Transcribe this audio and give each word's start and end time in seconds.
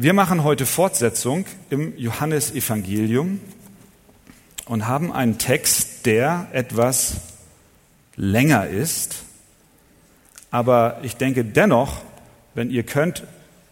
Wir 0.00 0.12
machen 0.12 0.44
heute 0.44 0.64
Fortsetzung 0.64 1.44
im 1.70 1.98
Johannesevangelium 1.98 3.40
und 4.66 4.86
haben 4.86 5.12
einen 5.12 5.38
Text, 5.38 6.06
der 6.06 6.46
etwas 6.52 7.16
länger 8.14 8.68
ist. 8.68 9.24
Aber 10.52 11.00
ich 11.02 11.16
denke 11.16 11.44
dennoch, 11.44 12.02
wenn 12.54 12.70
ihr 12.70 12.84
könnt, 12.84 13.24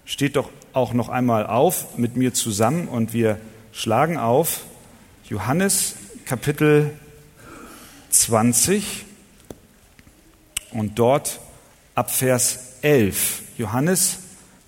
steht 0.05 0.35
doch 0.35 0.51
auch 0.73 0.95
noch 0.95 1.11
einmal 1.11 1.47
auf 1.47 1.97
mit 1.97 2.17
mir 2.17 2.35
zusammen 2.35 2.89
und 2.89 3.13
wir 3.13 3.39
schlagen 3.71 4.19
auf 4.19 4.65
Johannes 5.29 5.95
Kapitel 6.25 6.91
20 8.11 9.05
und 10.73 10.99
dort 10.99 11.39
ab 11.95 12.11
Vers 12.11 12.79
11. 12.83 13.43
Johannes 13.59 14.19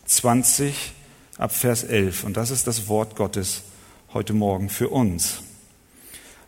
20, 0.04 0.92
ab 1.38 1.52
Vers 1.52 1.84
11. 1.84 2.24
Und 2.24 2.36
das 2.36 2.50
ist 2.50 2.66
das 2.66 2.88
Wort 2.88 3.16
Gottes 3.16 3.62
heute 4.12 4.34
Morgen 4.34 4.68
für 4.68 4.88
uns. 4.88 5.42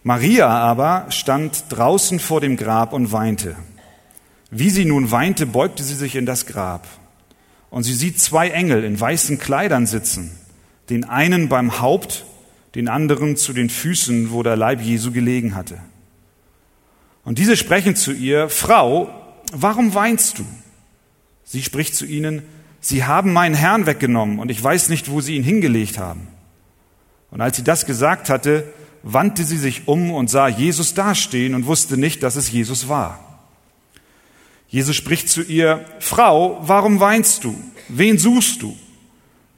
Maria 0.03 0.49
aber 0.49 1.07
stand 1.11 1.65
draußen 1.69 2.19
vor 2.19 2.41
dem 2.41 2.57
Grab 2.57 2.93
und 2.93 3.13
weinte. 3.13 3.55
Wie 4.51 4.71
sie 4.71 4.85
nun 4.85 5.11
weinte, 5.11 5.47
beugte 5.47 5.85
sie 5.85 5.95
sich 5.95 6.17
in 6.17 6.27
das 6.27 6.47
Grab. 6.47 6.89
Und 7.71 7.85
sie 7.85 7.95
sieht 7.95 8.21
zwei 8.21 8.51
Engel 8.51 8.83
in 8.83 8.99
weißen 8.99 9.39
Kleidern 9.39 9.87
sitzen, 9.87 10.33
den 10.89 11.05
einen 11.05 11.49
beim 11.49 11.81
Haupt, 11.81 12.25
den 12.75 12.89
anderen 12.89 13.37
zu 13.37 13.53
den 13.53 13.71
Füßen, 13.71 14.33
wo 14.33 14.43
der 14.43 14.57
Leib 14.57 14.81
Jesu 14.81 15.13
gelegen 15.13 15.55
hatte. 15.55 15.79
Und 17.25 17.39
diese 17.39 17.57
sprechen 17.57 17.95
zu 17.95 18.13
ihr, 18.13 18.49
Frau, 18.49 19.11
warum 19.53 19.95
weinst 19.95 20.39
du? 20.39 20.45
Sie 21.45 21.63
spricht 21.63 21.95
zu 21.95 22.07
ihnen, 22.07 22.43
Sie 22.81 23.05
haben 23.05 23.33
meinen 23.33 23.55
Herrn 23.55 23.87
weggenommen 23.87 24.39
und 24.39 24.51
ich 24.51 24.63
weiß 24.63 24.89
nicht, 24.89 25.11
wo 25.11 25.21
Sie 25.21 25.37
ihn 25.37 25.45
hingelegt 25.45 25.99
haben. 25.99 26.29
Und 27.31 27.41
als 27.41 27.57
sie 27.57 27.65
das 27.65 27.87
gesagt 27.87 28.29
hatte, 28.29 28.73
wandte 29.03 29.45
sie 29.45 29.57
sich 29.57 29.89
um 29.89 30.11
und 30.11 30.29
sah 30.29 30.49
Jesus 30.49 30.95
dastehen 30.95 31.55
und 31.55 31.67
wusste 31.67 31.97
nicht, 31.97 32.23
dass 32.23 32.37
es 32.37 32.51
Jesus 32.51 32.89
war. 32.89 33.19
Jesus 34.69 34.97
spricht 34.97 35.29
zu 35.29 35.43
ihr, 35.43 35.85
Frau, 35.99 36.59
warum 36.63 37.01
weinst 37.01 37.45
du? 37.45 37.57
Wen 37.89 38.19
suchst 38.19 38.63
du? 38.63 38.77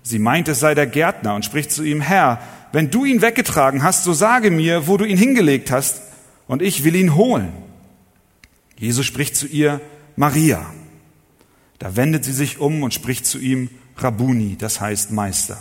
Sie 0.03 0.19
meint, 0.19 0.49
es 0.49 0.61
sei 0.61 0.75
der 0.75 0.87
Gärtner 0.87 1.35
und 1.35 1.45
spricht 1.45 1.71
zu 1.71 1.83
ihm, 1.83 2.01
Herr, 2.01 2.41
wenn 2.73 2.91
du 2.91 3.05
ihn 3.05 3.21
weggetragen 3.21 3.83
hast, 3.83 4.05
so 4.05 4.13
sage 4.13 4.51
mir, 4.51 4.87
wo 4.87 4.97
du 4.97 5.05
ihn 5.05 5.19
hingelegt 5.19 5.71
hast, 5.71 6.03
und 6.49 6.61
ich 6.61 6.85
will 6.85 6.97
ihn 6.97 7.15
holen. 7.15 7.53
Jesus 8.77 9.07
spricht 9.07 9.37
zu 9.37 9.47
ihr, 9.47 9.81
Maria. 10.17 10.67
Da 11.83 11.97
wendet 11.97 12.25
sie 12.25 12.33
sich 12.33 12.61
um 12.61 12.85
und 12.85 12.95
spricht 12.95 13.27
zu 13.27 13.41
ihm 13.41 13.69
Rabuni, 13.97 14.57
das 14.57 14.81
heißt 14.81 15.11
Meister. 15.11 15.59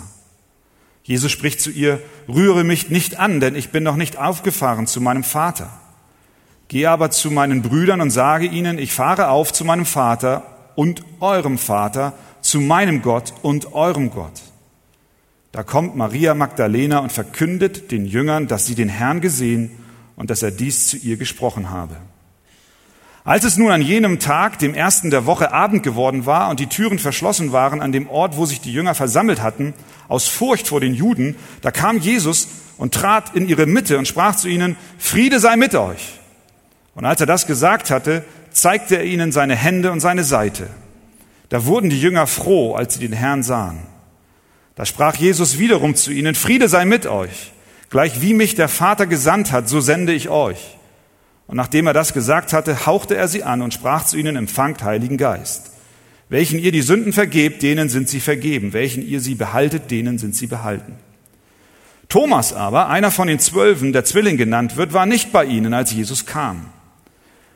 Jesus 1.02 1.32
spricht 1.32 1.60
zu 1.60 1.72
ihr, 1.72 2.00
rühre 2.30 2.64
mich 2.64 2.92
nicht 2.92 3.18
an, 3.18 3.40
denn 3.40 3.56
ich 3.56 3.72
bin 3.72 3.82
noch 3.82 3.96
nicht 3.96 4.20
aufgefahren 4.20 4.86
zu 4.86 5.02
meinem 5.02 5.24
Vater. 5.24 5.72
Geh 6.68 6.86
aber 6.86 7.10
zu 7.10 7.32
meinen 7.32 7.64
Brüdern 7.64 8.02
und 8.02 8.12
sage 8.12 8.46
ihnen, 8.46 8.78
ich 8.78 8.94
fahre 8.94 9.30
auf 9.30 9.52
zu 9.52 9.66
meinem 9.66 9.88
Vater 9.88 10.44
und 10.76 11.04
eurem 11.22 11.58
Vater, 11.58 12.14
zu 12.42 12.62
meinem 12.62 13.02
Gott 13.02 13.34
und 13.42 13.74
eurem 13.74 14.12
Gott. 14.12 14.44
Da 15.52 15.64
kommt 15.64 15.96
Maria 15.96 16.36
Magdalena 16.36 17.00
und 17.00 17.12
verkündet 17.12 17.90
den 17.90 18.06
Jüngern, 18.06 18.48
dass 18.48 18.68
sie 18.68 18.76
den 18.76 18.90
Herrn 18.90 19.22
gesehen 19.22 19.72
und 20.18 20.30
dass 20.30 20.44
er 20.44 20.52
dies 20.52 20.86
zu 20.86 20.98
ihr 20.98 21.18
gesprochen 21.18 21.72
habe. 21.72 21.98
Als 23.24 23.44
es 23.44 23.58
nun 23.58 23.72
an 23.72 23.84
jenem 23.84 24.18
Tag, 24.18 24.58
dem 24.58 24.74
ersten 24.74 25.12
der 25.12 25.28
Woche, 25.28 25.54
Abend 25.54 25.84
geworden 25.84 26.26
war 26.26 26.50
und 26.50 26.60
die 26.60 26.68
Türen 26.68 26.98
verschlossen 26.98 27.52
waren 27.52 27.80
an 27.82 27.92
dem 27.92 28.10
Ort, 28.10 28.36
wo 28.36 28.46
sich 28.48 28.62
die 28.62 28.74
Jünger 28.74 28.96
versammelt 28.96 29.44
hatten, 29.44 29.76
aus 30.08 30.28
Furcht 30.28 30.68
vor 30.68 30.80
den 30.80 30.96
Juden, 30.96 31.36
da 31.62 31.70
kam 31.70 32.00
Jesus 32.00 32.48
und 32.78 32.96
trat 32.96 33.36
in 33.36 33.48
ihre 33.48 33.68
Mitte 33.68 34.00
und 34.00 34.08
sprach 34.08 34.36
zu 34.36 34.48
ihnen, 34.48 34.76
Friede 34.98 35.40
sei 35.40 35.56
mit 35.56 35.76
euch. 35.76 36.20
Und 36.96 37.06
als 37.06 37.22
er 37.22 37.28
das 37.28 37.46
gesagt 37.46 37.92
hatte, 37.92 38.26
zeigte 38.50 38.98
er 38.98 39.06
ihnen 39.06 39.32
seine 39.32 39.56
Hände 39.56 39.92
und 39.92 40.00
seine 40.00 40.24
Seite. 40.24 40.68
Da 41.50 41.66
wurden 41.66 41.92
die 41.92 42.02
Jünger 42.02 42.26
froh, 42.26 42.74
als 42.74 42.96
sie 42.96 43.02
den 43.02 43.14
Herrn 43.14 43.44
sahen. 43.44 43.80
Da 44.76 44.86
sprach 44.86 45.16
Jesus 45.16 45.60
wiederum 45.60 45.96
zu 45.96 46.12
ihnen, 46.12 46.34
Friede 46.34 46.68
sei 46.68 46.86
mit 46.86 47.06
euch. 47.06 47.52
Gleich 47.92 48.22
wie 48.22 48.34
mich 48.34 48.56
der 48.56 48.68
Vater 48.68 49.06
gesandt 49.06 49.52
hat, 49.52 49.70
so 49.70 49.80
sende 49.80 50.14
ich 50.14 50.30
euch. 50.30 50.78
Und 51.52 51.58
nachdem 51.58 51.86
er 51.86 51.92
das 51.92 52.14
gesagt 52.14 52.54
hatte, 52.54 52.86
hauchte 52.86 53.18
er 53.18 53.28
sie 53.28 53.44
an 53.44 53.62
und 53.62 53.74
sprach 53.74 54.06
zu 54.06 54.16
ihnen, 54.16 54.38
empfangt 54.38 54.86
Heiligen 54.86 55.18
Geist. 55.18 55.72
Welchen 56.30 56.58
ihr 56.58 56.72
die 56.72 56.82
Sünden 56.82 57.12
vergebt, 57.12 57.62
denen 57.62 57.90
sind 57.90 58.08
sie 58.08 58.22
vergeben. 58.22 58.72
Welchen 58.72 59.06
ihr 59.06 59.20
sie 59.20 59.36
behaltet, 59.36 59.92
denen 59.92 60.18
sind 60.18 60.34
sie 60.34 60.48
behalten. 60.48 60.94
Thomas 62.08 62.54
aber, 62.54 62.88
einer 62.88 63.12
von 63.12 63.28
den 63.28 63.40
Zwölfen, 63.40 63.92
der 63.92 64.06
Zwilling 64.06 64.38
genannt 64.38 64.78
wird, 64.78 64.94
war 64.94 65.06
nicht 65.06 65.34
bei 65.34 65.44
ihnen, 65.44 65.74
als 65.74 65.92
Jesus 65.92 66.26
kam. 66.26 66.68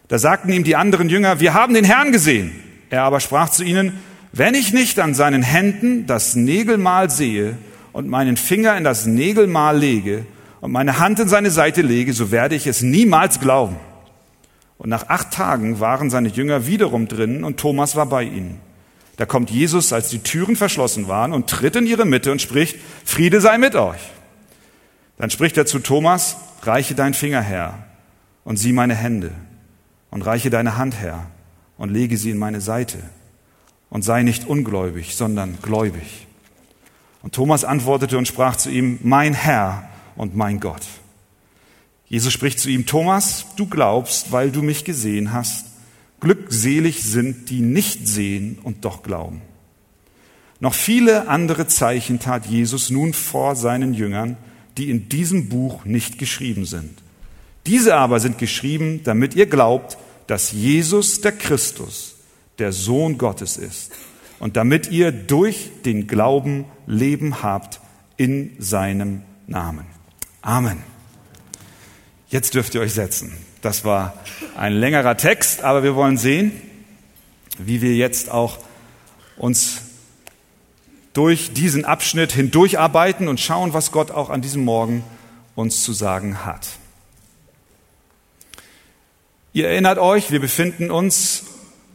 Da 0.10 0.20
sagten 0.20 0.52
ihm 0.52 0.66
die 0.66 0.76
anderen 0.76 1.08
Jünger, 1.08 1.40
wir 1.40 1.54
haben 1.54 1.74
den 1.74 1.86
Herrn 1.86 2.12
gesehen. 2.12 2.52
Er 2.90 3.04
aber 3.04 3.22
sprach 3.22 3.48
zu 3.48 3.64
ihnen, 3.64 3.94
wenn 4.34 4.56
ich 4.56 4.74
nicht 4.74 5.00
an 5.00 5.14
seinen 5.14 5.42
Händen 5.42 6.06
das 6.06 6.36
Nägelmal 6.36 7.10
sehe 7.10 7.58
und 7.94 8.10
meinen 8.10 8.36
Finger 8.36 8.76
in 8.76 8.84
das 8.84 9.06
Nägelmal 9.06 9.78
lege 9.78 10.26
und 10.62 10.72
meine 10.72 11.00
Hand 11.00 11.20
in 11.20 11.28
seine 11.28 11.52
Seite 11.52 11.82
lege, 11.82 12.14
so 12.14 12.32
werde 12.32 12.56
ich 12.56 12.68
es 12.68 12.82
niemals 12.82 13.40
glauben. 13.40 13.76
Und 14.78 14.90
nach 14.90 15.08
acht 15.10 15.32
Tagen 15.32 15.80
waren 15.80 16.10
seine 16.10 16.30
Jünger 16.30 16.68
wiederum 16.68 17.08
drinnen 17.08 17.44
und 17.44 17.58
Thomas 17.58 17.96
war 17.96 18.06
bei 18.06 18.24
ihnen. 18.24 18.60
Da 19.18 19.26
kommt 19.26 19.50
Jesus, 19.50 19.94
als 19.94 20.10
die 20.10 20.20
Türen 20.20 20.56
verschlossen 20.56 21.08
waren, 21.08 21.32
und 21.32 21.50
tritt 21.50 21.76
in 21.78 21.88
ihre 21.88 22.06
Mitte 22.06 22.32
und 22.32 22.42
spricht, 22.42 22.78
Friede 23.06 23.40
sei 23.40 23.58
mit 23.58 23.76
euch. 23.76 24.02
Dann 25.18 25.30
spricht 25.30 25.58
er 25.58 25.66
zu 25.66 25.80
Thomas, 25.80 26.36
reiche 26.64 26.96
dein 26.96 27.14
Finger 27.14 27.42
her 27.42 27.86
und 28.44 28.58
sieh 28.58 28.74
meine 28.74 28.96
Hände 28.96 29.32
und 30.12 30.24
reiche 30.24 30.50
deine 30.50 30.78
Hand 30.78 31.00
her 31.00 31.28
und 31.78 31.92
lege 31.92 32.18
sie 32.18 32.32
in 32.32 32.38
meine 32.38 32.60
Seite 32.60 32.98
und 33.90 34.04
sei 34.04 34.24
nicht 34.24 34.46
ungläubig, 34.46 35.16
sondern 35.16 35.58
gläubig. 35.62 36.28
Und 37.22 37.34
Thomas 37.34 37.64
antwortete 37.64 38.18
und 38.18 38.28
sprach 38.28 38.58
zu 38.58 38.70
ihm, 38.70 39.00
mein 39.02 39.34
Herr 39.34 39.88
und 40.16 40.36
mein 40.36 40.60
Gott. 40.60 40.84
Jesus 42.08 42.32
spricht 42.32 42.60
zu 42.60 42.70
ihm, 42.70 42.86
Thomas, 42.86 43.46
du 43.56 43.66
glaubst, 43.66 44.32
weil 44.32 44.52
du 44.52 44.62
mich 44.62 44.84
gesehen 44.84 45.34
hast. 45.34 45.66
Glückselig 46.20 47.04
sind, 47.04 47.50
die 47.50 47.62
nicht 47.62 48.08
sehen 48.08 48.60
und 48.64 48.86
doch 48.86 49.04
glauben. 49.04 49.42
Noch 50.60 50.74
viele 50.74 51.28
andere 51.28 51.68
Zeichen 51.68 52.20
tat 52.20 52.46
Jesus 52.46 52.90
nun 52.90 53.14
vor 53.14 53.56
seinen 53.56 53.94
Jüngern, 53.94 54.38
die 54.78 54.90
in 54.90 55.10
diesem 55.10 55.50
Buch 55.50 55.86
nicht 55.86 56.18
geschrieben 56.18 56.66
sind. 56.66 57.02
Diese 57.66 57.96
aber 57.96 58.20
sind 58.20 58.38
geschrieben, 58.38 59.02
damit 59.04 59.36
ihr 59.36 59.48
glaubt, 59.48 59.98
dass 60.28 60.52
Jesus 60.52 61.22
der 61.22 61.32
Christus, 61.32 62.16
der 62.60 62.72
Sohn 62.72 63.18
Gottes 63.18 63.58
ist, 63.58 63.92
und 64.40 64.58
damit 64.58 64.92
ihr 64.92 65.12
durch 65.12 65.72
den 65.86 66.08
Glauben 66.08 66.66
Leben 66.88 67.42
habt 67.42 67.80
in 68.18 68.52
seinem 68.60 69.22
Namen. 69.48 69.95
Amen. 70.46 70.84
Jetzt 72.30 72.54
dürft 72.54 72.76
ihr 72.76 72.82
euch 72.82 72.94
setzen. 72.94 73.36
Das 73.64 73.84
war 73.84 74.14
ein 74.56 74.74
längerer 74.74 75.18
Text, 75.18 75.64
aber 75.64 75.82
wir 75.82 75.96
wollen 75.96 76.20
sehen, 76.20 76.52
wie 77.58 77.82
wir 77.82 77.96
jetzt 77.96 78.30
auch 78.30 78.60
uns 79.38 79.82
durch 81.14 81.54
diesen 81.54 81.84
Abschnitt 81.84 82.32
hindurcharbeiten 82.32 83.28
und 83.28 83.40
schauen, 83.40 83.74
was 83.74 83.92
Gott 83.92 84.12
auch 84.12 84.30
an 84.30 84.44
diesem 84.44 84.64
Morgen 84.64 85.04
uns 85.56 85.84
zu 85.84 85.94
sagen 85.94 86.46
hat. 86.46 86.68
Ihr 89.52 89.68
erinnert 89.68 89.98
euch, 89.98 90.30
wir 90.30 90.42
befinden 90.42 90.92
uns 90.92 91.46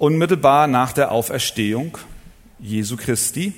unmittelbar 0.01 0.67
nach 0.67 0.93
der 0.93 1.13
Auferstehung 1.13 1.99
Jesu 2.59 2.97
Christi. 2.97 3.53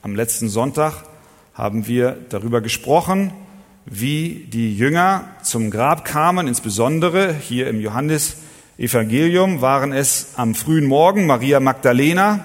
Am 0.00 0.16
letzten 0.16 0.48
Sonntag 0.48 1.04
haben 1.52 1.86
wir 1.86 2.16
darüber 2.30 2.62
gesprochen, 2.62 3.34
wie 3.90 4.46
die 4.48 4.76
Jünger 4.76 5.24
zum 5.42 5.70
Grab 5.70 6.04
kamen, 6.04 6.46
insbesondere 6.46 7.34
hier 7.34 7.68
im 7.68 7.80
Johannes 7.80 8.36
Evangelium 8.78 9.60
waren 9.60 9.92
es 9.92 10.28
am 10.36 10.54
frühen 10.54 10.86
Morgen 10.86 11.26
Maria 11.26 11.58
Magdalena, 11.58 12.44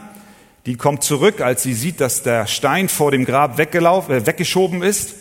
die 0.65 0.75
kommt 0.75 1.03
zurück, 1.03 1.41
als 1.41 1.61
sie 1.61 1.75
sieht, 1.75 2.01
dass 2.01 2.23
der 2.23 2.47
Stein 2.47 2.89
vor 2.89 3.11
dem 3.11 3.25
Grab 3.25 3.59
weggelaufen, 3.59 4.15
äh, 4.15 4.25
weggeschoben 4.25 4.81
ist. 4.81 5.13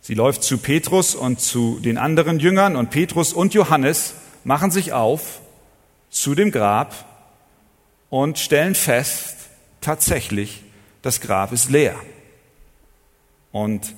Sie 0.00 0.14
läuft 0.14 0.42
zu 0.42 0.58
Petrus 0.58 1.14
und 1.14 1.40
zu 1.40 1.78
den 1.78 1.96
anderen 1.96 2.40
Jüngern 2.40 2.74
und 2.74 2.90
Petrus 2.90 3.32
und 3.32 3.54
Johannes 3.54 4.14
machen 4.42 4.72
sich 4.72 4.92
auf 4.92 5.40
zu 6.10 6.34
dem 6.34 6.50
Grab 6.50 6.92
und 8.10 8.40
stellen 8.40 8.74
fest, 8.74 9.36
tatsächlich, 9.80 10.64
das 11.02 11.20
Grab 11.20 11.52
ist 11.52 11.70
leer. 11.70 11.94
Und 13.52 13.94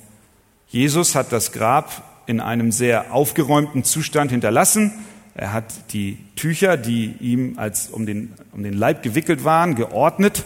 Jesus 0.75 1.15
hat 1.15 1.31
das 1.31 1.53
Grab 1.53 2.03
in 2.25 2.41
einem 2.41 2.73
sehr 2.73 3.13
aufgeräumten 3.13 3.85
Zustand 3.85 4.29
hinterlassen. 4.29 4.91
Er 5.33 5.53
hat 5.53 5.93
die 5.93 6.17
Tücher, 6.35 6.75
die 6.75 7.15
ihm 7.21 7.57
als 7.57 7.87
um 7.87 8.05
den, 8.05 8.33
um 8.51 8.61
den 8.61 8.73
Leib 8.73 9.01
gewickelt 9.01 9.45
waren, 9.45 9.75
geordnet 9.75 10.43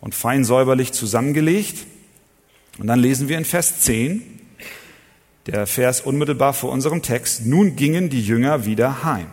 und 0.00 0.16
fein 0.16 0.44
säuberlich 0.44 0.92
zusammengelegt. 0.94 1.86
Und 2.78 2.88
dann 2.88 2.98
lesen 2.98 3.28
wir 3.28 3.38
in 3.38 3.44
Vers 3.44 3.78
10, 3.82 4.20
der 5.46 5.64
Vers 5.68 6.00
unmittelbar 6.00 6.54
vor 6.54 6.72
unserem 6.72 7.00
Text, 7.00 7.46
nun 7.46 7.76
gingen 7.76 8.10
die 8.10 8.20
Jünger 8.20 8.64
wieder 8.64 9.04
heim. 9.04 9.28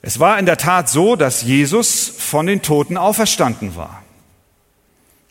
Es 0.00 0.18
war 0.18 0.38
in 0.38 0.46
der 0.46 0.56
Tat 0.56 0.88
so, 0.88 1.16
dass 1.16 1.42
Jesus 1.42 2.08
von 2.08 2.46
den 2.46 2.62
Toten 2.62 2.96
auferstanden 2.96 3.76
war. 3.76 4.01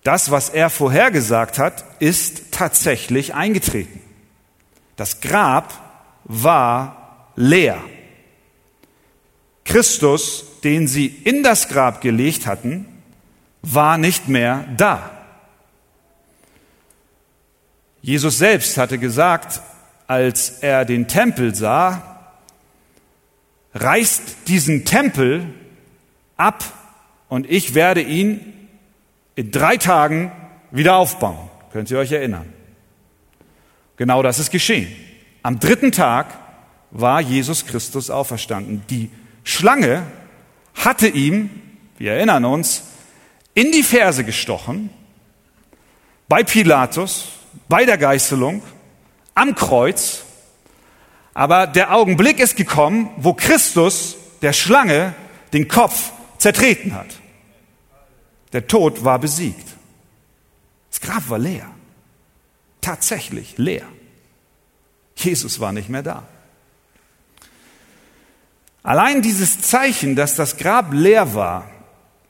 Das, 0.04 0.32
was 0.32 0.50
er 0.50 0.70
vorhergesagt 0.70 1.60
hat, 1.60 1.86
ist 2.00 2.52
tatsächlich 2.52 3.34
eingetreten. 3.34 4.02
Das 4.96 5.22
Grab 5.22 5.74
war 6.24 7.32
leer. 7.36 7.82
Christus, 9.64 10.46
den 10.64 10.88
sie 10.88 11.08
in 11.08 11.44
das 11.44 11.70
Grab 11.70 12.02
gelegt 12.02 12.46
hatten, 12.46 12.86
war 13.62 13.98
nicht 13.98 14.28
mehr 14.28 14.66
da. 14.76 15.12
Jesus 18.02 18.40
selbst 18.40 18.78
hatte 18.78 18.98
gesagt, 18.98 19.62
als 20.08 20.50
er 20.62 20.84
den 20.86 21.08
Tempel 21.08 21.54
sah, 21.54 22.34
reißt 23.76 24.48
diesen 24.48 24.84
Tempel 24.84 25.54
ab 26.36 26.64
und 27.30 27.50
ich 27.50 27.76
werde 27.76 28.02
ihn 28.02 28.61
in 29.36 29.52
drei 29.52 29.78
Tagen 29.78 30.32
wieder 30.72 30.96
aufbauen. 30.96 31.50
Könnt 31.72 31.90
ihr 31.92 32.00
euch 32.00 32.12
erinnern? 32.12 32.52
Genau 33.98 34.22
das 34.24 34.40
ist 34.40 34.52
geschehen. 34.52 34.94
Am 35.44 35.60
dritten 35.60 35.92
Tag 35.92 36.28
war 36.92 37.22
Jesus 37.22 37.66
Christus 37.66 38.10
auferstanden. 38.10 38.84
Die 38.90 39.10
Schlange 39.44 40.04
hatte 40.76 41.08
ihm, 41.08 41.50
wir 41.98 42.14
erinnern 42.14 42.46
uns, 42.46 42.84
in 43.54 43.72
die 43.72 43.84
Ferse 43.84 44.24
gestochen, 44.24 44.90
bei 46.28 46.44
Pilatus, 46.44 47.30
bei 47.68 47.86
der 47.86 47.98
Geißelung, 47.98 48.62
am 49.34 49.56
Kreuz 49.56 50.24
aber 51.34 51.68
der 51.68 51.94
Augenblick 51.94 52.40
ist 52.40 52.56
gekommen, 52.56 53.10
wo 53.18 53.34
Christus 53.34 54.18
der 54.42 54.54
Schlange 54.54 55.14
den 55.54 55.68
Kopf 55.68 56.12
zertreten 56.38 56.94
hat. 56.94 57.08
Der 58.54 58.68
Tod 58.68 59.04
war 59.04 59.20
besiegt. 59.20 59.68
Das 60.90 61.02
Grab 61.02 61.30
war 61.30 61.40
leer. 61.40 61.70
Tatsächlich 62.82 63.58
leer. 63.58 63.86
Jesus 65.16 65.60
war 65.60 65.72
nicht 65.72 65.90
mehr 65.90 66.04
da. 66.04 66.24
Allein 68.84 69.22
dieses 69.22 69.62
Zeichen, 69.62 70.16
dass 70.16 70.36
das 70.36 70.58
Grab 70.58 70.92
leer 70.92 71.36
war, 71.36 71.70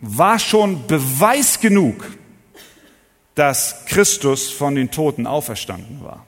war 0.02 0.38
schon 0.40 0.86
Beweis 0.88 1.60
genug, 1.60 2.06
dass 3.36 3.86
Christus 3.86 4.52
von 4.52 4.76
den 4.76 4.92
Toten 4.92 5.26
auferstanden 5.26 6.04
war. 6.04 6.26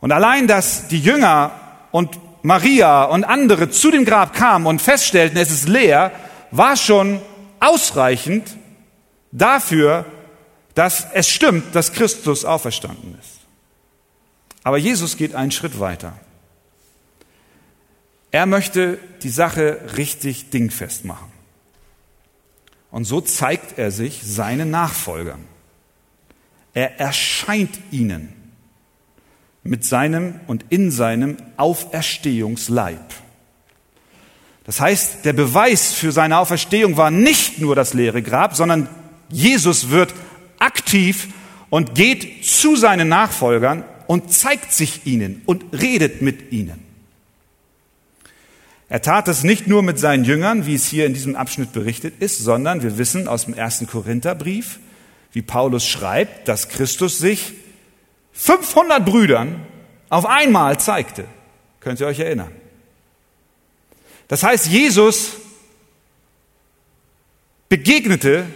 Und 0.00 0.10
allein, 0.10 0.48
dass 0.48 0.88
die 0.88 0.98
Jünger 0.98 1.52
und 1.92 2.18
Maria 2.42 3.04
und 3.04 3.22
andere 3.22 3.70
zu 3.70 3.92
dem 3.92 4.04
Grab 4.04 4.34
kamen 4.34 4.66
und 4.66 4.82
feststellten, 4.82 5.38
es 5.38 5.52
ist 5.52 5.68
leer, 5.68 6.10
war 6.50 6.76
schon 6.76 7.20
ausreichend 7.62 8.56
dafür, 9.30 10.04
dass 10.74 11.06
es 11.12 11.28
stimmt, 11.28 11.74
dass 11.74 11.92
Christus 11.92 12.44
auferstanden 12.44 13.16
ist. 13.20 13.40
Aber 14.64 14.78
Jesus 14.78 15.16
geht 15.16 15.34
einen 15.34 15.50
Schritt 15.50 15.78
weiter. 15.80 16.18
Er 18.30 18.46
möchte 18.46 18.98
die 19.22 19.28
Sache 19.28 19.80
richtig 19.96 20.50
dingfest 20.50 21.04
machen. 21.04 21.30
Und 22.90 23.04
so 23.04 23.20
zeigt 23.20 23.78
er 23.78 23.90
sich 23.90 24.22
seinen 24.22 24.70
Nachfolgern. 24.70 25.44
Er 26.74 26.98
erscheint 26.98 27.78
ihnen 27.90 28.32
mit 29.62 29.84
seinem 29.84 30.40
und 30.46 30.64
in 30.70 30.90
seinem 30.90 31.36
Auferstehungsleib. 31.56 33.21
Das 34.64 34.80
heißt, 34.80 35.24
der 35.24 35.32
Beweis 35.32 35.92
für 35.92 36.12
seine 36.12 36.38
Auferstehung 36.38 36.96
war 36.96 37.10
nicht 37.10 37.60
nur 37.60 37.74
das 37.74 37.94
leere 37.94 38.22
Grab, 38.22 38.54
sondern 38.54 38.88
Jesus 39.28 39.90
wird 39.90 40.14
aktiv 40.58 41.28
und 41.70 41.94
geht 41.94 42.44
zu 42.44 42.76
seinen 42.76 43.08
Nachfolgern 43.08 43.84
und 44.06 44.32
zeigt 44.32 44.72
sich 44.72 45.06
ihnen 45.06 45.42
und 45.46 45.64
redet 45.72 46.22
mit 46.22 46.52
ihnen. 46.52 46.80
Er 48.88 49.00
tat 49.00 49.26
es 49.28 49.42
nicht 49.42 49.66
nur 49.66 49.82
mit 49.82 49.98
seinen 49.98 50.24
Jüngern, 50.24 50.66
wie 50.66 50.74
es 50.74 50.86
hier 50.86 51.06
in 51.06 51.14
diesem 51.14 51.34
Abschnitt 51.34 51.72
berichtet 51.72 52.20
ist, 52.20 52.38
sondern 52.38 52.82
wir 52.82 52.98
wissen 52.98 53.26
aus 53.26 53.46
dem 53.46 53.54
ersten 53.54 53.86
Korintherbrief, 53.86 54.78
wie 55.32 55.40
Paulus 55.40 55.86
schreibt, 55.86 56.46
dass 56.46 56.68
Christus 56.68 57.18
sich 57.18 57.54
500 58.32 59.04
Brüdern 59.04 59.66
auf 60.10 60.26
einmal 60.26 60.78
zeigte. 60.78 61.24
Könnt 61.80 62.00
ihr 62.00 62.06
euch 62.06 62.20
erinnern? 62.20 62.52
Das 64.32 64.42
heißt, 64.42 64.68
Jesus 64.68 65.32
begegnete 67.68 68.46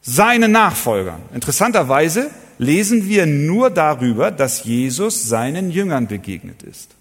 seinen 0.00 0.50
Nachfolgern. 0.50 1.20
Interessanterweise 1.34 2.30
lesen 2.56 3.06
wir 3.06 3.26
nur 3.26 3.68
darüber, 3.68 4.30
dass 4.30 4.64
Jesus 4.64 5.24
seinen 5.24 5.70
Jüngern 5.70 6.06
begegnet 6.06 6.62
ist. 6.62 6.92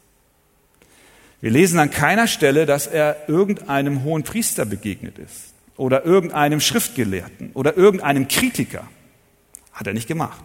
Wir 1.40 1.50
lesen 1.50 1.80
an 1.80 1.90
keiner 1.90 2.28
Stelle, 2.28 2.66
dass 2.66 2.88
er 2.88 3.30
irgendeinem 3.30 4.04
hohen 4.04 4.24
Priester 4.24 4.66
begegnet 4.66 5.18
ist 5.18 5.54
oder 5.78 6.04
irgendeinem 6.04 6.60
Schriftgelehrten 6.60 7.52
oder 7.54 7.78
irgendeinem 7.78 8.28
Kritiker. 8.28 8.86
Hat 9.72 9.88
er 9.88 9.94
nicht 9.94 10.10
gemacht 10.10 10.44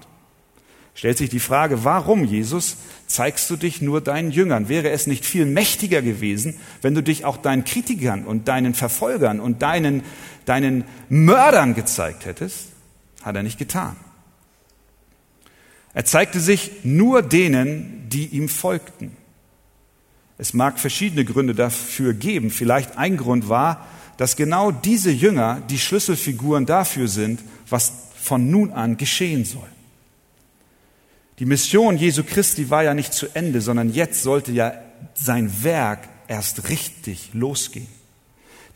stellt 0.95 1.19
sich 1.19 1.31
die 1.31 1.41
Frage, 1.41 1.85
warum, 1.85 2.25
Jesus, 2.25 2.77
zeigst 3.07 3.49
du 3.51 3.57
dich 3.57 3.83
nur 3.83 4.01
deinen 4.01 4.31
Jüngern? 4.31 4.69
Wäre 4.69 4.91
es 4.91 5.07
nicht 5.07 5.25
viel 5.25 5.47
mächtiger 5.47 6.03
gewesen, 6.03 6.55
wenn 6.81 6.95
du 6.95 7.03
dich 7.03 7.25
auch 7.25 7.37
deinen 7.37 7.65
Kritikern 7.65 8.25
und 8.25 8.49
deinen 8.49 8.75
Verfolgern 8.75 9.41
und 9.41 9.63
deinen, 9.63 10.03
deinen 10.45 10.85
Mördern 11.09 11.75
gezeigt 11.75 12.27
hättest? 12.27 12.69
Hat 13.23 13.37
er 13.37 13.43
nicht 13.43 13.59
getan. 13.59 13.97
Er 15.95 16.05
zeigte 16.05 16.41
sich 16.41 16.71
nur 16.85 17.23
denen, 17.23 18.09
die 18.09 18.27
ihm 18.27 18.49
folgten. 18.49 19.17
Es 20.39 20.55
mag 20.55 20.79
verschiedene 20.81 21.25
Gründe 21.25 21.55
dafür 21.55 22.15
geben. 22.15 22.51
Vielleicht 22.51 22.97
ein 22.99 23.17
Grund 23.17 23.49
war, 23.49 23.87
dass 24.17 24.37
genau 24.37 24.71
diese 24.71 25.11
Jünger 25.11 25.63
die 25.69 25.79
Schlüsselfiguren 25.79 26.67
dafür 26.67 27.09
sind, 27.09 27.41
was 27.69 27.93
von 28.21 28.51
nun 28.51 28.73
an 28.73 28.97
geschehen 28.97 29.45
soll. 29.45 29.69
Die 31.39 31.47
Mission 31.47 31.97
Jesu 31.97 32.25
Christi 32.25 32.71
war 32.71 32.83
ja 32.83 32.95
nicht 32.95 33.15
zu 33.15 33.27
Ende, 33.35 33.61
sondern 33.61 33.93
jetzt 33.93 34.23
sollte 34.23 34.53
ja 34.53 34.75
sein 35.15 35.65
Werk 35.65 36.09
erst 36.29 36.69
richtig 36.69 37.31
losgehen. 37.33 37.89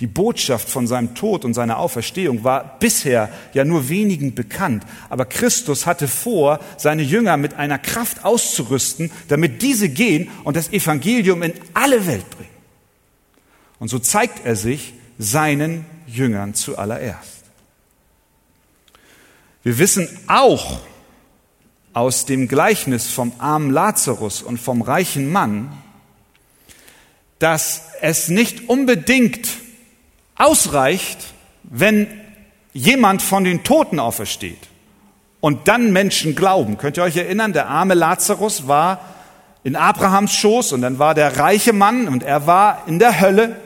Die 0.01 0.07
Botschaft 0.07 0.69
von 0.69 0.87
seinem 0.87 1.15
Tod 1.15 1.45
und 1.45 1.55
seiner 1.55 1.79
Auferstehung 1.79 2.45
war 2.45 2.79
bisher 2.79 3.31
ja 3.55 3.65
nur 3.65 3.89
wenigen 3.89 4.35
bekannt, 4.35 4.85
aber 5.09 5.25
Christus 5.25 5.87
hatte 5.87 6.07
vor, 6.07 6.61
seine 6.77 7.03
Jünger 7.03 7.39
mit 7.39 7.55
einer 7.55 7.79
Kraft 7.79 8.25
auszurüsten, 8.25 9.11
damit 9.29 9.63
diese 9.63 9.89
gehen 9.89 10.29
und 10.45 10.57
das 10.57 10.71
Evangelium 10.71 11.43
in 11.43 11.55
alle 11.73 12.07
Welt 12.07 12.29
bringen. 12.29 12.51
Und 13.79 13.89
so 13.89 13.99
zeigt 13.99 14.45
er 14.45 14.57
sich 14.57 14.93
seinen 15.19 15.87
Jüngern 16.07 16.53
zuallererst. 16.53 17.45
Wir 19.63 19.79
wissen 19.79 20.09
auch, 20.27 20.81
aus 21.97 22.27
dem 22.27 22.47
Gleichnis 22.47 23.09
vom 23.09 23.33
armen 23.39 23.71
Lazarus 23.71 24.43
und 24.43 24.61
vom 24.61 24.83
reichen 24.83 25.33
Mann, 25.33 25.73
dass 27.39 27.87
es 28.03 28.29
nicht 28.29 28.69
unbedingt 28.69 29.49
ausreicht, 30.35 31.17
wenn 31.63 32.07
jemand 32.75 33.23
von 33.23 33.45
den 33.45 33.65
Toten 33.65 33.99
aufersteht 33.99 34.69
und 35.41 35.69
dann 35.69 35.91
Menschen 35.91 36.35
glauben. 36.35 36.77
Könnt 36.77 36.99
ihr 36.99 37.03
euch 37.03 37.17
erinnern, 37.17 37.55
der 37.55 37.71
arme 37.71 37.95
Lazarus 37.95 38.69
war 38.69 39.01
in 39.65 39.75
Abrahams 39.75 40.35
Schoß 40.35 40.73
und 40.73 40.83
dann 40.83 40.99
war 40.99 41.15
der 41.15 41.39
reiche 41.39 41.73
Mann 41.73 42.09
und 42.09 42.23
er 42.23 42.47
war 42.47 42.83
in 42.87 42.99
der 42.99 43.23
Hölle 43.23 43.57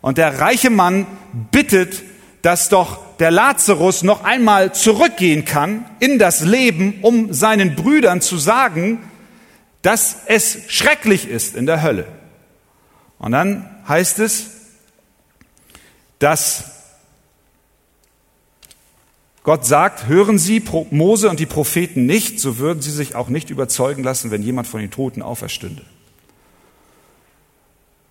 und 0.00 0.16
der 0.16 0.40
reiche 0.40 0.70
Mann 0.70 1.06
bittet, 1.52 2.02
dass 2.40 2.70
doch 2.70 3.00
der 3.18 3.30
Lazarus 3.30 4.02
noch 4.02 4.24
einmal 4.24 4.74
zurückgehen 4.74 5.44
kann 5.44 5.84
in 6.00 6.18
das 6.18 6.42
Leben, 6.42 6.98
um 7.02 7.32
seinen 7.32 7.74
Brüdern 7.74 8.20
zu 8.20 8.36
sagen, 8.36 8.98
dass 9.82 10.16
es 10.26 10.58
schrecklich 10.68 11.28
ist 11.28 11.54
in 11.54 11.66
der 11.66 11.82
Hölle. 11.82 12.06
Und 13.18 13.32
dann 13.32 13.70
heißt 13.88 14.18
es, 14.18 14.50
dass 16.18 16.64
Gott 19.42 19.64
sagt, 19.64 20.08
hören 20.08 20.38
Sie 20.38 20.60
Mose 20.90 21.30
und 21.30 21.38
die 21.38 21.46
Propheten 21.46 22.04
nicht, 22.04 22.40
so 22.40 22.58
würden 22.58 22.82
sie 22.82 22.90
sich 22.90 23.14
auch 23.14 23.28
nicht 23.28 23.48
überzeugen 23.48 24.02
lassen, 24.02 24.32
wenn 24.32 24.42
jemand 24.42 24.66
von 24.66 24.80
den 24.80 24.90
Toten 24.90 25.22
auferstünde. 25.22 25.84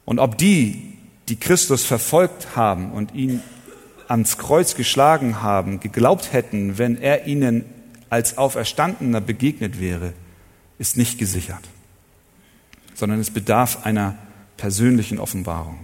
Und 0.06 0.20
ob 0.20 0.38
die, 0.38 0.94
die 1.28 1.36
Christus 1.36 1.84
verfolgt 1.84 2.56
haben 2.56 2.94
und 2.94 3.14
ihn 3.14 3.44
ans 4.08 4.38
Kreuz 4.38 4.76
geschlagen 4.76 5.42
haben, 5.42 5.80
geglaubt 5.80 6.34
hätten, 6.34 6.78
wenn 6.78 6.98
er 6.98 7.28
ihnen 7.28 7.66
als 8.10 8.38
Auferstandener 8.38 9.22
begegnet 9.22 9.80
wäre, 9.80 10.14
ist 10.78 10.98
nicht 10.98 11.18
gesichert, 11.18 11.64
sondern 12.94 13.20
es 13.20 13.32
bedarf 13.32 13.86
einer 13.86 14.16
persönlichen 14.58 15.20
Offenbarung. 15.20 15.80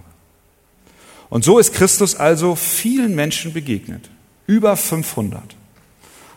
Und 1.28 1.44
so 1.44 1.58
ist 1.58 1.72
Christus 1.74 2.14
also 2.14 2.56
vielen 2.56 3.14
Menschen 3.14 3.52
begegnet, 3.52 4.10
über 4.46 4.76
500. 4.76 5.42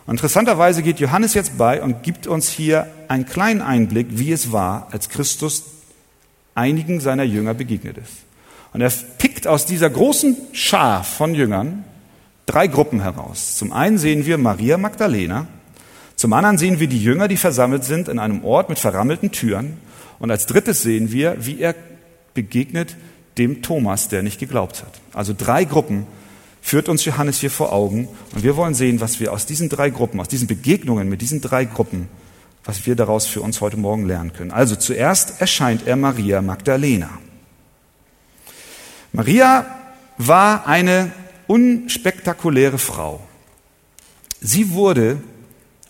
Interessanterweise 0.06 0.82
geht 0.82 1.00
Johannes 1.00 1.34
jetzt 1.34 1.58
bei 1.58 1.82
und 1.82 2.02
gibt 2.02 2.26
uns 2.26 2.48
hier 2.48 2.86
einen 3.08 3.26
kleinen 3.26 3.60
Einblick, 3.60 4.06
wie 4.10 4.32
es 4.32 4.52
war, 4.52 4.88
als 4.92 5.08
Christus 5.08 5.64
einigen 6.54 7.00
seiner 7.00 7.24
Jünger 7.24 7.54
begegnet 7.54 7.98
ist. 7.98 8.12
Und 8.72 8.80
er 8.80 8.90
aus 9.46 9.66
dieser 9.66 9.90
großen 9.90 10.36
Schar 10.52 11.04
von 11.04 11.34
Jüngern 11.34 11.84
drei 12.46 12.66
Gruppen 12.66 13.00
heraus. 13.00 13.56
Zum 13.56 13.72
einen 13.72 13.98
sehen 13.98 14.26
wir 14.26 14.38
Maria 14.38 14.78
Magdalena, 14.78 15.46
zum 16.16 16.32
anderen 16.32 16.56
sehen 16.56 16.80
wir 16.80 16.86
die 16.86 17.02
Jünger, 17.02 17.28
die 17.28 17.36
versammelt 17.36 17.84
sind 17.84 18.08
in 18.08 18.18
einem 18.18 18.42
Ort 18.42 18.70
mit 18.70 18.78
verrammelten 18.78 19.32
Türen. 19.32 19.76
Und 20.18 20.30
als 20.30 20.46
drittes 20.46 20.80
sehen 20.80 21.12
wir, 21.12 21.36
wie 21.38 21.60
er 21.60 21.74
begegnet 22.32 22.96
dem 23.36 23.60
Thomas, 23.60 24.08
der 24.08 24.22
nicht 24.22 24.40
geglaubt 24.40 24.82
hat. 24.82 24.92
Also 25.12 25.34
drei 25.36 25.64
Gruppen 25.64 26.06
führt 26.62 26.88
uns 26.88 27.04
Johannes 27.04 27.38
hier 27.38 27.50
vor 27.50 27.70
Augen. 27.70 28.08
Und 28.34 28.42
wir 28.42 28.56
wollen 28.56 28.72
sehen, 28.72 29.02
was 29.02 29.20
wir 29.20 29.30
aus 29.30 29.44
diesen 29.44 29.68
drei 29.68 29.90
Gruppen, 29.90 30.18
aus 30.18 30.28
diesen 30.28 30.48
Begegnungen 30.48 31.06
mit 31.10 31.20
diesen 31.20 31.42
drei 31.42 31.66
Gruppen, 31.66 32.08
was 32.64 32.86
wir 32.86 32.96
daraus 32.96 33.26
für 33.26 33.42
uns 33.42 33.60
heute 33.60 33.76
Morgen 33.76 34.06
lernen 34.06 34.32
können. 34.32 34.52
Also 34.52 34.74
zuerst 34.74 35.42
erscheint 35.42 35.86
er 35.86 35.96
Maria 35.96 36.40
Magdalena. 36.40 37.10
Maria 39.16 39.64
war 40.18 40.66
eine 40.66 41.10
unspektakuläre 41.46 42.76
Frau. 42.76 43.26
Sie 44.42 44.72
wurde 44.72 45.22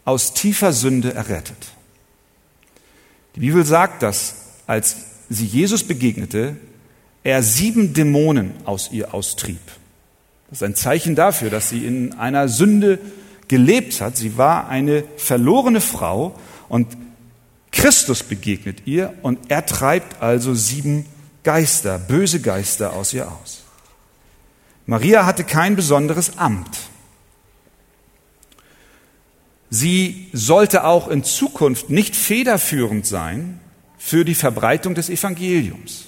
aus 0.04 0.32
tiefer 0.32 0.72
Sünde 0.72 1.12
errettet. 1.12 1.56
Die 3.34 3.40
Bibel 3.40 3.64
sagt, 3.64 4.04
dass 4.04 4.36
als 4.68 4.98
sie 5.28 5.44
Jesus 5.44 5.82
begegnete, 5.82 6.54
er 7.24 7.42
sieben 7.42 7.94
Dämonen 7.94 8.52
aus 8.64 8.90
ihr 8.92 9.12
austrieb. 9.12 9.58
Das 10.48 10.58
ist 10.58 10.62
ein 10.62 10.76
Zeichen 10.76 11.16
dafür, 11.16 11.50
dass 11.50 11.68
sie 11.68 11.84
in 11.84 12.12
einer 12.12 12.48
Sünde 12.48 13.00
gelebt 13.48 14.00
hat. 14.00 14.16
Sie 14.16 14.38
war 14.38 14.68
eine 14.68 15.02
verlorene 15.16 15.80
Frau 15.80 16.38
und 16.68 16.96
Christus 17.72 18.22
begegnet 18.22 18.86
ihr 18.86 19.14
und 19.22 19.50
er 19.50 19.66
treibt 19.66 20.22
also 20.22 20.54
sieben 20.54 21.06
Geister, 21.46 22.00
böse 22.00 22.40
Geister 22.40 22.92
aus 22.92 23.12
ihr 23.14 23.30
aus. 23.30 23.62
Maria 24.84 25.26
hatte 25.26 25.44
kein 25.44 25.76
besonderes 25.76 26.38
Amt. 26.38 26.76
Sie 29.70 30.28
sollte 30.32 30.82
auch 30.82 31.06
in 31.06 31.22
Zukunft 31.22 31.88
nicht 31.88 32.16
federführend 32.16 33.06
sein 33.06 33.60
für 33.96 34.24
die 34.24 34.34
Verbreitung 34.34 34.96
des 34.96 35.08
Evangeliums. 35.08 36.06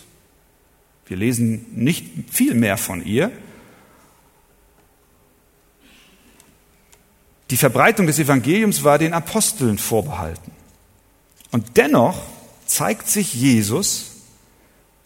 Wir 1.07 1.16
lesen 1.16 1.66
nicht 1.73 2.04
viel 2.28 2.54
mehr 2.54 2.76
von 2.76 3.07
ihr. 3.07 3.30
Die 7.50 7.57
Verbreitung 7.57 8.09
des 8.09 8.18
Evangeliums 8.18 8.83
war 8.83 8.99
den 8.99 9.14
Aposteln 9.14 9.78
vorbehalten. 9.78 10.50
Und 11.52 11.76
dennoch 11.76 12.23
zeigt 12.66 13.09
sich 13.09 13.35
Jesus 13.35 14.17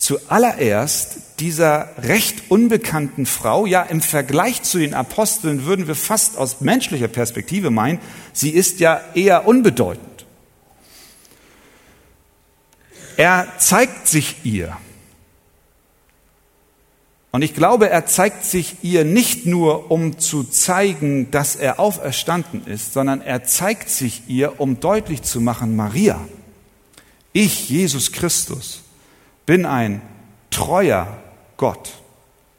zuallererst 0.03 1.39
dieser 1.39 1.91
recht 1.97 2.51
unbekannten 2.51 3.25
Frau, 3.25 3.67
ja 3.67 3.83
im 3.83 4.01
Vergleich 4.01 4.63
zu 4.63 4.79
den 4.79 4.95
Aposteln 4.95 5.65
würden 5.65 5.87
wir 5.87 5.95
fast 5.95 6.37
aus 6.37 6.61
menschlicher 6.61 7.07
Perspektive 7.07 7.71
meinen, 7.71 8.01
sie 8.33 8.51
ist 8.51 8.81
ja 8.81 9.01
eher 9.15 9.47
unbedeutend. 9.47 10.27
Er 13.17 13.47
zeigt 13.59 14.09
sich 14.09 14.39
ihr. 14.43 14.77
Und 17.31 17.43
ich 17.43 17.55
glaube, 17.55 17.89
er 17.89 18.05
zeigt 18.05 18.45
sich 18.45 18.79
ihr 18.83 19.05
nicht 19.05 19.47
nur, 19.47 19.93
um 19.93 20.19
zu 20.19 20.43
zeigen, 20.43 21.31
dass 21.31 21.55
er 21.55 21.79
auferstanden 21.79 22.67
ist, 22.67 22.93
sondern 22.93 23.21
er 23.21 23.45
zeigt 23.45 23.89
sich 23.89 24.23
ihr, 24.27 24.61
um 24.61 24.81
deutlich 24.81 25.23
zu 25.23 25.41
machen, 25.41 25.77
Maria, 25.77 26.21
ich, 27.33 27.71
Jesus 27.71 28.11
Christus, 28.11 28.82
bin 29.47 29.67
ein 29.67 30.03
treuer 30.51 31.19
Gott 31.57 32.01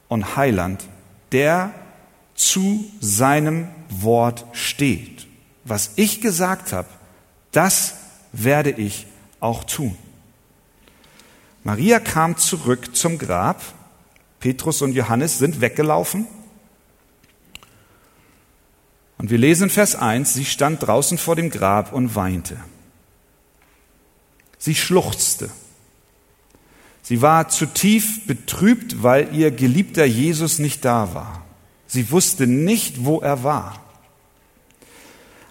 und 0.08 0.36
Heiland, 0.36 0.84
der 1.32 1.74
zu 2.36 2.86
seinem 3.00 3.68
Wort 3.90 4.46
steht. 4.54 5.28
Was 5.64 5.92
ich 5.96 6.22
gesagt 6.22 6.74
habe, 6.74 6.90
das 7.52 7.96
werde 8.32 8.72
ich 8.72 9.08
auch 9.40 9.64
tun. 9.64 9.98
Maria 11.64 12.00
kam 12.00 12.38
zurück 12.38 12.96
zum 12.96 13.18
Grab. 13.18 13.62
Petrus 14.40 14.82
und 14.82 14.94
Johannes 14.94 15.38
sind 15.38 15.62
weggelaufen. 15.62 16.28
Und 19.18 19.30
wir 19.30 19.38
lesen 19.38 19.70
Vers 19.70 19.96
1, 19.96 20.34
sie 20.34 20.44
stand 20.44 20.86
draußen 20.86 21.18
vor 21.18 21.38
dem 21.38 21.50
Grab 21.50 21.94
und 21.94 22.16
weinte. 22.16 22.58
Sie 24.58 24.76
schluchzte. 24.76 25.50
Sie 27.04 27.22
war 27.22 27.50
zutiefst 27.50 28.26
betrübt, 28.28 29.04
weil 29.04 29.36
ihr 29.36 29.52
geliebter 29.52 30.06
Jesus 30.06 30.58
nicht 30.58 30.86
da 30.86 31.14
war. 31.14 31.44
Sie 31.86 32.10
wusste 32.10 32.48
nicht, 32.48 33.04
wo 33.06 33.20
er 33.20 33.44
war. 33.44 33.80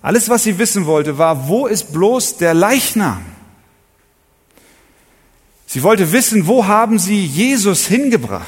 Alles, 0.01 0.29
was 0.29 0.43
sie 0.43 0.59
wissen 0.59 0.87
wollte, 0.87 1.19
war, 1.19 1.47
wo 1.47 1.67
ist 1.67 1.93
bloß 1.93 2.39
der 2.39 2.55
Leichnam? 2.55 3.23
Sie 5.67 5.83
wollte 5.83 6.11
wissen, 6.11 6.47
wo 6.47 6.67
haben 6.67 6.99
sie 6.99 7.25
Jesus 7.25 7.87
hingebracht? 7.87 8.47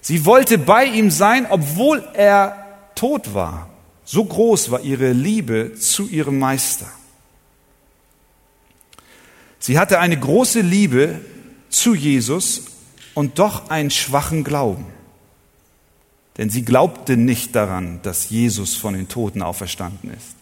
Sie 0.00 0.26
wollte 0.26 0.58
bei 0.58 0.84
ihm 0.84 1.10
sein, 1.10 1.46
obwohl 1.48 2.06
er 2.14 2.66
tot 2.94 3.32
war. 3.32 3.70
So 4.04 4.24
groß 4.24 4.72
war 4.72 4.80
ihre 4.80 5.12
Liebe 5.12 5.74
zu 5.74 6.08
ihrem 6.08 6.38
Meister. 6.38 6.86
Sie 9.62 9.78
hatte 9.78 10.00
eine 10.00 10.18
große 10.18 10.60
Liebe 10.60 11.20
zu 11.68 11.94
Jesus 11.94 12.64
und 13.14 13.38
doch 13.38 13.70
einen 13.70 13.92
schwachen 13.92 14.42
Glauben. 14.42 14.86
Denn 16.36 16.50
sie 16.50 16.64
glaubte 16.64 17.16
nicht 17.16 17.54
daran, 17.54 18.00
dass 18.02 18.28
Jesus 18.28 18.74
von 18.74 18.94
den 18.94 19.06
Toten 19.06 19.40
auferstanden 19.40 20.10
ist. 20.10 20.34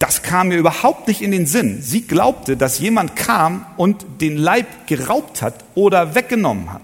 Das 0.00 0.22
kam 0.22 0.48
mir 0.48 0.56
überhaupt 0.56 1.06
nicht 1.06 1.22
in 1.22 1.30
den 1.30 1.46
Sinn. 1.46 1.80
Sie 1.80 2.02
glaubte, 2.02 2.56
dass 2.56 2.80
jemand 2.80 3.14
kam 3.14 3.64
und 3.76 4.04
den 4.20 4.36
Leib 4.36 4.88
geraubt 4.88 5.40
hat 5.40 5.64
oder 5.76 6.16
weggenommen 6.16 6.72
hat. 6.72 6.82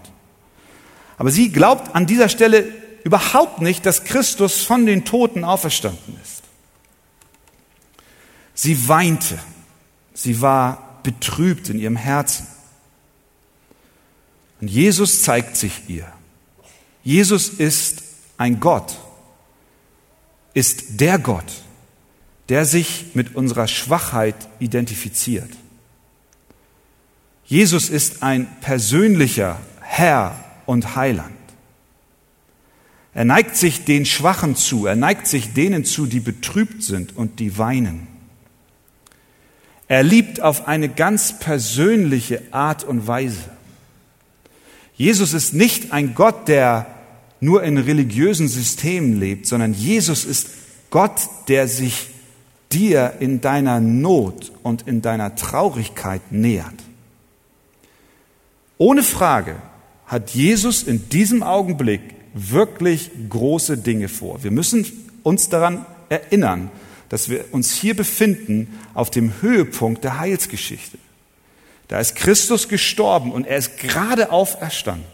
Aber 1.19 1.33
sie 1.33 1.51
glaubt 1.51 1.97
an 1.97 2.07
dieser 2.07 2.29
Stelle 2.29 2.65
überhaupt 3.03 3.61
nicht, 3.61 3.85
dass 3.87 4.05
Christus 4.05 4.63
von 4.63 4.87
den 4.87 5.05
Toten 5.05 5.43
auferstanden 5.43 6.17
ist. 6.23 6.45
Sie 8.55 8.89
weinte. 8.89 9.37
Sie 10.13 10.41
war 10.41 10.94
betrübt 11.05 11.69
in 11.69 11.79
ihrem 11.79 11.97
Herzen. 11.97 12.49
Und 14.61 14.69
Jesus 14.69 15.23
zeigt 15.23 15.57
sich 15.57 15.83
ihr. 15.89 16.13
Jesus 17.05 17.49
ist 17.49 18.03
ein 18.37 18.59
Gott, 18.59 18.99
ist 20.55 21.01
der 21.01 21.19
Gott, 21.19 21.53
der 22.49 22.65
sich 22.65 23.07
mit 23.15 23.37
unserer 23.37 23.69
Schwachheit 23.69 24.35
identifiziert. 24.59 25.51
Jesus 27.45 27.91
ist 27.91 28.23
ein 28.23 28.49
persönlicher 28.61 29.61
Herr 29.81 30.43
und 30.67 30.97
Heiland. 30.97 31.31
Er 33.13 33.25
neigt 33.25 33.57
sich 33.57 33.85
den 33.85 34.07
Schwachen 34.07 34.57
zu, 34.57 34.87
er 34.87 34.97
neigt 34.97 35.27
sich 35.27 35.53
denen 35.53 35.85
zu, 35.85 36.07
die 36.07 36.21
betrübt 36.21 36.83
sind 36.83 37.17
und 37.17 37.39
die 37.39 37.59
weinen. 37.59 38.09
Er 39.89 40.03
liebt 40.03 40.41
auf 40.41 40.67
eine 40.67 40.89
ganz 40.89 41.39
persönliche 41.39 42.43
Art 42.51 42.85
und 42.85 43.07
Weise. 43.07 43.51
Jesus 44.97 45.35
ist 45.35 45.55
nicht 45.55 45.93
ein 45.93 46.15
Gott, 46.15 46.49
der 46.49 46.87
nur 47.41 47.63
in 47.63 47.77
religiösen 47.77 48.49
Systemen 48.49 49.19
lebt, 49.19 49.47
sondern 49.47 49.75
Jesus 49.75 50.25
ist 50.25 50.49
Gott, 50.91 51.29
der 51.49 51.69
sich 51.69 52.09
dir 52.73 53.15
in 53.21 53.41
deiner 53.41 53.81
Not 53.81 54.53
und 54.63 54.87
in 54.87 55.03
deiner 55.03 55.35
Traurigkeit 55.35 56.33
nähert. 56.33 56.75
Ohne 58.79 59.03
Frage 59.03 59.57
hat 60.07 60.31
Jesus 60.31 60.83
in 60.83 61.09
diesem 61.09 61.43
Augenblick 61.43 62.01
wirklich 62.35 63.11
große 63.29 63.79
Dinge 63.79 64.09
vor. 64.09 64.43
Wir 64.43 64.51
müssen 64.51 64.85
uns 65.23 65.49
daran 65.49 65.87
erinnern, 66.09 66.71
dass 67.09 67.29
wir 67.29 67.47
uns 67.53 67.73
hier 67.75 67.95
befinden 67.95 68.79
auf 68.95 69.11
dem 69.11 69.33
Höhepunkt 69.41 70.05
der 70.05 70.19
Heilsgeschichte. 70.19 70.99
Da 71.89 72.01
ist 72.01 72.17
Christus 72.17 72.69
gestorben 72.69 73.33
und 73.33 73.47
er 73.47 73.59
ist 73.59 73.79
gerade 73.79 74.33
auferstanden. 74.33 75.05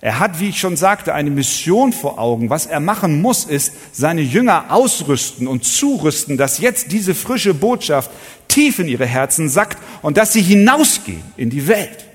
Er 0.00 0.18
hat, 0.18 0.40
wie 0.40 0.50
ich 0.50 0.60
schon 0.60 0.76
sagte, 0.76 1.14
eine 1.14 1.30
Mission 1.30 1.92
vor 1.92 2.18
Augen. 2.18 2.50
Was 2.50 2.66
er 2.66 2.80
machen 2.80 3.22
muss, 3.22 3.44
ist 3.44 3.72
seine 3.92 4.20
Jünger 4.20 4.66
ausrüsten 4.68 5.48
und 5.48 5.64
zurüsten, 5.64 6.36
dass 6.36 6.58
jetzt 6.58 6.92
diese 6.92 7.14
frische 7.14 7.54
Botschaft 7.54 8.10
tief 8.46 8.78
in 8.78 8.88
ihre 8.88 9.06
Herzen 9.06 9.48
sackt 9.48 9.78
und 10.02 10.16
dass 10.18 10.32
sie 10.32 10.42
hinausgehen 10.42 11.24
in 11.36 11.50
die 11.50 11.66
Welt. 11.66 12.06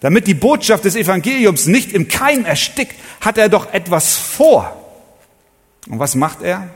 Damit 0.00 0.26
die 0.26 0.34
Botschaft 0.34 0.84
des 0.84 0.96
Evangeliums 0.96 1.66
nicht 1.66 1.92
im 1.92 2.08
Keim 2.08 2.44
erstickt, 2.44 2.96
hat 3.20 3.38
er 3.38 3.48
doch 3.48 3.72
etwas 3.72 4.16
vor. 4.16 4.76
Und 5.88 6.00
was 6.00 6.16
macht 6.16 6.42
er? 6.42 6.68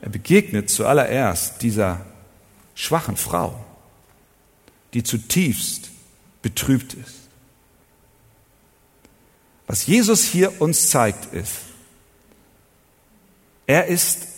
Er 0.00 0.10
begegnet 0.10 0.70
zuallererst 0.70 1.62
dieser 1.62 2.04
schwachen 2.74 3.16
Frau, 3.16 3.64
die 4.94 5.02
zutiefst 5.02 5.90
betrübt 6.42 6.94
ist. 6.94 7.28
Was 9.66 9.86
Jesus 9.86 10.24
hier 10.24 10.60
uns 10.60 10.88
zeigt, 10.88 11.34
ist, 11.34 11.56
er 13.66 13.86
ist 13.86 14.28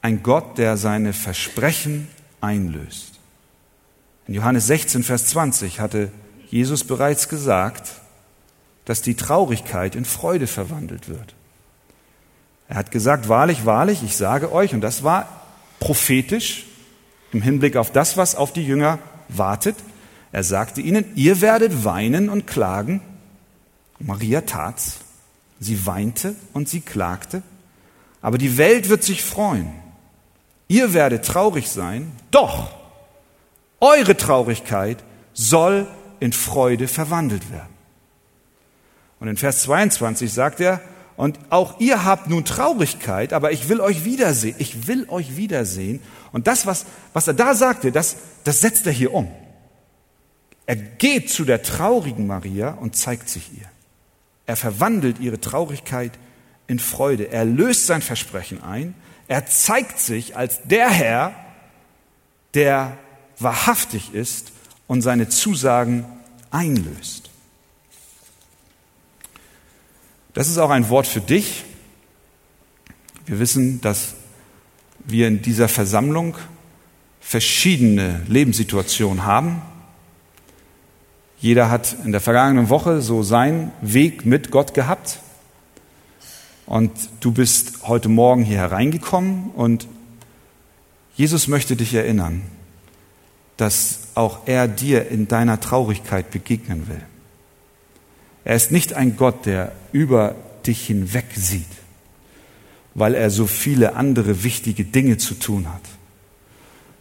ein 0.00 0.22
Gott, 0.22 0.58
der 0.58 0.76
seine 0.76 1.12
Versprechen 1.12 2.08
einlöst. 2.40 3.18
In 4.28 4.34
Johannes 4.34 4.66
16, 4.68 5.02
Vers 5.02 5.26
20 5.26 5.80
hatte 5.80 6.12
Jesus 6.48 6.84
bereits 6.84 7.28
gesagt, 7.28 7.90
dass 8.84 9.02
die 9.02 9.16
Traurigkeit 9.16 9.96
in 9.96 10.04
Freude 10.04 10.46
verwandelt 10.46 11.08
wird. 11.08 11.34
Er 12.68 12.76
hat 12.76 12.90
gesagt, 12.90 13.28
wahrlich, 13.28 13.64
wahrlich, 13.64 14.02
ich 14.02 14.16
sage 14.16 14.52
euch, 14.52 14.74
und 14.74 14.82
das 14.82 15.02
war 15.02 15.42
prophetisch 15.80 16.66
im 17.32 17.42
Hinblick 17.42 17.76
auf 17.76 17.92
das, 17.92 18.16
was 18.16 18.34
auf 18.34 18.52
die 18.52 18.64
Jünger 18.64 18.98
wartet. 19.28 19.76
Er 20.32 20.44
sagte 20.44 20.80
ihnen, 20.80 21.04
ihr 21.14 21.40
werdet 21.40 21.84
weinen 21.84 22.28
und 22.28 22.46
klagen. 22.46 23.00
Maria 23.98 24.42
tat's. 24.42 24.98
Sie 25.60 25.86
weinte 25.86 26.36
und 26.52 26.68
sie 26.68 26.80
klagte. 26.80 27.42
Aber 28.20 28.38
die 28.38 28.58
Welt 28.58 28.88
wird 28.88 29.02
sich 29.02 29.24
freuen. 29.24 29.72
Ihr 30.68 30.92
werdet 30.92 31.24
traurig 31.24 31.70
sein, 31.70 32.12
doch 32.30 32.70
eure 33.80 34.16
Traurigkeit 34.16 35.02
soll 35.32 35.86
in 36.20 36.32
Freude 36.32 36.88
verwandelt 36.88 37.50
werden. 37.50 37.74
Und 39.20 39.28
in 39.28 39.36
Vers 39.36 39.62
22 39.62 40.32
sagt 40.32 40.60
er, 40.60 40.80
und 41.18 41.40
auch 41.50 41.80
ihr 41.80 42.04
habt 42.04 42.30
nun 42.30 42.44
Traurigkeit, 42.44 43.32
aber 43.32 43.50
ich 43.50 43.68
will 43.68 43.80
euch 43.80 44.04
wiedersehen. 44.04 44.54
Ich 44.58 44.86
will 44.86 45.04
euch 45.08 45.36
wiedersehen. 45.36 46.00
Und 46.30 46.46
das, 46.46 46.64
was, 46.64 46.86
was 47.12 47.26
er 47.26 47.34
da 47.34 47.54
sagte, 47.54 47.90
das, 47.90 48.18
das 48.44 48.60
setzt 48.60 48.86
er 48.86 48.92
hier 48.92 49.12
um. 49.12 49.28
Er 50.64 50.76
geht 50.76 51.28
zu 51.28 51.44
der 51.44 51.64
traurigen 51.64 52.28
Maria 52.28 52.70
und 52.70 52.94
zeigt 52.94 53.28
sich 53.28 53.50
ihr. 53.52 53.66
Er 54.46 54.54
verwandelt 54.54 55.18
ihre 55.18 55.40
Traurigkeit 55.40 56.12
in 56.68 56.78
Freude. 56.78 57.32
Er 57.32 57.44
löst 57.44 57.88
sein 57.88 58.00
Versprechen 58.00 58.62
ein. 58.62 58.94
Er 59.26 59.44
zeigt 59.44 59.98
sich 59.98 60.36
als 60.36 60.62
der 60.66 60.88
Herr, 60.88 61.34
der 62.54 62.96
wahrhaftig 63.40 64.14
ist 64.14 64.52
und 64.86 65.02
seine 65.02 65.28
Zusagen 65.28 66.06
einlöst. 66.52 67.27
Das 70.38 70.46
ist 70.46 70.58
auch 70.58 70.70
ein 70.70 70.88
Wort 70.88 71.08
für 71.08 71.20
dich. 71.20 71.64
Wir 73.26 73.40
wissen, 73.40 73.80
dass 73.80 74.14
wir 75.04 75.26
in 75.26 75.42
dieser 75.42 75.66
Versammlung 75.66 76.36
verschiedene 77.20 78.22
Lebenssituationen 78.28 79.24
haben. 79.24 79.62
Jeder 81.40 81.72
hat 81.72 81.96
in 82.04 82.12
der 82.12 82.20
vergangenen 82.20 82.68
Woche 82.68 83.02
so 83.02 83.24
seinen 83.24 83.72
Weg 83.80 84.26
mit 84.26 84.52
Gott 84.52 84.74
gehabt. 84.74 85.18
Und 86.66 86.92
du 87.18 87.32
bist 87.32 87.88
heute 87.88 88.08
Morgen 88.08 88.44
hier 88.44 88.58
hereingekommen 88.58 89.50
und 89.56 89.88
Jesus 91.16 91.48
möchte 91.48 91.74
dich 91.74 91.94
erinnern, 91.94 92.42
dass 93.56 94.02
auch 94.14 94.46
er 94.46 94.68
dir 94.68 95.08
in 95.08 95.26
deiner 95.26 95.58
Traurigkeit 95.58 96.30
begegnen 96.30 96.86
will. 96.86 97.02
Er 98.48 98.56
ist 98.56 98.72
nicht 98.72 98.94
ein 98.94 99.18
Gott, 99.18 99.44
der 99.44 99.72
über 99.92 100.34
dich 100.66 100.86
hinweg 100.86 101.26
sieht, 101.34 101.66
weil 102.94 103.14
er 103.14 103.28
so 103.28 103.46
viele 103.46 103.94
andere 103.94 104.42
wichtige 104.42 104.84
Dinge 104.86 105.18
zu 105.18 105.34
tun 105.34 105.68
hat, 105.68 105.82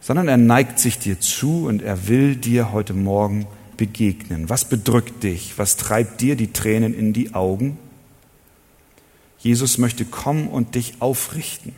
sondern 0.01 0.27
er 0.27 0.35
neigt 0.35 0.77
sich 0.77 0.99
dir 0.99 1.21
zu 1.21 1.67
und 1.67 1.81
er 1.81 2.09
will 2.09 2.35
dir 2.35 2.73
heute 2.73 2.93
Morgen 2.93 3.47
begegnen. 3.77 4.49
Was 4.49 4.65
bedrückt 4.65 5.23
dich? 5.23 5.57
Was 5.57 5.77
treibt 5.77 6.19
dir 6.19 6.35
die 6.35 6.51
Tränen 6.51 6.93
in 6.93 7.13
die 7.13 7.33
Augen? 7.33 7.79
Jesus 9.39 9.77
möchte 9.77 10.03
kommen 10.03 10.49
und 10.49 10.75
dich 10.75 10.95
aufrichten. 10.99 11.73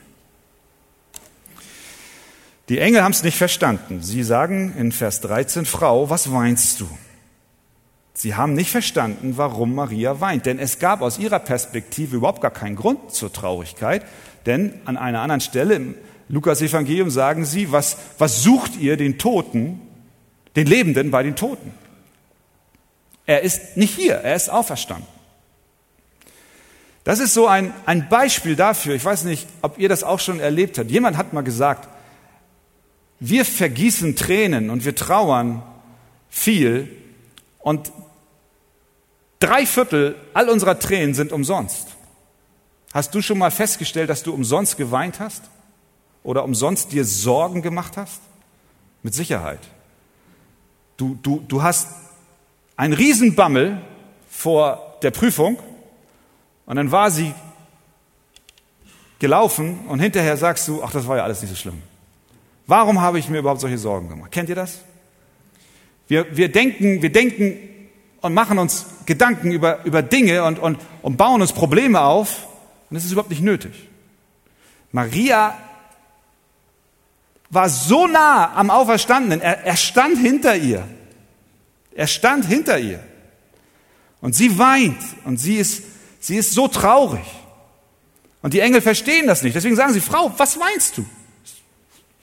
Die 2.70 2.80
Engel 2.80 3.04
haben 3.04 3.12
es 3.12 3.22
nicht 3.22 3.38
verstanden. 3.38 4.02
Sie 4.02 4.24
sagen 4.24 4.74
in 4.76 4.92
Vers 4.92 5.22
13, 5.22 5.66
Frau, 5.66 6.10
was 6.10 6.32
weinst 6.32 6.80
du? 6.80 6.90
Sie 8.22 8.36
haben 8.36 8.54
nicht 8.54 8.70
verstanden, 8.70 9.38
warum 9.38 9.76
Maria 9.76 10.20
weint, 10.20 10.46
denn 10.46 10.60
es 10.60 10.80
gab 10.80 11.02
aus 11.02 11.20
ihrer 11.20 11.40
Perspektive 11.40 12.18
überhaupt 12.18 12.42
gar 12.42 12.52
keinen 12.52 12.76
Grund 12.76 13.14
zur 13.14 13.32
Traurigkeit, 13.32 14.06
denn 14.46 14.74
an 14.84 14.98
einer 14.98 15.22
anderen 15.22 15.40
Stelle 15.40 15.76
im 15.76 15.96
Lukas-Evangelium 16.28 17.10
sagen 17.12 17.46
sie, 17.46 17.72
was, 17.72 17.96
was 18.18 18.44
sucht 18.44 18.76
ihr 18.76 18.98
den 18.98 19.20
Toten, 19.20 19.80
den 20.58 20.68
Lebenden 20.68 21.12
bei 21.12 21.24
den 21.24 21.38
Toten? 21.38 21.72
Er 23.26 23.42
ist 23.44 23.78
nicht 23.78 23.96
hier, 23.96 24.16
er 24.16 24.36
ist 24.36 24.50
auferstanden. 24.50 25.08
Das 27.06 27.20
ist 27.20 27.34
so 27.34 27.48
ein, 27.48 27.74
ein 27.86 28.10
Beispiel 28.10 28.58
dafür, 28.58 28.96
ich 28.96 29.06
weiß 29.06 29.24
nicht, 29.24 29.48
ob 29.62 29.78
ihr 29.78 29.88
das 29.88 30.04
auch 30.04 30.20
schon 30.20 30.42
erlebt 30.42 30.78
habt. 30.78 30.92
Jemand 30.92 31.16
hat 31.16 31.32
mal 31.32 31.40
gesagt, 31.40 31.88
wir 33.22 33.46
vergießen 33.46 34.18
Tränen 34.18 34.72
und 34.72 34.84
wir 34.84 34.94
trauern 34.94 35.64
viel 36.30 36.94
und 37.60 37.94
drei 39.40 39.66
Viertel 39.66 40.16
all 40.34 40.50
unserer 40.50 40.80
Tränen 40.80 41.14
sind 41.14 41.32
umsonst. 41.32 41.88
Hast 42.94 43.14
du 43.16 43.22
schon 43.22 43.38
mal 43.38 43.52
festgestellt, 43.52 44.10
dass 44.10 44.24
du 44.24 44.34
umsonst 44.34 44.78
geweint 44.78 45.20
hast? 45.20 45.44
Oder 46.24 46.44
umsonst 46.44 46.92
dir 46.92 47.06
Sorgen 47.06 47.62
gemacht 47.62 47.98
hast? 47.98 48.22
Mit 49.04 49.14
Sicherheit. 49.14 49.60
Du, 50.98 51.18
du, 51.22 51.44
du 51.48 51.64
hast 51.64 51.88
einen 52.76 52.94
Riesenbammel 52.94 53.82
vor 54.30 54.98
der 55.02 55.12
Prüfung 55.12 55.58
und 56.66 56.76
dann 56.76 56.92
war 56.92 57.10
sie 57.10 57.34
gelaufen 59.20 59.80
und 59.88 60.00
hinterher 60.00 60.36
sagst 60.38 60.68
du, 60.68 60.84
ach, 60.84 60.92
das 60.92 61.08
war 61.08 61.18
ja 61.18 61.24
alles 61.24 61.42
nicht 61.42 61.52
so 61.52 61.56
schlimm. 61.56 61.82
Warum 62.68 63.02
habe 63.02 63.20
ich 63.20 63.30
mir 63.30 63.40
überhaupt 63.40 63.62
solche 63.62 63.78
Sorgen 63.78 64.10
gemacht? 64.10 64.32
Kennt 64.32 64.50
ihr 64.50 64.56
das? 64.56 64.80
Wir, 66.08 66.36
wir 66.36 66.52
denken, 66.52 67.02
wir 67.02 67.12
denken 67.12 67.58
und 68.22 68.34
machen 68.34 68.60
uns 68.60 68.86
Gedanken 69.06 69.52
über, 69.52 69.84
über 69.86 70.02
Dinge 70.02 70.44
und, 70.44 70.60
und, 70.60 70.80
und 71.02 71.18
bauen 71.18 71.42
uns 71.42 71.54
Probleme 71.54 72.02
auf 72.02 72.48
und 72.90 72.98
es 72.98 73.06
ist 73.06 73.12
überhaupt 73.12 73.30
nicht 73.30 73.42
nötig. 73.42 73.90
Maria 74.92 75.58
war 77.50 77.70
so 77.70 78.08
nah 78.08 78.54
am 78.56 78.70
Auferstandenen, 78.70 79.42
er, 79.42 79.66
er 79.66 79.76
stand 79.76 80.18
hinter 80.18 80.56
ihr. 80.56 80.88
Er 81.94 82.08
stand 82.08 82.46
hinter 82.46 82.80
ihr. 82.80 83.04
Und 84.22 84.36
sie 84.36 84.58
weint 84.60 85.02
und 85.26 85.38
sie 85.38 85.56
ist, 85.56 85.84
sie 86.20 86.38
ist 86.38 86.54
so 86.54 86.68
traurig. 86.68 87.26
Und 88.42 88.54
die 88.54 88.60
Engel 88.60 88.82
verstehen 88.82 89.28
das 89.28 89.44
nicht. 89.44 89.56
Deswegen 89.56 89.76
sagen 89.76 89.94
sie, 89.94 90.02
Frau, 90.02 90.32
was 90.38 90.60
weinst 90.60 90.98
du? 90.98 91.06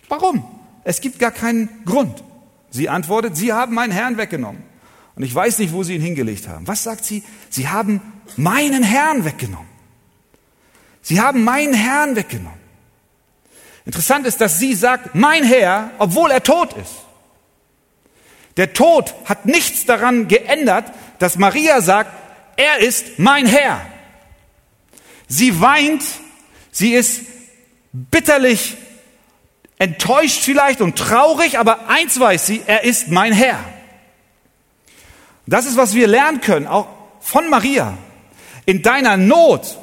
Warum? 0.09 0.45
Es 0.85 1.01
gibt 1.01 1.19
gar 1.19 1.31
keinen 1.31 1.85
Grund. 1.85 2.23
Sie 2.71 2.89
antwortet, 2.89 3.37
Sie 3.37 3.53
haben 3.53 3.75
meinen 3.75 3.93
Herrn 3.93 4.17
weggenommen. 4.17 4.63
Und 5.17 5.23
ich 5.23 5.35
weiß 5.35 5.59
nicht, 5.59 5.73
wo 5.73 5.83
Sie 5.83 5.95
ihn 5.95 6.03
hingelegt 6.03 6.47
haben. 6.47 6.69
Was 6.69 6.85
sagt 6.85 7.05
sie? 7.05 7.25
Sie 7.49 7.69
haben 7.69 8.01
meinen 8.37 8.83
Herrn 8.83 9.25
weggenommen. 9.25 9.69
Sie 11.01 11.21
haben 11.21 11.43
meinen 11.43 11.73
Herrn 11.73 12.17
weggenommen. 12.17 12.61
Interessant 13.87 14.27
ist, 14.27 14.41
dass 14.41 14.59
sie 14.59 14.75
sagt, 14.75 15.15
mein 15.15 15.45
Herr, 15.45 15.93
obwohl 15.99 16.31
er 16.31 16.43
tot 16.43 16.73
ist. 16.75 16.93
Der 18.57 18.73
Tod 18.73 19.15
hat 19.25 19.47
nichts 19.47 19.87
daran 19.87 20.29
geändert, 20.29 20.93
dass 21.19 21.37
Maria 21.39 21.81
sagt, 21.81 22.11
er 22.57 22.79
ist 22.79 23.19
mein 23.19 23.47
Herr. 23.47 23.81
Sie 25.29 25.61
weint, 25.61 26.03
sie 26.73 26.95
ist 26.95 27.23
bitterlich 27.93 28.77
enttäuscht 29.79 30.43
vielleicht 30.43 30.81
und 30.81 30.97
traurig, 30.99 31.59
aber 31.59 31.89
eins 31.89 32.19
weiß 32.19 32.47
sie, 32.47 32.63
er 32.67 32.83
ist 32.85 33.09
mein 33.09 33.33
Herr. 33.33 33.59
Das 35.47 35.67
ist, 35.67 35.77
was 35.77 35.95
wir 35.95 36.07
lernen 36.07 36.41
können, 36.41 36.67
auch 36.67 36.89
von 37.21 37.49
Maria. 37.49 37.97
In 38.65 38.83
deiner 38.83 39.17
Not 39.17 39.79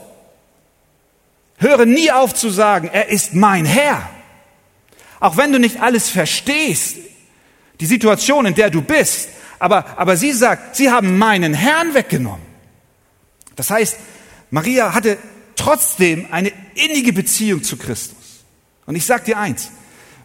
höre 1.57 1.85
nie 1.85 2.11
auf 2.11 2.33
zu 2.33 2.49
sagen, 2.49 2.89
er 2.91 3.09
ist 3.09 3.33
mein 3.33 3.65
Herr. 3.65 4.09
Auch 5.19 5.37
wenn 5.37 5.51
du 5.51 5.59
nicht 5.59 5.81
alles 5.81 6.09
verstehst, 6.09 6.97
die 7.79 7.85
Situation, 7.85 8.45
in 8.45 8.55
der 8.55 8.69
du 8.69 8.81
bist, 8.81 9.29
Aber, 9.59 9.85
aber 9.97 10.17
sie 10.17 10.33
sagt, 10.33 10.75
sie 10.75 10.91
haben 10.91 11.17
meinen 11.17 11.53
Herrn 11.53 11.93
weggenommen. 11.93 12.45
Das 13.55 13.69
heißt, 13.69 13.95
Maria 14.51 14.93
hatte 14.93 15.17
trotzdem 15.55 16.27
eine 16.31 16.51
innige 16.75 17.13
Beziehung 17.13 17.63
zu 17.63 17.77
Christus. 17.77 18.43
Und 18.85 18.97
ich 18.97 19.05
sage 19.05 19.23
dir 19.23 19.37
eins, 19.37 19.71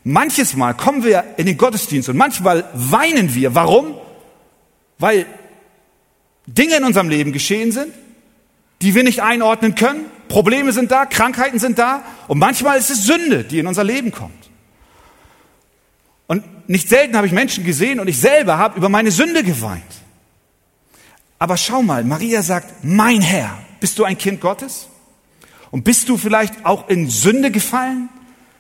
manches 0.03 0.57
Mal 0.57 0.74
kommen 0.74 1.05
wir 1.05 1.22
in 1.37 1.46
den 1.46 1.57
Gottesdienst 1.57 2.09
und 2.09 2.16
manchmal 2.16 2.68
weinen 2.74 3.33
wir. 3.33 3.55
Warum? 3.55 3.94
Weil 4.98 5.26
Dinge 6.46 6.76
in 6.76 6.84
unserem 6.84 7.08
Leben 7.08 7.32
geschehen 7.32 7.72
sind, 7.72 7.92
die 8.82 8.94
wir 8.94 9.04
nicht 9.04 9.20
einordnen 9.20 9.74
können. 9.74 10.06
Probleme 10.28 10.72
sind 10.72 10.90
da, 10.90 11.06
Krankheiten 11.06 11.58
sind 11.58 11.78
da 11.78 12.02
und 12.26 12.38
manchmal 12.38 12.78
ist 12.78 12.90
es 12.90 13.04
Sünde, 13.04 13.44
die 13.44 13.58
in 13.58 13.66
unser 13.66 13.84
Leben 13.84 14.12
kommt. 14.12 14.50
Und 16.26 16.68
nicht 16.68 16.88
selten 16.88 17.16
habe 17.16 17.26
ich 17.26 17.32
Menschen 17.32 17.64
gesehen 17.64 18.00
und 18.00 18.08
ich 18.08 18.18
selber 18.18 18.58
habe 18.58 18.76
über 18.76 18.88
meine 18.88 19.11
Sünde 19.11 19.42
geweint. 19.42 19.82
Aber 21.38 21.56
schau 21.56 21.82
mal, 21.82 22.04
Maria 22.04 22.42
sagt, 22.42 22.84
mein 22.84 23.20
Herr, 23.20 23.58
bist 23.80 23.98
du 23.98 24.04
ein 24.04 24.18
Kind 24.18 24.40
Gottes? 24.40 24.88
Und 25.70 25.84
bist 25.84 26.08
du 26.08 26.16
vielleicht 26.16 26.64
auch 26.64 26.88
in 26.88 27.08
Sünde 27.08 27.50
gefallen? 27.50 28.08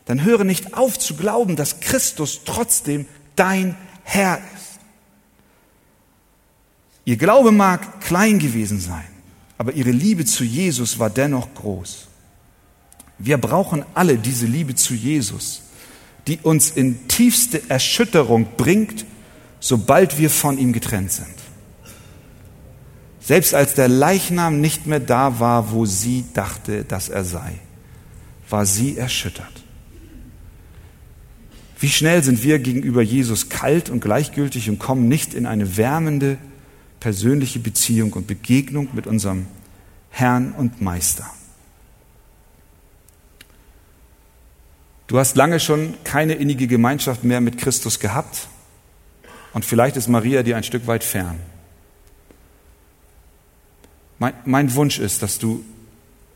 Dann 0.04 0.24
höre 0.24 0.44
nicht 0.44 0.74
auf 0.74 0.98
zu 0.98 1.16
glauben, 1.16 1.56
dass 1.56 1.80
Christus 1.80 2.42
trotzdem 2.44 3.06
dein 3.36 3.76
Herr 4.04 4.38
ist. 4.54 4.57
Ihr 7.08 7.16
Glaube 7.16 7.52
mag 7.52 8.02
klein 8.02 8.38
gewesen 8.38 8.80
sein, 8.80 9.06
aber 9.56 9.72
ihre 9.72 9.92
Liebe 9.92 10.26
zu 10.26 10.44
Jesus 10.44 10.98
war 10.98 11.08
dennoch 11.08 11.54
groß. 11.54 12.06
Wir 13.16 13.38
brauchen 13.38 13.82
alle 13.94 14.18
diese 14.18 14.44
Liebe 14.44 14.74
zu 14.74 14.92
Jesus, 14.92 15.62
die 16.26 16.38
uns 16.42 16.68
in 16.68 17.08
tiefste 17.08 17.62
Erschütterung 17.70 18.48
bringt, 18.58 19.06
sobald 19.58 20.18
wir 20.18 20.28
von 20.28 20.58
ihm 20.58 20.74
getrennt 20.74 21.10
sind. 21.10 21.34
Selbst 23.20 23.54
als 23.54 23.72
der 23.72 23.88
Leichnam 23.88 24.60
nicht 24.60 24.86
mehr 24.86 25.00
da 25.00 25.40
war, 25.40 25.72
wo 25.72 25.86
sie 25.86 26.26
dachte, 26.34 26.84
dass 26.84 27.08
er 27.08 27.24
sei, 27.24 27.54
war 28.50 28.66
sie 28.66 28.98
erschüttert. 28.98 29.62
Wie 31.80 31.88
schnell 31.88 32.22
sind 32.22 32.44
wir 32.44 32.58
gegenüber 32.58 33.00
Jesus 33.00 33.48
kalt 33.48 33.88
und 33.88 34.00
gleichgültig 34.00 34.68
und 34.68 34.78
kommen 34.78 35.08
nicht 35.08 35.32
in 35.32 35.46
eine 35.46 35.78
wärmende 35.78 36.36
persönliche 37.00 37.58
Beziehung 37.58 38.12
und 38.12 38.26
Begegnung 38.26 38.88
mit 38.92 39.06
unserem 39.06 39.46
Herrn 40.10 40.52
und 40.52 40.80
Meister. 40.80 41.30
Du 45.06 45.18
hast 45.18 45.36
lange 45.36 45.58
schon 45.58 45.94
keine 46.04 46.34
innige 46.34 46.66
Gemeinschaft 46.66 47.24
mehr 47.24 47.40
mit 47.40 47.56
Christus 47.56 47.98
gehabt 47.98 48.48
und 49.54 49.64
vielleicht 49.64 49.96
ist 49.96 50.08
Maria 50.08 50.42
dir 50.42 50.56
ein 50.56 50.64
Stück 50.64 50.86
weit 50.86 51.02
fern. 51.02 51.38
Mein, 54.18 54.34
mein 54.44 54.74
Wunsch 54.74 54.98
ist, 54.98 55.22
dass 55.22 55.38
du 55.38 55.64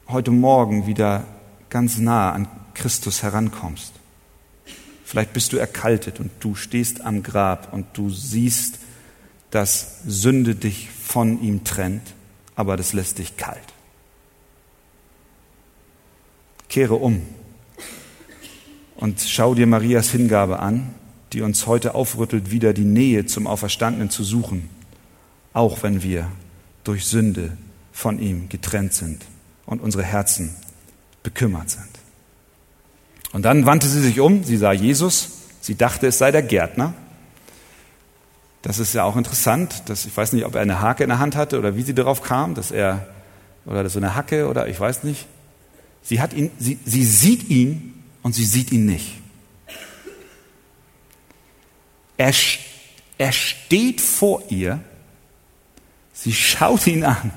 heute 0.09 0.31
Morgen 0.31 0.87
wieder 0.87 1.25
ganz 1.69 1.99
nah 1.99 2.33
an 2.33 2.49
Christus 2.75 3.23
herankommst. 3.23 3.93
Vielleicht 5.05 5.33
bist 5.33 5.53
du 5.53 5.59
erkaltet 5.59 6.21
und 6.21 6.31
du 6.41 6.55
stehst 6.55 7.03
am 7.03 7.23
Grab 7.23 7.73
und 7.73 7.87
du 7.95 8.09
siehst, 8.09 8.79
dass 9.53 9.99
Sünde 10.07 10.57
dich 10.57 10.91
von 10.91 11.41
ihm 11.41 11.63
trennt, 11.63 12.15
aber 12.57 12.77
das 12.77 12.95
lässt 12.95 13.19
dich 13.19 13.37
kalt. 13.37 13.61
Kehre 16.69 16.95
um 16.95 17.23
und 18.97 19.21
schau 19.21 19.55
dir 19.55 19.67
Marias 19.67 20.11
Hingabe 20.11 20.59
an, 20.59 20.95
die 21.35 21.43
uns 21.43 21.67
heute 21.67 21.95
aufrüttelt, 21.95 22.51
wieder 22.51 22.73
die 22.73 22.85
Nähe 22.85 23.27
zum 23.27 23.47
Auferstandenen 23.47 24.11
zu 24.11 24.25
suchen, 24.25 24.71
auch 25.53 25.83
wenn 25.83 26.03
wir 26.03 26.29
durch 26.83 27.05
Sünde 27.05 27.57
von 27.93 28.19
ihm 28.19 28.49
getrennt 28.49 28.95
sind 28.95 29.23
und 29.67 29.83
unsere 29.83 30.03
Herzen 30.03 30.55
bekümmert 31.23 31.69
sind. 31.69 31.91
Und 33.33 33.43
dann 33.43 33.67
wandte 33.67 33.87
sie 33.87 34.01
sich 34.01 34.19
um, 34.19 34.45
sie 34.45 34.57
sah 34.57 34.73
Jesus, 34.73 35.29
sie 35.61 35.75
dachte, 35.75 36.07
es 36.07 36.17
sei 36.17 36.31
der 36.31 36.43
Gärtner. 36.43 36.95
Das 38.63 38.79
ist 38.79 38.95
ja 38.95 39.03
auch 39.03 39.17
interessant, 39.17 39.83
dass, 39.87 40.07
ich 40.07 40.17
weiß 40.17 40.33
nicht, 40.33 40.45
ob 40.45 40.55
er 40.55 40.61
eine 40.61 40.81
Hake 40.81 41.03
in 41.03 41.09
der 41.09 41.19
Hand 41.19 41.35
hatte 41.35 41.59
oder 41.59 41.77
wie 41.77 41.83
sie 41.83 41.95
darauf 41.95 42.23
kam, 42.23 42.55
dass 42.55 42.71
er, 42.71 43.09
oder 43.67 43.89
so 43.89 43.99
eine 43.99 44.15
Hacke 44.15 44.49
oder 44.49 44.69
ich 44.69 44.79
weiß 44.79 45.03
nicht. 45.03 45.27
Sie 46.03 46.21
hat 46.21 46.33
ihn, 46.33 46.51
sie, 46.59 46.79
sie 46.85 47.05
sieht 47.05 47.51
ihn 47.51 48.03
und 48.23 48.35
sie 48.35 48.45
sieht 48.45 48.71
ihn 48.71 48.87
nicht. 48.87 49.21
Er, 52.17 52.33
er 53.19 53.33
steht 53.33 54.01
vor 54.01 54.43
ihr, 54.49 54.81
sie 56.13 56.33
schaut 56.33 56.87
ihn 56.87 57.05
an 57.05 57.33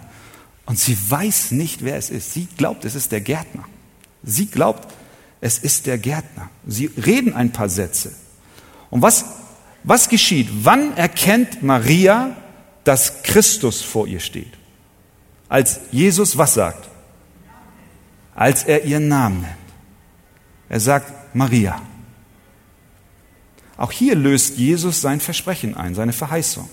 und 0.68 0.80
sie 0.80 0.98
weiß 1.10 1.52
nicht, 1.52 1.84
wer 1.84 1.98
es 1.98 2.12
ist. 2.12 2.34
Sie 2.34 2.48
glaubt, 2.58 2.86
es 2.86 2.94
ist 2.94 3.12
der 3.12 3.22
Gärtner. 3.22 3.66
Sie 4.22 4.46
glaubt, 4.46 4.94
es 5.42 5.58
ist 5.58 5.88
der 5.88 5.98
Gärtner. 5.98 6.50
Sie 6.68 6.86
reden 6.86 7.34
ein 7.34 7.52
paar 7.52 7.70
Sätze. 7.70 8.14
Und 8.90 9.02
was, 9.02 9.26
was 9.86 10.10
geschieht? 10.10 10.50
Wann 10.64 10.98
erkennt 10.98 11.62
Maria, 11.62 12.36
dass 12.84 13.24
Christus 13.24 13.82
vor 13.82 14.08
ihr 14.08 14.20
steht? 14.20 14.52
Als 15.48 15.80
Jesus 15.92 16.38
was 16.38 16.56
sagt? 16.56 16.90
Als 18.34 18.64
er 18.64 18.84
ihren 18.84 19.08
Namen 19.08 19.42
nennt. 19.42 19.56
Er 20.70 20.80
sagt 20.80 21.36
Maria. 21.36 21.82
Auch 23.78 23.92
hier 23.92 24.16
löst 24.16 24.58
Jesus 24.58 25.02
sein 25.02 25.20
Versprechen 25.20 25.78
ein, 25.78 25.94
seine 25.94 26.14
Verheißung. 26.14 26.68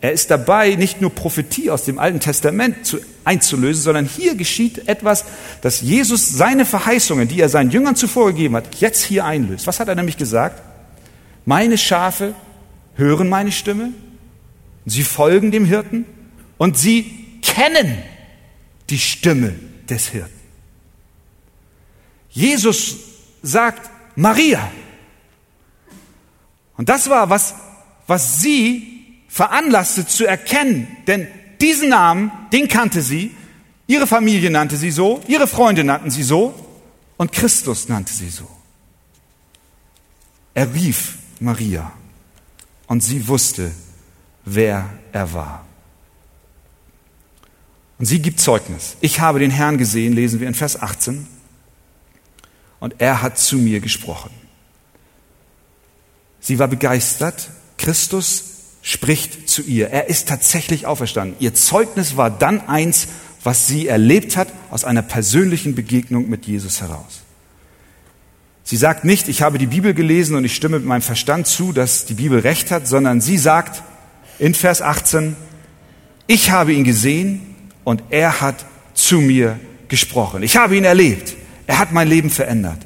Er 0.00 0.12
ist 0.12 0.30
dabei, 0.30 0.74
nicht 0.74 1.00
nur 1.00 1.10
Prophetie 1.10 1.70
aus 1.70 1.84
dem 1.84 1.98
Alten 1.98 2.20
Testament 2.20 2.86
zu, 2.86 2.98
einzulösen, 3.22 3.82
sondern 3.82 4.06
hier 4.06 4.34
geschieht 4.34 4.88
etwas, 4.88 5.24
dass 5.60 5.82
Jesus 5.82 6.30
seine 6.30 6.64
Verheißungen, 6.64 7.28
die 7.28 7.40
er 7.40 7.50
seinen 7.50 7.70
Jüngern 7.70 7.96
zuvor 7.96 8.32
gegeben 8.32 8.56
hat, 8.56 8.74
jetzt 8.76 9.02
hier 9.02 9.26
einlöst. 9.26 9.66
Was 9.66 9.78
hat 9.78 9.88
er 9.88 9.94
nämlich 9.94 10.16
gesagt? 10.16 10.62
Meine 11.44 11.78
Schafe 11.78 12.34
hören 12.94 13.28
meine 13.28 13.52
Stimme, 13.52 13.92
sie 14.86 15.02
folgen 15.02 15.50
dem 15.50 15.64
Hirten 15.64 16.04
und 16.58 16.76
sie 16.78 17.38
kennen 17.42 18.02
die 18.90 18.98
Stimme 18.98 19.54
des 19.88 20.08
Hirten. 20.08 20.40
Jesus 22.30 22.96
sagt 23.42 23.90
Maria. 24.16 24.70
Und 26.76 26.88
das 26.88 27.10
war 27.10 27.30
was, 27.30 27.54
was 28.06 28.40
sie 28.40 29.22
veranlasste 29.28 30.06
zu 30.06 30.26
erkennen, 30.26 30.88
denn 31.06 31.28
diesen 31.60 31.90
Namen, 31.90 32.32
den 32.52 32.68
kannte 32.68 33.02
sie, 33.02 33.34
ihre 33.86 34.06
Familie 34.06 34.50
nannte 34.50 34.76
sie 34.76 34.90
so, 34.90 35.20
ihre 35.28 35.46
Freunde 35.46 35.84
nannten 35.84 36.10
sie 36.10 36.22
so 36.22 36.54
und 37.16 37.32
Christus 37.32 37.88
nannte 37.88 38.12
sie 38.12 38.30
so. 38.30 38.48
Er 40.54 40.72
rief 40.74 41.18
Maria 41.40 41.92
und 42.86 43.02
sie 43.02 43.28
wusste, 43.28 43.70
wer 44.44 44.90
er 45.12 45.32
war. 45.32 45.64
Und 47.98 48.06
sie 48.06 48.20
gibt 48.20 48.40
Zeugnis. 48.40 48.96
Ich 49.00 49.20
habe 49.20 49.38
den 49.38 49.50
Herrn 49.50 49.78
gesehen, 49.78 50.14
lesen 50.14 50.40
wir 50.40 50.48
in 50.48 50.54
Vers 50.54 50.80
18, 50.80 51.26
und 52.80 52.94
er 52.98 53.20
hat 53.20 53.38
zu 53.38 53.58
mir 53.58 53.80
gesprochen. 53.80 54.30
Sie 56.40 56.58
war 56.58 56.68
begeistert. 56.68 57.50
Christus 57.76 58.44
spricht 58.82 59.48
zu 59.48 59.62
ihr. 59.62 59.90
Er 59.90 60.08
ist 60.08 60.28
tatsächlich 60.28 60.86
auferstanden. 60.86 61.36
Ihr 61.38 61.54
Zeugnis 61.54 62.16
war 62.16 62.30
dann 62.30 62.66
eins, 62.68 63.08
was 63.44 63.66
sie 63.66 63.86
erlebt 63.86 64.36
hat 64.36 64.48
aus 64.70 64.84
einer 64.84 65.02
persönlichen 65.02 65.74
Begegnung 65.74 66.28
mit 66.28 66.46
Jesus 66.46 66.80
heraus. 66.80 67.20
Sie 68.70 68.76
sagt 68.76 69.04
nicht, 69.04 69.26
ich 69.26 69.42
habe 69.42 69.58
die 69.58 69.66
Bibel 69.66 69.94
gelesen 69.94 70.36
und 70.36 70.44
ich 70.44 70.54
stimme 70.54 70.78
mit 70.78 70.86
meinem 70.86 71.02
Verstand 71.02 71.48
zu, 71.48 71.72
dass 71.72 72.04
die 72.04 72.14
Bibel 72.14 72.38
recht 72.38 72.70
hat, 72.70 72.86
sondern 72.86 73.20
sie 73.20 73.36
sagt 73.36 73.82
in 74.38 74.54
Vers 74.54 74.80
18, 74.80 75.34
ich 76.28 76.52
habe 76.52 76.72
ihn 76.72 76.84
gesehen 76.84 77.56
und 77.82 78.00
er 78.10 78.40
hat 78.40 78.64
zu 78.94 79.20
mir 79.20 79.58
gesprochen. 79.88 80.44
Ich 80.44 80.56
habe 80.56 80.76
ihn 80.76 80.84
erlebt. 80.84 81.34
Er 81.66 81.80
hat 81.80 81.90
mein 81.90 82.06
Leben 82.06 82.30
verändert. 82.30 82.78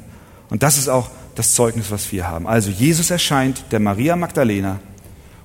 Und 0.49 0.63
das 0.63 0.79
ist 0.79 0.87
auch 0.87 1.11
das 1.35 1.53
Zeugnis, 1.53 1.91
was 1.91 2.11
wir 2.11 2.27
haben. 2.27 2.47
Also 2.47 2.71
Jesus 2.71 3.11
erscheint 3.11 3.65
der 3.69 3.79
Maria 3.79 4.15
Magdalena 4.15 4.79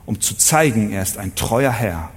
um 0.07 0.23
zu 0.23 0.35
zeigen, 0.39 0.91
er 0.91 1.03
ist 1.03 1.19
ein 1.19 1.35
treuer 1.35 1.71
Herr. 1.71 2.09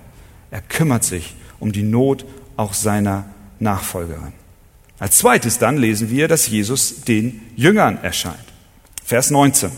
Er 0.50 0.62
kümmert 0.62 1.04
sich 1.04 1.36
um 1.60 1.74
die 1.74 1.84
Not 1.84 2.24
auch 2.56 2.74
seiner 2.74 3.26
Nachfolgerin. 3.60 4.32
Als 5.00 5.18
zweites 5.18 5.58
dann 5.58 5.78
lesen 5.78 6.10
wir, 6.10 6.28
dass 6.28 6.48
Jesus 6.48 7.02
den 7.02 7.42
Jüngern 7.56 8.02
erscheint. 8.04 8.38
Vers 9.04 9.32
19. 9.32 9.72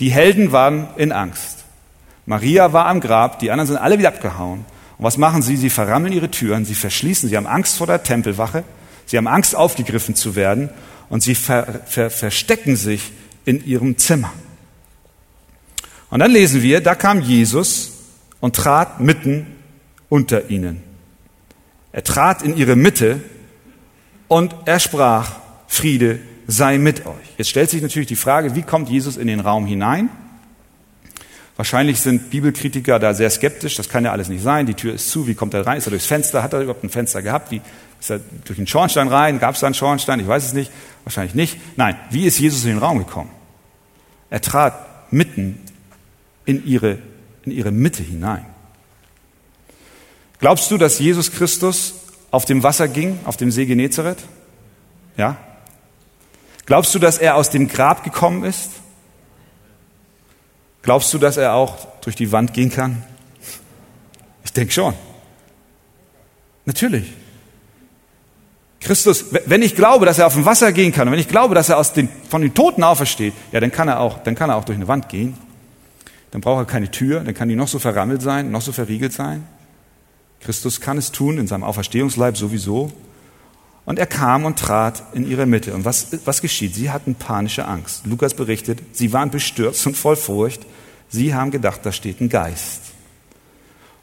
Die 0.00 0.10
Helden 0.10 0.52
waren 0.52 0.88
in 0.96 1.12
Angst. 1.12 1.64
Maria 2.26 2.72
war 2.72 2.86
am 2.86 3.00
Grab, 3.00 3.38
die 3.38 3.50
anderen 3.50 3.68
sind 3.68 3.76
alle 3.76 3.98
wieder 3.98 4.08
abgehauen. 4.08 4.64
Und 4.98 5.04
was 5.04 5.16
machen 5.16 5.42
sie? 5.42 5.56
Sie 5.56 5.70
verrammeln 5.70 6.12
ihre 6.12 6.30
Türen, 6.30 6.64
sie 6.64 6.74
verschließen, 6.74 7.28
sie 7.28 7.36
haben 7.36 7.46
Angst 7.46 7.76
vor 7.76 7.86
der 7.86 8.02
Tempelwache, 8.02 8.64
sie 9.06 9.16
haben 9.16 9.28
Angst 9.28 9.54
aufgegriffen 9.54 10.14
zu 10.14 10.34
werden 10.34 10.70
und 11.08 11.22
sie 11.22 11.34
ver, 11.34 11.82
ver, 11.86 12.10
verstecken 12.10 12.76
sich 12.76 13.12
in 13.44 13.64
ihrem 13.64 13.96
Zimmer. 13.96 14.32
Und 16.10 16.20
dann 16.20 16.30
lesen 16.30 16.62
wir, 16.62 16.80
da 16.80 16.94
kam 16.94 17.20
Jesus 17.20 17.92
und 18.40 18.56
trat 18.56 19.00
mitten 19.00 19.46
unter 20.08 20.50
ihnen. 20.50 20.82
Er 21.92 22.04
trat 22.04 22.42
in 22.42 22.56
ihre 22.56 22.76
Mitte 22.76 23.20
und 24.28 24.54
er 24.64 24.80
sprach, 24.80 25.32
Friede 25.66 26.20
sei 26.46 26.78
mit 26.78 27.06
euch. 27.06 27.26
Jetzt 27.38 27.50
stellt 27.50 27.70
sich 27.70 27.82
natürlich 27.82 28.08
die 28.08 28.16
Frage, 28.16 28.54
wie 28.54 28.62
kommt 28.62 28.88
Jesus 28.88 29.16
in 29.16 29.26
den 29.26 29.40
Raum 29.40 29.66
hinein? 29.66 30.08
Wahrscheinlich 31.56 32.00
sind 32.00 32.30
Bibelkritiker 32.30 32.98
da 32.98 33.14
sehr 33.14 33.30
skeptisch. 33.30 33.76
Das 33.76 33.88
kann 33.88 34.04
ja 34.04 34.12
alles 34.12 34.28
nicht 34.28 34.42
sein. 34.42 34.66
Die 34.66 34.74
Tür 34.74 34.94
ist 34.94 35.10
zu. 35.10 35.26
Wie 35.26 35.34
kommt 35.34 35.54
er 35.54 35.66
rein? 35.66 35.78
Ist 35.78 35.86
er 35.86 35.90
durchs 35.90 36.06
Fenster? 36.06 36.42
Hat 36.42 36.52
er 36.52 36.60
überhaupt 36.60 36.84
ein 36.84 36.90
Fenster 36.90 37.22
gehabt? 37.22 37.50
Wie 37.50 37.62
ist 37.98 38.10
er 38.10 38.20
durch 38.44 38.58
den 38.58 38.66
Schornstein 38.66 39.08
rein? 39.08 39.38
Gab 39.38 39.54
es 39.54 39.60
da 39.60 39.66
einen 39.66 39.74
Schornstein? 39.74 40.20
Ich 40.20 40.28
weiß 40.28 40.44
es 40.44 40.52
nicht. 40.52 40.70
Wahrscheinlich 41.04 41.34
nicht. 41.34 41.58
Nein. 41.76 41.96
Wie 42.10 42.26
ist 42.26 42.38
Jesus 42.38 42.64
in 42.64 42.70
den 42.70 42.78
Raum 42.78 42.98
gekommen? 42.98 43.30
Er 44.28 44.42
trat 44.42 45.12
mitten 45.12 45.58
in 46.44 46.66
ihre, 46.66 46.98
in 47.44 47.52
ihre 47.52 47.70
Mitte 47.70 48.02
hinein. 48.02 48.44
Glaubst 50.38 50.70
du, 50.70 50.76
dass 50.76 50.98
Jesus 50.98 51.32
Christus 51.32 51.94
auf 52.36 52.44
dem 52.44 52.62
Wasser 52.62 52.86
ging, 52.86 53.18
auf 53.24 53.38
dem 53.38 53.50
See 53.50 53.64
Genezareth? 53.64 54.18
Ja? 55.16 55.38
Glaubst 56.66 56.94
du, 56.94 56.98
dass 56.98 57.16
er 57.16 57.34
aus 57.36 57.48
dem 57.48 57.66
Grab 57.66 58.04
gekommen 58.04 58.44
ist? 58.44 58.72
Glaubst 60.82 61.14
du, 61.14 61.18
dass 61.18 61.38
er 61.38 61.54
auch 61.54 61.88
durch 62.02 62.14
die 62.14 62.30
Wand 62.32 62.52
gehen 62.52 62.70
kann? 62.70 63.02
Ich 64.44 64.52
denke 64.52 64.70
schon. 64.70 64.92
Natürlich. 66.66 67.10
Christus, 68.80 69.24
wenn 69.46 69.62
ich 69.62 69.74
glaube, 69.74 70.04
dass 70.04 70.18
er 70.18 70.26
auf 70.26 70.34
dem 70.34 70.44
Wasser 70.44 70.72
gehen 70.72 70.92
kann 70.92 71.08
und 71.08 71.12
wenn 71.12 71.20
ich 71.20 71.28
glaube, 71.28 71.54
dass 71.54 71.70
er 71.70 71.78
aus 71.78 71.94
den, 71.94 72.10
von 72.28 72.42
den 72.42 72.52
Toten 72.52 72.84
aufersteht, 72.84 73.32
ja, 73.50 73.60
dann 73.60 73.72
kann 73.72 73.88
er 73.88 74.00
auch, 74.00 74.18
dann 74.22 74.34
kann 74.34 74.50
er 74.50 74.56
auch 74.56 74.64
durch 74.66 74.76
eine 74.76 74.88
Wand 74.88 75.08
gehen. 75.08 75.38
Dann 76.32 76.42
braucht 76.42 76.60
er 76.60 76.64
keine 76.66 76.90
Tür, 76.90 77.20
dann 77.20 77.32
kann 77.32 77.48
die 77.48 77.56
noch 77.56 77.68
so 77.68 77.78
verrammelt 77.78 78.20
sein, 78.20 78.50
noch 78.50 78.60
so 78.60 78.72
verriegelt 78.72 79.14
sein. 79.14 79.48
Christus 80.46 80.80
kann 80.80 80.96
es 80.96 81.10
tun 81.10 81.38
in 81.38 81.48
seinem 81.48 81.64
Auferstehungsleib 81.64 82.36
sowieso. 82.36 82.92
Und 83.84 83.98
er 83.98 84.06
kam 84.06 84.44
und 84.44 84.58
trat 84.58 85.02
in 85.12 85.28
ihre 85.28 85.44
Mitte. 85.44 85.74
Und 85.74 85.84
was, 85.84 86.06
was 86.24 86.40
geschieht? 86.40 86.74
Sie 86.74 86.90
hatten 86.90 87.16
panische 87.16 87.66
Angst. 87.66 88.06
Lukas 88.06 88.34
berichtet, 88.34 88.80
sie 88.92 89.12
waren 89.12 89.30
bestürzt 89.30 89.84
und 89.88 89.96
voll 89.96 90.14
Furcht. 90.14 90.64
Sie 91.08 91.34
haben 91.34 91.50
gedacht, 91.50 91.80
da 91.82 91.90
steht 91.90 92.20
ein 92.20 92.28
Geist. 92.28 92.80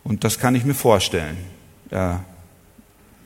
Und 0.03 0.25
das 0.25 0.38
kann 0.38 0.53
ich 0.53 0.65
mir 0.65 0.73
vorstellen. 0.73 1.38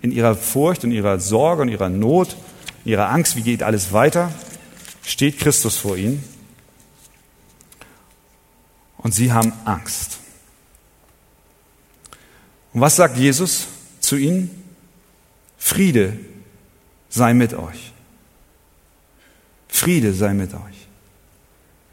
In 0.01 0.11
ihrer 0.11 0.35
Furcht, 0.35 0.83
in 0.83 0.91
ihrer 0.91 1.19
Sorge, 1.19 1.63
in 1.63 1.69
ihrer 1.69 1.89
Not, 1.89 2.37
in 2.85 2.91
ihrer 2.91 3.09
Angst, 3.09 3.35
wie 3.35 3.41
geht 3.41 3.63
alles 3.63 3.93
weiter, 3.93 4.31
steht 5.03 5.39
Christus 5.39 5.77
vor 5.77 5.97
ihnen. 5.97 6.23
Und 8.97 9.15
sie 9.15 9.31
haben 9.31 9.53
Angst. 9.65 10.19
Und 12.77 12.81
was 12.81 12.95
sagt 12.95 13.17
Jesus 13.17 13.65
zu 14.01 14.17
ihnen? 14.17 14.51
Friede 15.57 16.13
sei 17.09 17.33
mit 17.33 17.55
euch. 17.55 17.91
Friede 19.67 20.13
sei 20.13 20.35
mit 20.35 20.53
euch. 20.53 20.87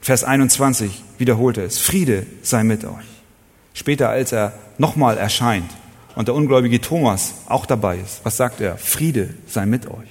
Vers 0.03 0.25
21 0.25 1.03
wiederholt 1.16 1.57
er 1.57 1.64
es. 1.64 1.79
Friede 1.79 2.27
sei 2.42 2.64
mit 2.64 2.85
euch. 2.85 3.07
Später, 3.73 4.11
als 4.11 4.33
er 4.33 4.53
nochmal 4.77 5.16
erscheint 5.16 5.70
und 6.16 6.29
der 6.29 6.35
ungläubige 6.35 6.83
Thomas 6.83 7.33
auch 7.47 7.64
dabei 7.64 7.97
ist, 7.97 8.20
was 8.23 8.37
sagt 8.37 8.61
er? 8.61 8.77
Friede 8.77 9.33
sei 9.47 9.64
mit 9.64 9.87
euch. 9.87 10.11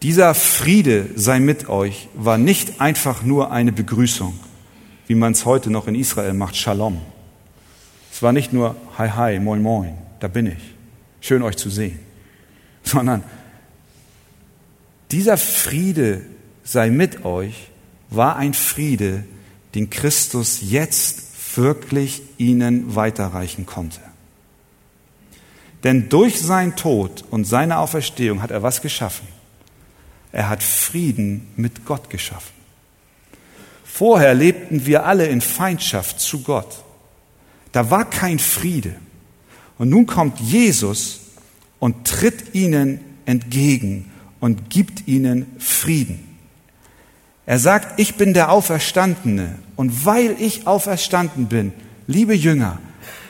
Dieser 0.00 0.32
Friede 0.32 1.10
sei 1.16 1.38
mit 1.38 1.68
euch 1.68 2.08
war 2.14 2.38
nicht 2.38 2.80
einfach 2.80 3.22
nur 3.22 3.52
eine 3.52 3.72
Begrüßung, 3.72 4.40
wie 5.06 5.14
man 5.14 5.32
es 5.32 5.44
heute 5.44 5.68
noch 5.68 5.86
in 5.86 5.94
Israel 5.94 6.32
macht, 6.32 6.56
Shalom. 6.56 7.02
Es 8.16 8.22
war 8.22 8.32
nicht 8.32 8.54
nur 8.54 8.76
Hi, 8.96 9.10
hi, 9.10 9.38
moin, 9.38 9.60
moin, 9.60 9.94
da 10.20 10.28
bin 10.28 10.46
ich. 10.46 10.74
Schön 11.20 11.42
euch 11.42 11.56
zu 11.56 11.68
sehen 11.68 12.06
sondern 12.86 13.24
dieser 15.10 15.36
Friede 15.36 16.22
sei 16.64 16.88
mit 16.88 17.24
euch 17.24 17.68
war 18.08 18.36
ein 18.36 18.54
Friede, 18.54 19.24
den 19.74 19.90
Christus 19.90 20.60
jetzt 20.62 21.56
wirklich 21.56 22.22
ihnen 22.38 22.94
weiterreichen 22.94 23.66
konnte. 23.66 24.00
Denn 25.84 26.08
durch 26.08 26.40
sein 26.40 26.76
Tod 26.76 27.24
und 27.30 27.44
seine 27.44 27.78
Auferstehung 27.78 28.42
hat 28.42 28.50
er 28.50 28.62
was 28.62 28.80
geschaffen? 28.80 29.28
Er 30.32 30.48
hat 30.48 30.62
Frieden 30.62 31.48
mit 31.56 31.84
Gott 31.84 32.10
geschaffen. 32.10 32.54
Vorher 33.84 34.34
lebten 34.34 34.86
wir 34.86 35.06
alle 35.06 35.26
in 35.26 35.40
Feindschaft 35.40 36.20
zu 36.20 36.42
Gott. 36.42 36.84
Da 37.76 37.90
war 37.90 38.08
kein 38.08 38.38
Friede. 38.38 38.94
Und 39.76 39.90
nun 39.90 40.06
kommt 40.06 40.40
Jesus 40.40 41.20
und 41.78 42.06
tritt 42.06 42.54
ihnen 42.54 43.00
entgegen 43.26 44.10
und 44.40 44.70
gibt 44.70 45.06
ihnen 45.06 45.44
Frieden. 45.58 46.38
Er 47.44 47.58
sagt, 47.58 48.00
ich 48.00 48.14
bin 48.14 48.32
der 48.32 48.50
Auferstandene 48.50 49.56
und 49.76 50.06
weil 50.06 50.36
ich 50.40 50.66
auferstanden 50.66 51.48
bin, 51.48 51.74
liebe 52.06 52.32
Jünger, 52.32 52.78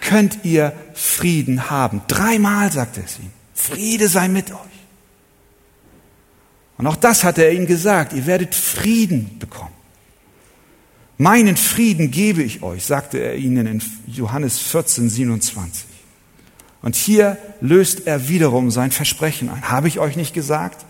könnt 0.00 0.44
ihr 0.44 0.72
Frieden 0.94 1.68
haben. 1.68 2.02
Dreimal 2.06 2.70
sagt 2.70 2.98
er 2.98 3.04
es 3.04 3.18
ihnen. 3.18 3.32
Friede 3.52 4.06
sei 4.06 4.28
mit 4.28 4.52
euch. 4.52 4.58
Und 6.78 6.86
auch 6.86 6.94
das 6.94 7.24
hat 7.24 7.38
er 7.38 7.50
ihnen 7.50 7.66
gesagt, 7.66 8.12
ihr 8.12 8.26
werdet 8.26 8.54
Frieden 8.54 9.40
bekommen. 9.40 9.75
Meinen 11.18 11.56
Frieden 11.56 12.10
gebe 12.10 12.42
ich 12.42 12.62
euch, 12.62 12.84
sagte 12.84 13.18
er 13.18 13.36
ihnen 13.36 13.66
in 13.66 13.82
Johannes 14.06 14.58
14, 14.58 15.08
27. 15.08 15.86
Und 16.82 16.94
hier 16.94 17.38
löst 17.60 18.06
er 18.06 18.28
wiederum 18.28 18.70
sein 18.70 18.90
Versprechen 18.90 19.48
ein. 19.48 19.70
Habe 19.70 19.88
ich 19.88 19.98
euch 19.98 20.16
nicht 20.16 20.34
gesagt? 20.34 20.84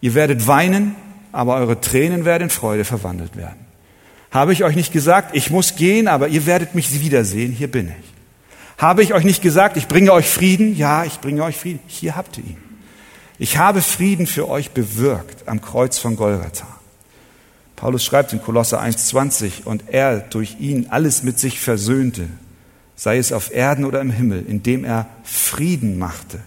Ihr 0.00 0.14
werdet 0.14 0.46
weinen, 0.46 0.94
aber 1.32 1.56
eure 1.56 1.80
Tränen 1.80 2.24
werden 2.24 2.44
in 2.44 2.50
Freude 2.50 2.84
verwandelt 2.84 3.36
werden. 3.36 3.66
Habe 4.30 4.52
ich 4.52 4.62
euch 4.62 4.76
nicht 4.76 4.92
gesagt, 4.92 5.34
ich 5.34 5.50
muss 5.50 5.76
gehen, 5.76 6.08
aber 6.08 6.28
ihr 6.28 6.44
werdet 6.44 6.74
mich 6.74 7.00
wiedersehen, 7.00 7.52
hier 7.52 7.70
bin 7.70 7.88
ich. 7.88 8.12
Habe 8.76 9.02
ich 9.02 9.14
euch 9.14 9.24
nicht 9.24 9.42
gesagt, 9.42 9.78
ich 9.78 9.88
bringe 9.88 10.12
euch 10.12 10.26
Frieden? 10.26 10.76
Ja, 10.76 11.04
ich 11.04 11.20
bringe 11.20 11.42
euch 11.42 11.56
Frieden. 11.56 11.80
Hier 11.86 12.14
habt 12.14 12.36
ihr 12.36 12.44
ihn. 12.44 12.58
Ich 13.38 13.56
habe 13.56 13.80
Frieden 13.80 14.26
für 14.26 14.48
euch 14.48 14.72
bewirkt 14.72 15.48
am 15.48 15.62
Kreuz 15.62 15.98
von 15.98 16.16
Golgatha. 16.16 16.75
Paulus 17.76 18.04
schreibt 18.04 18.32
in 18.32 18.42
Kolosse 18.42 18.80
1,20 18.80 19.64
und 19.64 19.84
er 19.88 20.20
durch 20.20 20.56
ihn 20.58 20.86
alles 20.88 21.22
mit 21.22 21.38
sich 21.38 21.60
versöhnte, 21.60 22.26
sei 22.96 23.18
es 23.18 23.32
auf 23.32 23.52
Erden 23.52 23.84
oder 23.84 24.00
im 24.00 24.10
Himmel, 24.10 24.44
indem 24.48 24.84
er 24.84 25.06
Frieden 25.22 25.98
machte 25.98 26.40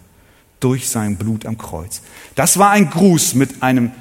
durch 0.60 0.90
sein 0.90 1.16
Blut 1.16 1.46
am 1.46 1.58
Kreuz. 1.58 2.02
Das 2.36 2.58
war 2.58 2.72
ein 2.72 2.90
Gruß 2.90 3.36
mit, 3.36 3.62
einem, 3.62 3.92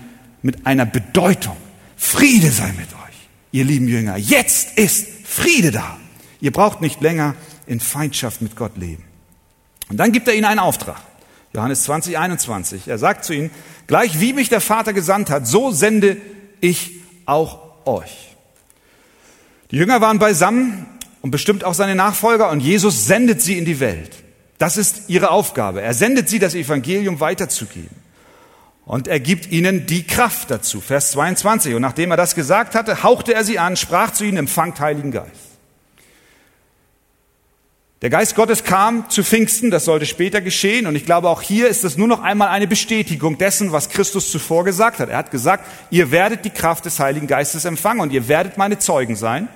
mit 0.42 0.66
einer 0.66 0.86
Bedeutung. 0.86 1.56
Friede 1.96 2.50
sei 2.50 2.68
mit 2.68 2.92
euch, 2.92 3.28
ihr 3.52 3.64
lieben 3.64 3.86
Jünger. 3.86 4.16
Jetzt 4.16 4.78
ist 4.78 5.06
Friede 5.24 5.70
da. 5.70 5.98
Ihr 6.40 6.52
braucht 6.52 6.80
nicht 6.80 7.00
länger 7.00 7.34
in 7.66 7.80
Feindschaft 7.80 8.40
mit 8.40 8.56
Gott 8.56 8.76
leben. 8.76 9.04
Und 9.90 9.98
dann 9.98 10.12
gibt 10.12 10.28
er 10.28 10.34
ihnen 10.34 10.46
einen 10.46 10.60
Auftrag. 10.60 11.00
Johannes 11.52 11.84
20, 11.84 12.18
21. 12.18 12.88
Er 12.88 12.98
sagt 12.98 13.24
zu 13.24 13.34
ihnen, 13.34 13.50
gleich 13.86 14.20
wie 14.20 14.32
mich 14.32 14.48
der 14.48 14.60
Vater 14.60 14.92
gesandt 14.92 15.30
hat, 15.30 15.46
so 15.46 15.70
sende 15.70 16.16
ich 16.60 16.97
auch 17.28 17.86
euch. 17.86 18.36
Die 19.70 19.76
Jünger 19.76 20.00
waren 20.00 20.18
beisammen 20.18 20.86
und 21.20 21.30
bestimmt 21.30 21.64
auch 21.64 21.74
seine 21.74 21.94
Nachfolger 21.94 22.50
und 22.50 22.60
Jesus 22.60 23.06
sendet 23.06 23.42
sie 23.42 23.58
in 23.58 23.64
die 23.64 23.80
Welt. 23.80 24.10
Das 24.58 24.76
ist 24.76 25.08
ihre 25.08 25.30
Aufgabe. 25.30 25.82
Er 25.82 25.94
sendet 25.94 26.28
sie, 26.28 26.38
das 26.38 26.54
Evangelium 26.54 27.20
weiterzugeben. 27.20 27.96
Und 28.84 29.06
er 29.06 29.20
gibt 29.20 29.52
ihnen 29.52 29.86
die 29.86 30.04
Kraft 30.04 30.50
dazu. 30.50 30.80
Vers 30.80 31.12
22. 31.12 31.74
Und 31.74 31.82
nachdem 31.82 32.10
er 32.10 32.16
das 32.16 32.34
gesagt 32.34 32.74
hatte, 32.74 33.02
hauchte 33.02 33.34
er 33.34 33.44
sie 33.44 33.58
an, 33.58 33.76
sprach 33.76 34.12
zu 34.12 34.24
ihnen, 34.24 34.38
empfangt 34.38 34.80
Heiligen 34.80 35.12
Geist. 35.12 35.47
Der 38.00 38.10
Geist 38.10 38.36
Gottes 38.36 38.62
kam 38.62 39.10
zu 39.10 39.24
Pfingsten, 39.24 39.72
das 39.72 39.84
sollte 39.84 40.06
später 40.06 40.40
geschehen. 40.40 40.86
Und 40.86 40.94
ich 40.94 41.04
glaube, 41.04 41.28
auch 41.28 41.42
hier 41.42 41.66
ist 41.68 41.82
es 41.82 41.96
nur 41.96 42.06
noch 42.06 42.22
einmal 42.22 42.48
eine 42.48 42.68
Bestätigung 42.68 43.38
dessen, 43.38 43.72
was 43.72 43.88
Christus 43.88 44.30
zuvor 44.30 44.64
gesagt 44.64 45.00
hat. 45.00 45.08
Er 45.08 45.16
hat 45.16 45.32
gesagt, 45.32 45.64
ihr 45.90 46.12
werdet 46.12 46.44
die 46.44 46.50
Kraft 46.50 46.84
des 46.84 47.00
Heiligen 47.00 47.26
Geistes 47.26 47.64
empfangen 47.64 48.00
und 48.00 48.12
ihr 48.12 48.28
werdet 48.28 48.56
meine 48.56 48.78
Zeugen 48.78 49.16
sein. 49.16 49.48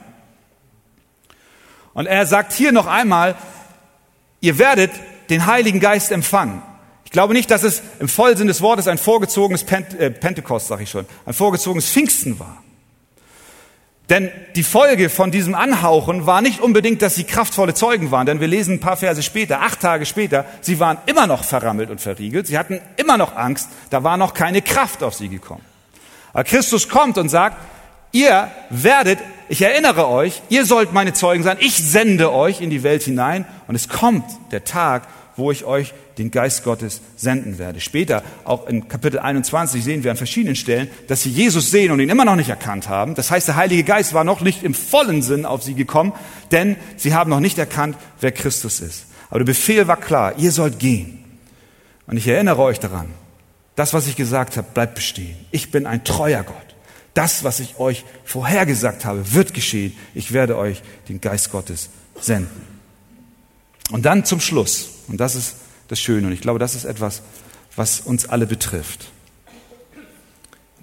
Und 1.94 2.06
er 2.06 2.26
sagt 2.26 2.52
hier 2.52 2.72
noch 2.72 2.86
einmal, 2.86 3.36
ihr 4.40 4.58
werdet 4.58 4.90
den 5.30 5.46
Heiligen 5.46 5.78
Geist 5.78 6.10
empfangen. 6.10 6.62
Ich 7.04 7.12
glaube 7.12 7.34
nicht, 7.34 7.50
dass 7.50 7.62
es 7.62 7.82
im 8.00 8.08
Vollsinn 8.08 8.48
des 8.48 8.60
Wortes 8.60 8.88
ein 8.88 8.98
vorgezogenes 8.98 9.62
Pent 9.62 9.94
äh, 10.00 10.10
Pentekost, 10.10 10.66
sag 10.66 10.80
ich 10.80 10.90
schon, 10.90 11.06
ein 11.26 11.34
vorgezogenes 11.34 11.88
Pfingsten 11.88 12.40
war. 12.40 12.62
Denn 14.12 14.30
die 14.56 14.62
Folge 14.62 15.08
von 15.08 15.30
diesem 15.30 15.54
Anhauchen 15.54 16.26
war 16.26 16.42
nicht 16.42 16.60
unbedingt, 16.60 17.00
dass 17.00 17.14
sie 17.14 17.24
kraftvolle 17.24 17.72
Zeugen 17.72 18.10
waren, 18.10 18.26
denn 18.26 18.40
wir 18.40 18.46
lesen 18.46 18.74
ein 18.74 18.80
paar 18.80 18.98
Verse 18.98 19.22
später, 19.22 19.62
acht 19.62 19.80
Tage 19.80 20.04
später, 20.04 20.44
sie 20.60 20.78
waren 20.78 20.98
immer 21.06 21.26
noch 21.26 21.44
verrammelt 21.44 21.88
und 21.88 21.98
verriegelt, 21.98 22.46
sie 22.46 22.58
hatten 22.58 22.82
immer 22.98 23.16
noch 23.16 23.34
Angst, 23.34 23.70
da 23.88 24.04
war 24.04 24.18
noch 24.18 24.34
keine 24.34 24.60
Kraft 24.60 25.02
auf 25.02 25.14
sie 25.14 25.30
gekommen. 25.30 25.64
Aber 26.34 26.44
Christus 26.44 26.90
kommt 26.90 27.16
und 27.16 27.30
sagt, 27.30 27.56
Ihr 28.14 28.50
werdet, 28.68 29.18
ich 29.48 29.62
erinnere 29.62 30.06
euch, 30.06 30.42
ihr 30.50 30.66
sollt 30.66 30.92
meine 30.92 31.14
Zeugen 31.14 31.42
sein, 31.42 31.56
ich 31.60 31.78
sende 31.78 32.30
euch 32.30 32.60
in 32.60 32.68
die 32.68 32.82
Welt 32.82 33.02
hinein 33.02 33.46
und 33.66 33.74
es 33.74 33.88
kommt 33.88 34.26
der 34.50 34.64
Tag, 34.64 35.04
wo 35.36 35.50
ich 35.50 35.64
euch 35.64 35.94
den 36.18 36.30
Geist 36.30 36.64
Gottes 36.64 37.00
senden 37.16 37.58
werde. 37.58 37.80
Später, 37.80 38.22
auch 38.44 38.66
in 38.66 38.88
Kapitel 38.88 39.18
21, 39.18 39.82
sehen 39.82 40.04
wir 40.04 40.10
an 40.10 40.16
verschiedenen 40.16 40.56
Stellen, 40.56 40.88
dass 41.08 41.22
sie 41.22 41.30
Jesus 41.30 41.70
sehen 41.70 41.90
und 41.90 42.00
ihn 42.00 42.10
immer 42.10 42.24
noch 42.24 42.36
nicht 42.36 42.50
erkannt 42.50 42.88
haben. 42.88 43.14
Das 43.14 43.30
heißt, 43.30 43.48
der 43.48 43.56
Heilige 43.56 43.84
Geist 43.84 44.14
war 44.14 44.24
noch 44.24 44.40
nicht 44.40 44.62
im 44.62 44.74
vollen 44.74 45.22
Sinn 45.22 45.46
auf 45.46 45.62
sie 45.62 45.74
gekommen, 45.74 46.12
denn 46.50 46.76
sie 46.96 47.14
haben 47.14 47.30
noch 47.30 47.40
nicht 47.40 47.58
erkannt, 47.58 47.96
wer 48.20 48.32
Christus 48.32 48.80
ist. 48.80 49.06
Aber 49.30 49.40
der 49.40 49.46
Befehl 49.46 49.88
war 49.88 49.96
klar, 49.96 50.34
ihr 50.38 50.52
sollt 50.52 50.78
gehen. 50.78 51.24
Und 52.06 52.16
ich 52.16 52.28
erinnere 52.28 52.60
euch 52.60 52.80
daran, 52.80 53.08
das, 53.76 53.94
was 53.94 54.06
ich 54.06 54.16
gesagt 54.16 54.56
habe, 54.56 54.68
bleibt 54.74 54.94
bestehen. 54.94 55.36
Ich 55.50 55.70
bin 55.70 55.86
ein 55.86 56.04
treuer 56.04 56.42
Gott. 56.42 56.56
Das, 57.14 57.44
was 57.44 57.60
ich 57.60 57.78
euch 57.78 58.04
vorhergesagt 58.24 59.04
habe, 59.04 59.32
wird 59.32 59.54
geschehen. 59.54 59.94
Ich 60.14 60.32
werde 60.32 60.56
euch 60.56 60.82
den 61.08 61.20
Geist 61.20 61.50
Gottes 61.50 61.90
senden. 62.20 62.72
Und 63.90 64.06
dann 64.06 64.24
zum 64.24 64.40
Schluss, 64.40 64.88
und 65.08 65.18
das 65.20 65.34
ist 65.34 65.56
das 65.92 66.00
Schöne, 66.00 66.26
und 66.26 66.32
ich 66.32 66.40
glaube, 66.40 66.58
das 66.58 66.74
ist 66.74 66.86
etwas, 66.86 67.20
was 67.76 68.00
uns 68.00 68.26
alle 68.26 68.46
betrifft. 68.46 69.10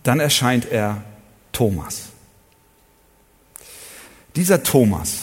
Dann 0.03 0.19
erscheint 0.19 0.71
er 0.71 1.03
Thomas. 1.51 2.09
Dieser 4.35 4.61
Thomas, 4.61 5.21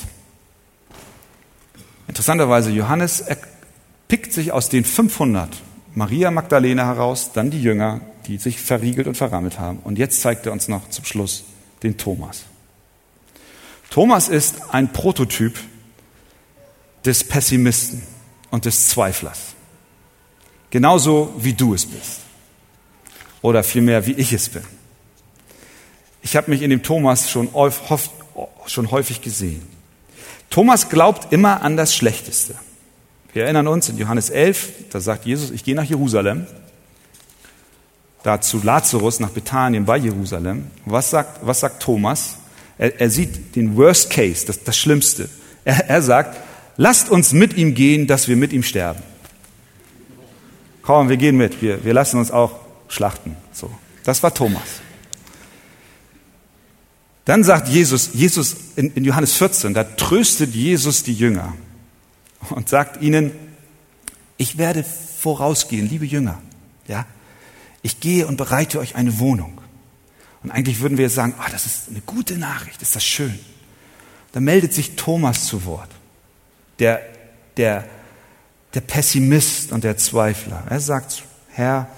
interessanterweise 2.09 2.71
Johannes, 2.71 3.21
er 3.21 3.39
pickt 4.09 4.33
sich 4.33 4.51
aus 4.51 4.69
den 4.69 4.85
500 4.85 5.63
Maria 5.95 6.33
Magdalena 6.33 6.85
heraus, 6.85 7.31
dann 7.33 7.53
die 7.53 7.63
Jünger, 7.63 8.01
die 8.27 8.39
sich 8.39 8.61
verriegelt 8.61 9.07
und 9.07 9.17
verrammelt 9.17 9.61
haben. 9.61 9.79
Und 9.79 9.99
jetzt 9.99 10.21
zeigt 10.21 10.47
er 10.47 10.53
uns 10.53 10.67
noch 10.67 10.91
zum 10.91 11.05
Schluss 11.05 11.45
den 11.85 11.97
Thomas. 11.97 12.43
Thomas 13.91 14.29
ist 14.29 14.75
ein 14.75 14.93
Prototyp 14.93 15.57
des 17.05 17.23
Pessimisten 17.23 18.03
und 18.51 18.65
des 18.65 18.89
Zweiflers. 18.89 19.56
Genauso 20.77 21.33
wie 21.39 21.55
du 21.55 21.73
es 21.73 21.87
bist. 21.87 22.21
Oder 23.41 23.65
vielmehr 23.65 24.05
wie 24.05 24.13
ich 24.13 24.35
es 24.35 24.51
bin. 24.51 24.63
Ich 26.21 26.37
habe 26.37 26.51
mich 26.51 26.61
in 26.61 26.69
dem 26.69 26.83
Thomas 26.83 27.31
schon, 27.31 27.49
schon 28.67 28.91
häufig 28.91 29.23
gesehen. 29.23 29.63
Thomas 30.51 30.91
glaubt 30.91 31.33
immer 31.33 31.63
an 31.63 31.79
das 31.79 31.95
Schlechteste. 31.95 32.57
Wir 33.33 33.45
erinnern 33.45 33.69
uns 33.69 33.89
in 33.89 33.97
Johannes 33.97 34.29
11, 34.29 34.91
da 34.91 35.01
sagt 35.01 35.25
Jesus, 35.25 35.51
ich 35.51 35.65
gehe 35.65 35.75
nach 35.75 35.85
Jerusalem, 35.85 36.47
da 38.23 38.43
zu 38.43 38.61
Lazarus 38.63 39.19
nach 39.19 39.31
Bethanien 39.31 39.87
bei 39.87 39.97
Jerusalem. 39.97 40.67
Was 40.85 41.09
sagt, 41.09 41.39
was 41.41 41.61
sagt 41.61 41.83
Thomas? 41.83 42.37
Er, 42.77 43.01
er 43.01 43.09
sieht 43.09 43.57
den 43.57 43.79
Worst 43.79 44.11
Case, 44.11 44.45
das, 44.45 44.63
das 44.63 44.77
Schlimmste. 44.77 45.31
Er, 45.65 45.89
er 45.89 46.03
sagt, 46.03 46.39
lasst 46.77 47.09
uns 47.09 47.33
mit 47.33 47.57
ihm 47.57 47.75
gehen, 47.75 48.07
dass 48.07 48.29
wir 48.29 48.37
mit 48.37 48.53
ihm 48.53 48.63
sterben. 48.63 49.03
Komm, 50.87 51.09
wir 51.09 51.17
gehen 51.17 51.37
mit, 51.37 51.61
wir, 51.61 51.85
wir 51.85 51.93
lassen 51.93 52.19
uns 52.19 52.31
auch 52.31 52.61
schlachten. 52.89 53.37
So, 53.53 53.69
das 54.05 54.23
war 54.23 54.33
Thomas. 54.33 54.81
Dann 57.25 57.43
sagt 57.43 57.67
Jesus, 57.69 58.11
Jesus 58.15 58.55
in, 58.77 58.93
in 58.93 59.05
Johannes 59.05 59.35
14, 59.35 59.75
da 59.75 59.83
tröstet 59.83 60.55
Jesus 60.55 61.03
die 61.03 61.13
Jünger 61.13 61.55
und 62.51 62.69
sagt 62.69 63.03
ihnen, 63.03 63.33
ich 64.37 64.59
werde 64.59 64.85
vorausgehen, 64.85 65.89
liebe 65.89 66.05
Jünger, 66.05 66.41
ja, 66.87 67.05
ich 67.83 67.99
gehe 67.99 68.29
und 68.29 68.37
bereite 68.37 68.79
euch 68.79 68.95
eine 68.95 69.19
Wohnung. 69.19 69.61
Und 70.45 70.53
eigentlich 70.53 70.79
würden 70.79 70.99
wir 70.99 71.11
sagen, 71.11 71.35
oh, 71.37 71.51
das 71.51 71.67
ist 71.67 71.89
eine 71.89 72.01
gute 72.01 72.39
Nachricht, 72.39 72.81
ist 72.81 72.95
das 72.95 73.05
schön. 73.05 73.37
Da 74.31 74.39
meldet 74.39 74.73
sich 74.73 74.95
Thomas 74.95 75.47
zu 75.47 75.65
Wort 75.65 75.91
der, 76.79 77.01
der, 77.57 77.89
der 78.77 78.83
Pessimist 78.83 79.73
und 79.73 79.85
der 79.85 79.97
Zweifler. 79.97 80.63
Er 80.69 80.81
sagt, 80.81 81.23
Herr, 81.49 81.89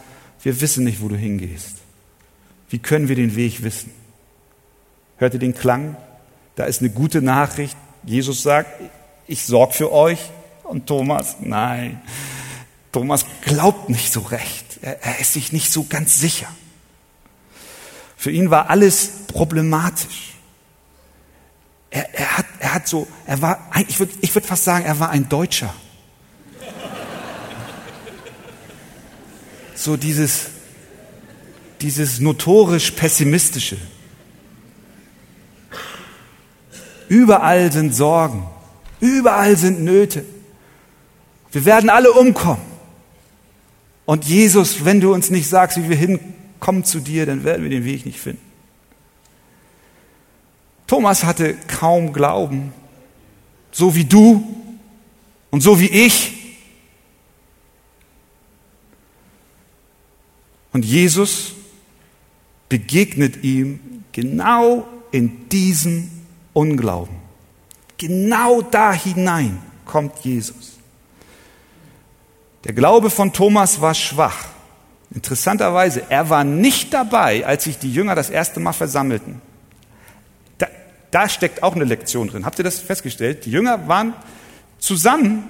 wir 0.44 0.60
wissen 0.60 0.84
nicht, 0.84 1.02
wo 1.02 1.08
du 1.08 1.16
hingehst. 1.16 1.72
Wie 2.70 2.78
können 2.78 3.08
wir 3.08 3.16
den 3.16 3.34
Weg 3.34 3.64
wissen? 3.64 3.90
Hört 5.16 5.34
ihr 5.34 5.40
den 5.40 5.54
Klang? 5.54 5.96
Da 6.54 6.66
ist 6.66 6.80
eine 6.80 6.90
gute 6.90 7.20
Nachricht. 7.20 7.76
Jesus 8.04 8.44
sagt, 8.44 8.80
ich 9.26 9.42
sorge 9.42 9.72
für 9.72 9.90
euch. 9.90 10.20
Und 10.62 10.86
Thomas, 10.86 11.38
nein. 11.40 12.00
Thomas 12.92 13.26
glaubt 13.42 13.90
nicht 13.90 14.12
so 14.12 14.20
recht. 14.20 14.78
Er, 14.80 15.02
er 15.02 15.18
ist 15.18 15.32
sich 15.32 15.52
nicht 15.52 15.72
so 15.72 15.84
ganz 15.88 16.20
sicher. 16.20 16.46
Für 18.16 18.30
ihn 18.30 18.50
war 18.50 18.70
alles 18.70 19.10
problematisch. 19.26 20.34
Er, 21.90 22.14
er, 22.14 22.38
hat, 22.38 22.46
er 22.60 22.74
hat 22.74 22.86
so, 22.86 23.08
er 23.26 23.42
war, 23.42 23.68
ich 23.88 23.98
würde 23.98 24.12
ich 24.20 24.32
würd 24.32 24.46
fast 24.46 24.62
sagen, 24.62 24.84
er 24.84 25.00
war 25.00 25.10
ein 25.10 25.28
Deutscher. 25.28 25.74
So 29.78 29.96
dieses, 29.96 30.48
dieses 31.80 32.18
notorisch 32.18 32.90
pessimistische. 32.90 33.76
Überall 37.08 37.70
sind 37.70 37.94
Sorgen, 37.94 38.44
überall 38.98 39.56
sind 39.56 39.84
Nöte. 39.84 40.24
Wir 41.52 41.64
werden 41.64 41.90
alle 41.90 42.10
umkommen. 42.10 42.60
Und 44.04 44.24
Jesus, 44.24 44.84
wenn 44.84 45.00
du 45.00 45.14
uns 45.14 45.30
nicht 45.30 45.48
sagst, 45.48 45.80
wie 45.80 45.88
wir 45.88 45.96
hinkommen 45.96 46.82
zu 46.82 46.98
dir, 46.98 47.24
dann 47.24 47.44
werden 47.44 47.62
wir 47.62 47.70
den 47.70 47.84
Weg 47.84 48.04
nicht 48.04 48.18
finden. 48.18 48.42
Thomas 50.88 51.22
hatte 51.22 51.54
kaum 51.68 52.12
Glauben, 52.12 52.72
so 53.70 53.94
wie 53.94 54.04
du 54.04 54.42
und 55.50 55.60
so 55.62 55.78
wie 55.78 55.88
ich. 55.88 56.37
Und 60.72 60.84
Jesus 60.84 61.52
begegnet 62.68 63.42
ihm 63.42 63.80
genau 64.12 64.86
in 65.10 65.48
diesem 65.48 66.10
Unglauben. 66.52 67.16
Genau 67.96 68.62
da 68.62 68.92
hinein 68.92 69.58
kommt 69.84 70.18
Jesus. 70.20 70.78
Der 72.64 72.72
Glaube 72.72 73.10
von 73.10 73.32
Thomas 73.32 73.80
war 73.80 73.94
schwach. 73.94 74.46
Interessanterweise, 75.14 76.02
er 76.10 76.28
war 76.28 76.44
nicht 76.44 76.92
dabei, 76.92 77.46
als 77.46 77.64
sich 77.64 77.78
die 77.78 77.92
Jünger 77.92 78.14
das 78.14 78.28
erste 78.28 78.60
Mal 78.60 78.74
versammelten. 78.74 79.40
Da 81.10 81.28
steckt 81.28 81.62
auch 81.62 81.74
eine 81.74 81.84
Lektion 81.84 82.28
drin. 82.28 82.44
Habt 82.44 82.58
ihr 82.58 82.64
das 82.64 82.78
festgestellt? 82.78 83.46
Die 83.46 83.50
Jünger 83.50 83.88
waren 83.88 84.12
zusammen, 84.78 85.44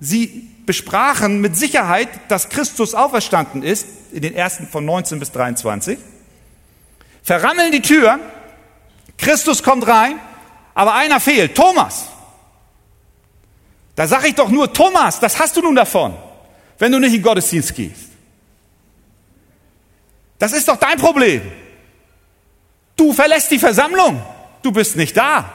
sie 0.00 0.48
besprachen 0.66 1.40
mit 1.40 1.56
Sicherheit, 1.56 2.08
dass 2.28 2.48
Christus 2.48 2.94
auferstanden 2.94 3.62
ist, 3.62 3.86
in 4.12 4.22
den 4.22 4.34
ersten 4.34 4.66
von 4.66 4.84
19 4.84 5.18
bis 5.18 5.32
23, 5.32 5.98
verrammeln 7.22 7.72
die 7.72 7.82
Tür, 7.82 8.18
Christus 9.16 9.62
kommt 9.62 9.86
rein, 9.86 10.18
aber 10.74 10.94
einer 10.94 11.20
fehlt, 11.20 11.54
Thomas. 11.54 12.06
Da 13.94 14.06
sage 14.06 14.28
ich 14.28 14.34
doch 14.34 14.50
nur, 14.50 14.72
Thomas, 14.72 15.20
das 15.20 15.38
hast 15.38 15.56
du 15.56 15.62
nun 15.62 15.74
davon, 15.74 16.14
wenn 16.78 16.92
du 16.92 16.98
nicht 16.98 17.14
in 17.14 17.22
Gottesdienst 17.22 17.74
gehst. 17.74 18.10
Das 20.38 20.52
ist 20.52 20.68
doch 20.68 20.76
dein 20.76 20.98
Problem. 20.98 21.40
Du 22.94 23.12
verlässt 23.14 23.50
die 23.50 23.58
Versammlung 23.58 24.22
du 24.66 24.72
bist 24.72 24.96
nicht 24.96 25.16
da. 25.16 25.52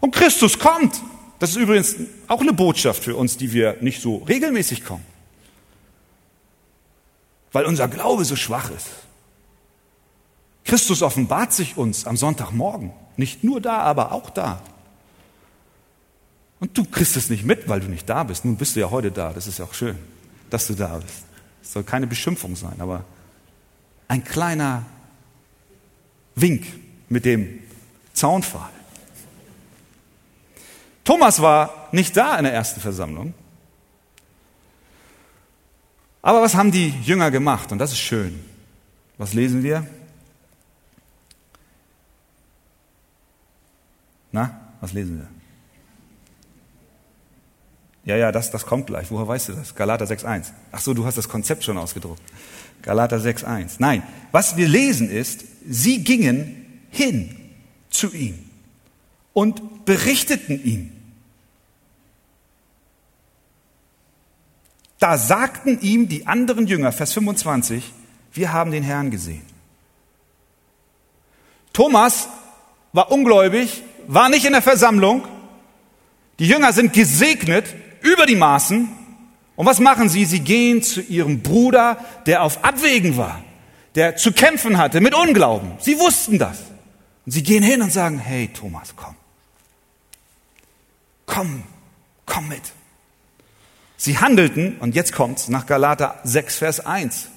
Und 0.00 0.14
Christus 0.14 0.58
kommt. 0.58 0.94
Das 1.38 1.50
ist 1.50 1.56
übrigens 1.56 1.96
auch 2.28 2.40
eine 2.40 2.52
Botschaft 2.52 3.04
für 3.04 3.16
uns, 3.16 3.36
die 3.36 3.52
wir 3.52 3.76
nicht 3.80 4.00
so 4.00 4.18
regelmäßig 4.18 4.84
kommen. 4.84 5.04
Weil 7.52 7.66
unser 7.66 7.88
Glaube 7.88 8.24
so 8.24 8.36
schwach 8.36 8.70
ist. 8.70 8.88
Christus 10.64 11.02
offenbart 11.02 11.52
sich 11.52 11.76
uns 11.76 12.06
am 12.06 12.16
Sonntagmorgen. 12.16 12.92
Nicht 13.16 13.44
nur 13.44 13.60
da, 13.60 13.78
aber 13.78 14.12
auch 14.12 14.30
da. 14.30 14.62
Und 16.58 16.76
du 16.76 16.84
kriegst 16.84 17.16
es 17.16 17.30
nicht 17.30 17.44
mit, 17.44 17.68
weil 17.68 17.80
du 17.80 17.88
nicht 17.88 18.08
da 18.08 18.24
bist. 18.24 18.44
Nun 18.44 18.56
bist 18.56 18.76
du 18.76 18.80
ja 18.80 18.90
heute 18.90 19.10
da. 19.10 19.32
Das 19.32 19.46
ist 19.46 19.58
ja 19.58 19.64
auch 19.64 19.74
schön, 19.74 19.96
dass 20.50 20.66
du 20.66 20.74
da 20.74 20.98
bist. 20.98 21.24
Es 21.62 21.72
soll 21.72 21.84
keine 21.84 22.06
Beschimpfung 22.06 22.56
sein, 22.56 22.80
aber 22.80 23.04
ein 24.08 24.24
kleiner 24.24 24.84
Wink 26.34 26.66
mit 27.08 27.24
dem 27.24 27.60
Zaunpfahl. 28.12 28.70
Thomas 31.06 31.40
war 31.40 31.88
nicht 31.92 32.16
da 32.16 32.36
in 32.36 32.44
der 32.44 32.52
ersten 32.52 32.80
Versammlung. 32.80 33.32
Aber 36.20 36.42
was 36.42 36.56
haben 36.56 36.72
die 36.72 36.88
Jünger 37.04 37.30
gemacht? 37.30 37.70
Und 37.70 37.78
das 37.78 37.92
ist 37.92 38.00
schön. 38.00 38.44
Was 39.16 39.32
lesen 39.32 39.62
wir? 39.62 39.86
Na, 44.32 44.60
was 44.80 44.92
lesen 44.92 45.18
wir? 45.18 45.28
Ja, 48.04 48.16
ja, 48.16 48.32
das, 48.32 48.50
das 48.50 48.66
kommt 48.66 48.88
gleich. 48.88 49.08
Woher 49.12 49.28
weißt 49.28 49.50
du 49.50 49.52
das? 49.52 49.76
Galater 49.76 50.06
6.1. 50.06 50.46
Ach 50.72 50.80
so, 50.80 50.92
du 50.92 51.06
hast 51.06 51.16
das 51.16 51.28
Konzept 51.28 51.62
schon 51.62 51.78
ausgedruckt. 51.78 52.22
Galater 52.82 53.18
6.1. 53.18 53.76
Nein, 53.78 54.02
was 54.32 54.56
wir 54.56 54.66
lesen 54.66 55.08
ist, 55.08 55.44
sie 55.68 56.02
gingen 56.02 56.82
hin 56.90 57.36
zu 57.90 58.12
ihm 58.12 58.50
und 59.32 59.84
berichteten 59.84 60.60
ihm. 60.64 60.95
Da 64.98 65.18
sagten 65.18 65.80
ihm 65.80 66.08
die 66.08 66.26
anderen 66.26 66.66
Jünger, 66.66 66.92
Vers 66.92 67.12
25, 67.12 67.92
wir 68.32 68.52
haben 68.52 68.70
den 68.70 68.82
Herrn 68.82 69.10
gesehen. 69.10 69.44
Thomas 71.72 72.28
war 72.92 73.12
ungläubig, 73.12 73.82
war 74.06 74.28
nicht 74.28 74.46
in 74.46 74.52
der 74.52 74.62
Versammlung. 74.62 75.26
Die 76.38 76.46
Jünger 76.46 76.72
sind 76.72 76.92
gesegnet 76.92 77.66
über 78.00 78.24
die 78.24 78.36
Maßen. 78.36 78.88
Und 79.56 79.66
was 79.66 79.80
machen 79.80 80.08
sie? 80.08 80.24
Sie 80.24 80.40
gehen 80.40 80.82
zu 80.82 81.00
ihrem 81.02 81.42
Bruder, 81.42 81.98
der 82.26 82.42
auf 82.42 82.64
Abwägen 82.64 83.16
war, 83.16 83.42
der 83.94 84.16
zu 84.16 84.32
kämpfen 84.32 84.78
hatte 84.78 85.00
mit 85.00 85.14
Unglauben. 85.14 85.72
Sie 85.78 85.98
wussten 85.98 86.38
das. 86.38 86.58
Und 87.24 87.32
sie 87.32 87.42
gehen 87.42 87.62
hin 87.62 87.82
und 87.82 87.92
sagen, 87.92 88.18
hey 88.18 88.48
Thomas, 88.48 88.94
komm. 88.96 89.14
Komm, 91.26 91.62
komm 92.24 92.48
mit. 92.48 92.62
Sie 93.96 94.18
handelten, 94.18 94.76
und 94.78 94.94
jetzt 94.94 95.12
kommt's, 95.12 95.48
nach 95.48 95.66
Galater 95.66 96.20
6, 96.24 96.56
Vers 96.58 96.84
1. 96.84 97.28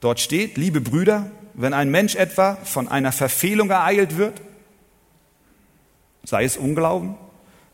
Dort 0.00 0.20
steht, 0.20 0.56
liebe 0.56 0.80
Brüder, 0.80 1.30
wenn 1.54 1.74
ein 1.74 1.90
Mensch 1.90 2.14
etwa 2.14 2.56
von 2.64 2.88
einer 2.88 3.12
Verfehlung 3.12 3.70
ereilt 3.70 4.16
wird, 4.16 4.40
sei 6.24 6.44
es 6.44 6.56
Unglauben, 6.56 7.16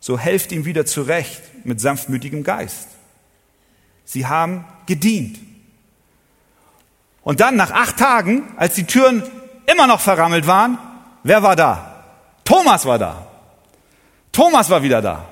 so 0.00 0.18
helft 0.18 0.52
ihm 0.52 0.64
wieder 0.64 0.86
zurecht 0.86 1.42
mit 1.64 1.80
sanftmütigem 1.80 2.44
Geist. 2.44 2.88
Sie 4.04 4.26
haben 4.26 4.64
gedient. 4.86 5.38
Und 7.22 7.40
dann 7.40 7.56
nach 7.56 7.72
acht 7.72 7.98
Tagen, 7.98 8.44
als 8.56 8.74
die 8.74 8.84
Türen 8.84 9.22
immer 9.66 9.86
noch 9.86 10.00
verrammelt 10.00 10.46
waren, 10.46 10.78
wer 11.24 11.42
war 11.42 11.56
da? 11.56 12.04
Thomas 12.44 12.86
war 12.86 12.98
da. 12.98 13.26
Thomas 14.32 14.70
war 14.70 14.82
wieder 14.82 15.02
da. 15.02 15.28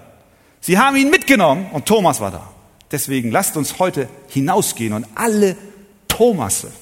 Sie 0.61 0.79
haben 0.79 0.97
ihn 0.97 1.11
mitgenommen 1.11 1.71
und 1.73 1.87
Thomas 1.87 2.21
war 2.21 2.31
da. 2.31 2.51
Deswegen 2.91 3.31
lasst 3.31 3.57
uns 3.57 3.79
heute 3.79 4.09
hinausgehen 4.29 4.93
und 4.93 5.07
alle 5.15 5.57
Thomasse, 6.09 6.73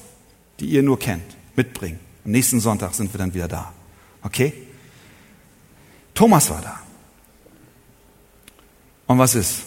die 0.59 0.67
ihr 0.67 0.83
nur 0.83 0.99
kennt, 0.99 1.35
mitbringen. 1.55 1.99
Am 2.23 2.31
nächsten 2.31 2.59
Sonntag 2.59 2.93
sind 2.93 3.13
wir 3.13 3.17
dann 3.17 3.33
wieder 3.33 3.47
da. 3.47 3.73
Okay? 4.23 4.53
Thomas 6.13 6.49
war 6.49 6.61
da. 6.61 6.79
Und 9.07 9.19
was 9.19 9.35
ist? 9.35 9.63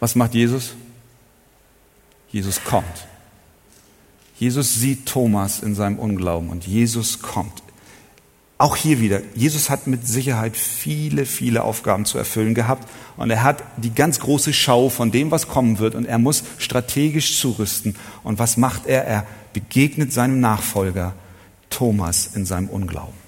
Was 0.00 0.14
macht 0.14 0.34
Jesus? 0.34 0.74
Jesus 2.30 2.62
kommt. 2.62 3.06
Jesus 4.38 4.74
sieht 4.74 5.06
Thomas 5.06 5.60
in 5.60 5.74
seinem 5.74 5.98
Unglauben 5.98 6.50
und 6.50 6.66
Jesus 6.66 7.20
kommt. 7.20 7.63
Auch 8.56 8.76
hier 8.76 9.00
wieder, 9.00 9.20
Jesus 9.34 9.68
hat 9.68 9.88
mit 9.88 10.06
Sicherheit 10.06 10.56
viele, 10.56 11.26
viele 11.26 11.64
Aufgaben 11.64 12.04
zu 12.04 12.18
erfüllen 12.18 12.54
gehabt 12.54 12.88
und 13.16 13.30
er 13.30 13.42
hat 13.42 13.64
die 13.76 13.92
ganz 13.92 14.20
große 14.20 14.52
Schau 14.52 14.88
von 14.90 15.10
dem, 15.10 15.32
was 15.32 15.48
kommen 15.48 15.80
wird 15.80 15.96
und 15.96 16.04
er 16.04 16.18
muss 16.18 16.44
strategisch 16.58 17.40
zurüsten. 17.40 17.96
Und 18.22 18.38
was 18.38 18.56
macht 18.56 18.86
er? 18.86 19.06
Er 19.06 19.26
begegnet 19.52 20.12
seinem 20.12 20.38
Nachfolger 20.38 21.14
Thomas 21.68 22.30
in 22.34 22.46
seinem 22.46 22.68
Unglauben. 22.68 23.24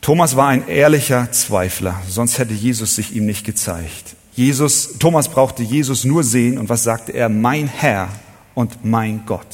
Thomas 0.00 0.36
war 0.36 0.48
ein 0.48 0.66
ehrlicher 0.66 1.30
Zweifler, 1.32 2.00
sonst 2.08 2.38
hätte 2.38 2.54
Jesus 2.54 2.96
sich 2.96 3.14
ihm 3.14 3.26
nicht 3.26 3.44
gezeigt. 3.44 4.16
Jesus, 4.34 4.98
Thomas 4.98 5.28
brauchte 5.28 5.62
Jesus 5.62 6.04
nur 6.04 6.22
sehen 6.22 6.58
und 6.58 6.68
was 6.68 6.82
sagte 6.82 7.12
er? 7.12 7.28
Mein 7.28 7.68
Herr 7.68 8.08
und 8.54 8.84
mein 8.84 9.24
Gott. 9.26 9.46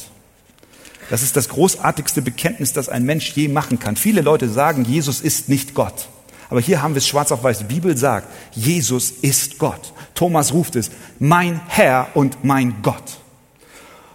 Das 1.09 1.21
ist 1.23 1.35
das 1.35 1.49
großartigste 1.49 2.21
Bekenntnis, 2.21 2.73
das 2.73 2.89
ein 2.89 3.03
Mensch 3.03 3.31
je 3.31 3.47
machen 3.47 3.79
kann. 3.79 3.95
Viele 3.95 4.21
Leute 4.21 4.49
sagen, 4.49 4.85
Jesus 4.85 5.21
ist 5.21 5.49
nicht 5.49 5.73
Gott. 5.73 6.07
Aber 6.49 6.59
hier 6.59 6.81
haben 6.81 6.93
wir 6.93 6.99
es 6.99 7.07
schwarz 7.07 7.31
auf 7.31 7.43
weiß. 7.43 7.59
Die 7.59 7.63
Bibel 7.65 7.97
sagt, 7.97 8.27
Jesus 8.51 9.11
ist 9.11 9.57
Gott. 9.57 9.93
Thomas 10.13 10.53
ruft 10.53 10.75
es, 10.75 10.91
mein 11.19 11.61
Herr 11.67 12.07
und 12.13 12.43
mein 12.43 12.81
Gott. 12.81 13.19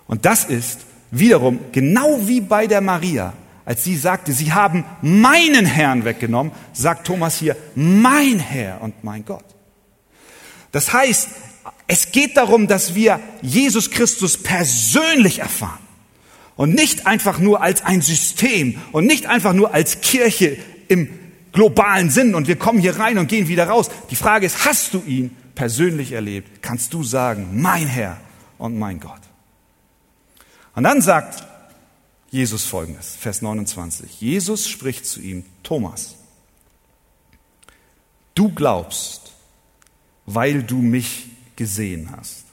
Und 0.06 0.24
das 0.24 0.44
ist 0.44 0.80
wiederum 1.10 1.58
genau 1.72 2.20
wie 2.26 2.40
bei 2.40 2.66
der 2.66 2.80
Maria 2.80 3.32
als 3.68 3.84
sie 3.84 3.98
sagte, 3.98 4.32
sie 4.32 4.54
haben 4.54 4.86
meinen 5.02 5.66
Herrn 5.66 6.06
weggenommen, 6.06 6.54
sagt 6.72 7.06
Thomas 7.06 7.36
hier, 7.36 7.54
mein 7.74 8.38
Herr 8.38 8.80
und 8.80 9.04
mein 9.04 9.26
Gott. 9.26 9.44
Das 10.72 10.94
heißt, 10.94 11.28
es 11.86 12.10
geht 12.10 12.38
darum, 12.38 12.66
dass 12.66 12.94
wir 12.94 13.20
Jesus 13.42 13.90
Christus 13.90 14.42
persönlich 14.42 15.40
erfahren 15.40 15.86
und 16.58 16.74
nicht 16.74 17.06
einfach 17.06 17.38
nur 17.38 17.62
als 17.62 17.82
ein 17.82 18.02
System 18.02 18.82
und 18.90 19.06
nicht 19.06 19.26
einfach 19.26 19.52
nur 19.52 19.72
als 19.72 20.00
Kirche 20.00 20.58
im 20.88 21.08
globalen 21.52 22.10
Sinn 22.10 22.34
und 22.34 22.48
wir 22.48 22.56
kommen 22.56 22.80
hier 22.80 22.98
rein 22.98 23.16
und 23.16 23.28
gehen 23.28 23.46
wieder 23.46 23.68
raus. 23.68 23.88
Die 24.10 24.16
Frage 24.16 24.44
ist, 24.44 24.64
hast 24.64 24.92
du 24.92 25.02
ihn 25.06 25.36
persönlich 25.54 26.10
erlebt? 26.10 26.60
Kannst 26.60 26.92
du 26.92 27.04
sagen, 27.04 27.60
mein 27.62 27.86
Herr 27.86 28.20
und 28.58 28.76
mein 28.76 28.98
Gott? 28.98 29.20
Und 30.74 30.82
dann 30.82 31.00
sagt 31.00 31.44
Jesus 32.30 32.64
folgendes, 32.64 33.14
Vers 33.14 33.40
29. 33.40 34.20
Jesus 34.20 34.68
spricht 34.68 35.06
zu 35.06 35.20
ihm, 35.20 35.44
Thomas, 35.62 36.16
du 38.34 38.52
glaubst, 38.52 39.32
weil 40.26 40.64
du 40.64 40.78
mich 40.78 41.26
gesehen 41.54 42.10
hast. 42.16 42.47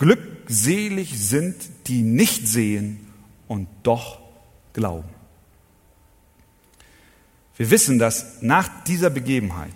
Glückselig 0.00 1.18
sind, 1.18 1.56
die 1.86 2.00
nicht 2.00 2.48
sehen 2.48 3.06
und 3.48 3.68
doch 3.82 4.18
glauben. 4.72 5.10
Wir 7.58 7.70
wissen, 7.70 7.98
dass 7.98 8.40
nach 8.40 8.82
dieser 8.84 9.10
Begebenheit 9.10 9.74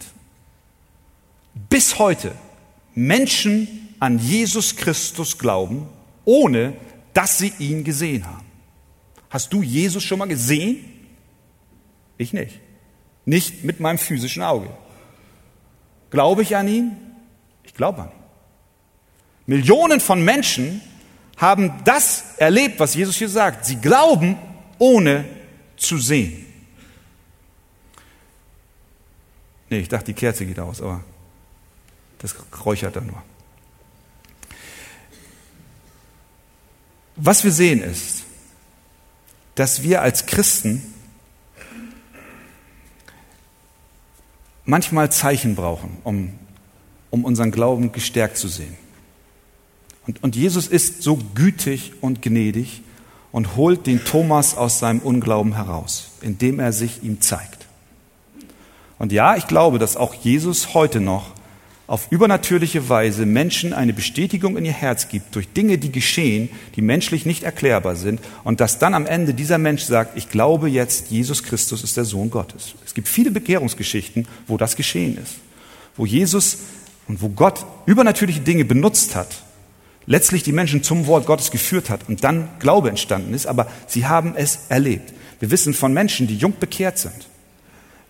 bis 1.69 1.99
heute 1.99 2.33
Menschen 2.95 3.95
an 4.01 4.19
Jesus 4.19 4.77
Christus 4.77 5.37
glauben, 5.37 5.87
ohne 6.25 6.73
dass 7.13 7.37
sie 7.37 7.53
ihn 7.59 7.85
gesehen 7.85 8.27
haben. 8.27 8.47
Hast 9.29 9.53
du 9.53 9.63
Jesus 9.63 10.03
schon 10.03 10.21
mal 10.21 10.25
gesehen? 10.25 10.87
Ich 12.17 12.33
nicht. 12.33 12.61
Nicht 13.27 13.63
mit 13.63 13.79
meinem 13.79 13.99
physischen 13.99 14.43
Auge. 14.43 14.71
Glaube 16.09 16.41
ich 16.41 16.57
an 16.57 16.67
ihn? 16.67 16.93
Ich 17.63 17.75
glaube 17.75 18.05
an 18.05 18.09
ihn. 18.09 18.24
Millionen 19.47 20.01
von 20.01 20.25
Menschen 20.25 20.81
haben 21.37 21.73
das 21.85 22.25
erlebt, 22.39 22.81
was 22.81 22.95
Jesus 22.95 23.17
hier 23.17 23.29
sagt. 23.29 23.67
Sie 23.67 23.77
glauben, 23.77 24.37
ohne 24.79 25.25
zu 25.77 25.99
sehen. 25.99 26.47
Nee, 29.69 29.81
ich 29.81 29.89
dachte, 29.89 30.07
die 30.07 30.15
Kerze 30.15 30.47
geht 30.47 30.59
aus, 30.59 30.81
aber 30.81 31.03
das 32.19 32.35
räuchert 32.65 32.97
dann 32.97 33.07
nur. 33.07 33.23
Was 37.17 37.45
wir 37.45 37.53
sehen 37.53 37.83
ist, 37.83 38.25
dass 39.55 39.83
wir 39.83 40.03
als 40.03 40.27
Christen 40.27 40.95
manchmal 44.65 45.13
Zeichen 45.13 45.55
brauchen, 45.55 45.99
um, 46.03 46.39
um 47.11 47.25
unseren 47.25 47.51
Glauben 47.51 47.93
gestärkt 47.93 48.37
zu 48.37 48.49
sehen. 48.49 48.77
Und, 50.07 50.23
und 50.23 50.37
Jesus 50.37 50.67
ist 50.67 51.03
so 51.03 51.19
gütig 51.35 51.93
und 52.01 52.23
gnädig 52.23 52.83
und 53.33 53.57
holt 53.57 53.87
den 53.87 54.05
Thomas 54.05 54.57
aus 54.57 54.79
seinem 54.79 55.01
Unglauben 55.01 55.57
heraus, 55.57 56.13
indem 56.21 56.61
er 56.61 56.73
sich 56.73 57.03
ihm 57.03 57.21
zeigt. 57.21 57.67
Und 58.99 59.13
ja, 59.13 59.37
ich 59.37 59.47
glaube, 59.47 59.79
dass 59.79 59.97
auch 59.97 60.15
Jesus 60.15 60.75
heute 60.75 61.01
noch 61.01 61.33
auf 61.87 62.11
übernatürliche 62.11 62.89
Weise 62.89 63.27
Menschen 63.27 63.75
eine 63.75 63.93
Bestätigung 63.93 64.57
in 64.57 64.65
ihr 64.65 64.73
Herz 64.73 65.09
gibt 65.09 65.35
durch 65.35 65.49
Dinge, 65.53 65.77
die 65.77 65.93
geschehen, 65.93 66.49
die 66.77 66.81
menschlich 66.81 67.27
nicht 67.27 67.43
erklärbar 67.43 67.97
sind 67.97 68.21
und 68.43 68.61
dass 68.61 68.79
dann 68.79 68.95
am 68.95 69.05
Ende 69.05 69.35
dieser 69.35 69.59
Mensch 69.59 69.83
sagt, 69.83 70.17
ich 70.17 70.31
glaube 70.31 70.69
jetzt, 70.69 71.11
Jesus 71.11 71.43
Christus 71.43 71.85
ist 71.85 71.97
der 71.97 72.07
Sohn 72.07 72.31
Gottes. 72.31 72.75
Es 72.87 72.95
gibt 72.95 73.09
viele 73.09 73.31
Bekehrungsgeschichten, 73.31 74.27
wo 74.47 74.57
das 74.57 74.77
geschehen 74.77 75.19
ist, 75.19 75.35
wo 75.97 76.07
Jesus 76.07 76.59
und 77.07 77.21
wo 77.21 77.29
Gott 77.29 77.67
übernatürliche 77.85 78.41
Dinge 78.41 78.65
benutzt 78.65 79.15
hat, 79.15 79.43
letztlich 80.07 80.43
die 80.43 80.53
Menschen 80.53 80.83
zum 80.83 81.07
Wort 81.07 81.27
Gottes 81.27 81.51
geführt 81.51 81.91
hat 81.91 82.09
und 82.09 82.25
dann 82.25 82.49
Glaube 82.59 82.89
entstanden 82.89 83.35
ist, 83.35 83.47
aber 83.47 83.67
sie 83.87 84.07
haben 84.07 84.35
es 84.37 84.61
erlebt. 84.69 85.13
Wir 85.41 85.51
wissen 85.51 85.75
von 85.75 85.93
Menschen, 85.93 86.27
die 86.27 86.37
jung 86.37 86.55
bekehrt 86.59 86.99
sind, 86.99 87.29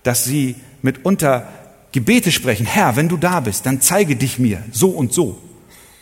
dass 0.02 0.24
sie 0.24 0.56
mitunter 0.82 1.48
Gebete 1.92 2.32
sprechen, 2.32 2.66
Herr, 2.66 2.96
wenn 2.96 3.08
du 3.08 3.16
da 3.16 3.40
bist, 3.40 3.66
dann 3.66 3.80
zeige 3.80 4.16
dich 4.16 4.38
mir 4.38 4.62
so 4.72 4.90
und 4.90 5.12
so. 5.12 5.40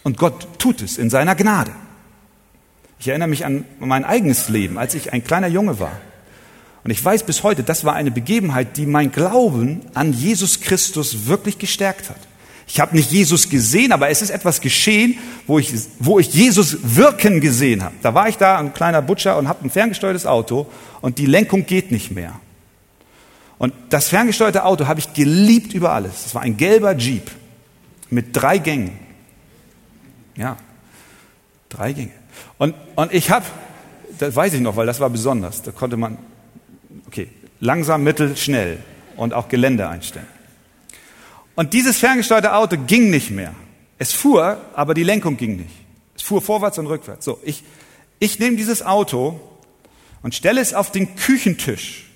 Und 0.03 0.17
Gott 0.17 0.49
tut 0.59 0.81
es 0.81 0.97
in 0.97 1.11
seiner 1.11 1.35
Gnade. 1.35 1.71
Ich 2.99 3.09
erinnere 3.09 3.29
mich 3.29 3.45
an 3.45 3.65
mein 3.79 4.05
eigenes 4.05 4.49
Leben, 4.49 4.79
als 4.79 4.95
ich 4.95 5.13
ein 5.13 5.23
kleiner 5.23 5.49
Junge 5.49 5.81
war. 5.81 6.01
Und 6.85 6.91
ich 6.91 7.05
weiß 7.05 7.25
bis 7.25 7.43
heute, 7.43 7.63
das 7.63 7.85
war 7.85 7.95
eine 7.95 8.11
Begebenheit, 8.11 8.77
die 8.77 8.87
mein 8.87 9.13
Glauben 9.13 9.83
an 9.95 10.13
Jesus 10.13 10.61
Christus 10.61 11.27
wirklich 11.27 11.59
gestärkt 11.59 12.11
hat. 12.11 12.17
Ich 12.73 12.81
habe 12.81 12.97
nicht 12.97 13.13
Jesus 13.13 13.51
gesehen, 13.51 13.93
aber 13.93 14.09
es 14.09 14.23
ist 14.23 14.31
etwas 14.31 14.63
geschehen, 14.63 15.19
wo 15.47 15.59
ich, 15.59 15.75
wo 15.99 16.19
ich 16.19 16.33
Jesus 16.33 16.79
wirken 16.83 17.43
gesehen 17.43 17.85
habe. 17.85 17.95
Da 18.01 18.15
war 18.15 18.31
ich 18.31 18.39
da, 18.39 18.57
ein 18.57 18.73
kleiner 18.73 19.03
Butcher, 19.03 19.37
und 19.37 19.47
habe 19.47 19.67
ein 19.67 19.69
ferngesteuertes 19.69 20.25
Auto 20.25 20.67
und 21.03 21.19
die 21.19 21.27
Lenkung 21.27 21.67
geht 21.67 21.93
nicht 21.93 22.13
mehr. 22.13 22.33
Und 23.59 23.75
das 23.91 24.09
ferngesteuerte 24.09 24.65
Auto 24.65 24.87
habe 24.87 25.01
ich 25.01 25.13
geliebt 25.13 25.75
über 25.75 25.93
alles. 25.93 26.25
Es 26.25 26.35
war 26.35 26.41
ein 26.41 26.57
gelber 26.57 26.97
Jeep 26.97 27.31
mit 28.09 28.29
drei 28.33 28.57
Gängen. 28.57 28.99
Ja, 30.39 30.57
drei 31.69 31.93
Gänge. 31.93 32.13
Und, 32.57 32.75
und 32.97 33.13
ich 33.13 33.31
habe, 33.31 33.45
das 34.19 34.35
weiß 34.35 34.55
ich 34.55 34.63
noch, 34.63 34.77
weil 34.77 34.87
das 34.87 34.99
war 34.99 35.11
besonders. 35.11 35.61
Da 35.61 35.73
konnte 35.73 35.99
man, 35.99 36.17
okay, 37.07 37.29
langsam, 37.61 38.03
mittel, 38.03 38.35
schnell 38.35 38.79
und 39.19 39.35
auch 39.35 39.49
Gelände 39.49 39.91
einstellen. 39.91 40.27
Und 41.63 41.75
dieses 41.75 41.99
ferngesteuerte 41.99 42.57
Auto 42.57 42.77
ging 42.77 43.09
nicht 43.11 43.31
mehr. 43.31 43.55
Es 43.97 44.13
fuhr, 44.13 44.61
aber 44.75 44.95
die 44.95 45.05
Lenkung 45.05 45.37
ging 45.37 45.59
nicht. 45.59 45.71
Es 46.17 46.23
fuhr 46.23 46.43
vorwärts 46.43 46.77
und 46.79 46.89
rückwärts. 46.89 47.25
So, 47.25 47.39
ich, 47.45 47.63
ich 48.19 48.41
nehme 48.41 48.57
dieses 48.57 48.85
Auto 48.85 49.39
und 50.25 50.35
stelle 50.35 50.61
es 50.61 50.75
auf 50.75 50.91
den 50.91 51.15
Küchentisch. 51.15 52.11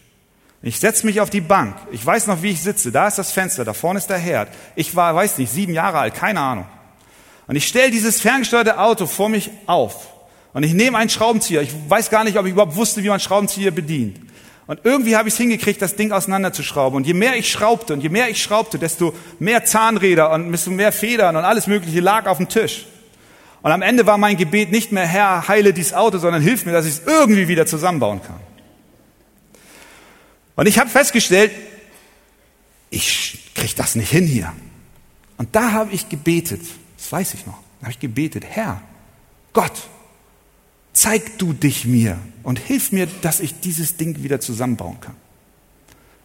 Ich 0.63 0.81
setze 0.81 1.07
mich 1.07 1.21
auf 1.21 1.31
die 1.31 1.41
Bank. 1.41 1.77
Ich 1.93 2.05
weiß 2.05 2.27
noch, 2.27 2.43
wie 2.43 2.51
ich 2.51 2.61
sitze. 2.61 2.91
Da 2.91 3.07
ist 3.07 3.19
das 3.19 3.31
Fenster, 3.31 3.65
da 3.65 3.73
vorne 3.73 4.01
ist 4.01 4.11
der 4.11 4.19
Herd. 4.19 4.49
Ich 4.75 4.97
war, 4.97 5.15
weiß 5.15 5.39
nicht, 5.39 5.53
sieben 5.53 5.75
Jahre 5.75 6.01
alt, 6.01 6.17
keine 6.17 6.41
Ahnung. 6.41 6.67
Und 7.47 7.55
ich 7.55 7.69
stelle 7.69 7.93
dieses 7.93 8.21
ferngesteuerte 8.21 8.81
Auto 8.81 9.07
vor 9.07 9.29
mich 9.29 9.53
auf. 9.67 10.09
Und 10.55 10.65
ich 10.65 10.75
nehme 10.75 10.99
einen 10.99 11.09
Schraubenzieher. 11.09 11.63
Ich 11.63 11.71
weiß 11.89 12.11
gar 12.11 12.25
nicht, 12.25 12.37
ob 12.37 12.47
ich 12.47 12.53
überhaupt 12.53 12.75
wusste, 12.75 13.05
wie 13.05 13.11
man 13.11 13.21
Schraubenzieher 13.21 13.71
bedient. 13.71 14.19
Und 14.67 14.81
irgendwie 14.83 15.17
habe 15.17 15.29
ich 15.29 15.35
es 15.35 15.39
hingekriegt, 15.39 15.81
das 15.81 15.95
Ding 15.95 16.11
auseinanderzuschrauben. 16.11 16.97
Und 16.97 17.07
je 17.07 17.15
mehr 17.15 17.37
ich 17.37 17.51
schraubte 17.51 17.93
und 17.93 18.01
je 18.01 18.09
mehr 18.09 18.29
ich 18.29 18.43
schraubte, 18.43 18.79
desto 18.79 19.15
mehr 19.39 19.65
Zahnräder 19.65 20.33
und 20.33 20.51
desto 20.51 20.71
mehr 20.71 20.91
Federn 20.91 21.37
und 21.37 21.45
alles 21.45 21.69
Mögliche 21.69 22.01
lag 22.01 22.27
auf 22.27 22.39
dem 22.39 22.49
Tisch. 22.49 22.87
Und 23.63 23.73
am 23.73 23.83
Ende 23.83 24.07
war 24.07 24.19
mein 24.19 24.37
Gebet 24.37 24.73
nicht 24.73 24.93
mehr, 24.93 25.07
Herr, 25.07 25.49
heile 25.49 25.73
dieses 25.73 25.93
Auto, 25.93 26.19
sondern 26.19 26.43
hilf 26.43 26.67
mir, 26.67 26.73
dass 26.73 26.87
ich 26.87 26.95
es 26.95 27.03
irgendwie 27.07 27.49
wieder 27.49 27.67
zusammenbauen 27.67 28.23
kann. 28.23 28.41
Und 30.57 30.67
ich 30.67 30.79
habe 30.79 30.91
festgestellt, 30.91 31.53
ich 32.91 33.51
kriege 33.55 33.75
das 33.77 33.95
nicht 33.95 34.11
hin 34.11 34.27
hier. 34.27 34.53
Und 35.37 35.55
da 35.55 35.73
habe 35.73 35.93
ich 35.93 36.09
gebetet, 36.09 36.63
das 36.97 37.13
weiß 37.13 37.35
ich 37.35 37.47
noch, 37.47 37.59
da 37.81 37.87
habe 37.87 37.93
ich 37.93 38.01
gebetet, 38.01 38.45
Herr, 38.49 38.81
Gott, 39.53 39.73
zeig 40.97 41.39
du 41.39 41.53
dich 41.53 41.85
mir 41.85 42.19
und 42.43 42.59
hilf 42.59 42.91
mir, 42.91 43.07
dass 43.21 43.41
ich 43.41 43.61
dieses 43.61 43.97
Ding 43.97 44.23
wieder 44.23 44.41
zusammenbauen 44.41 44.99
kann. 45.01 45.15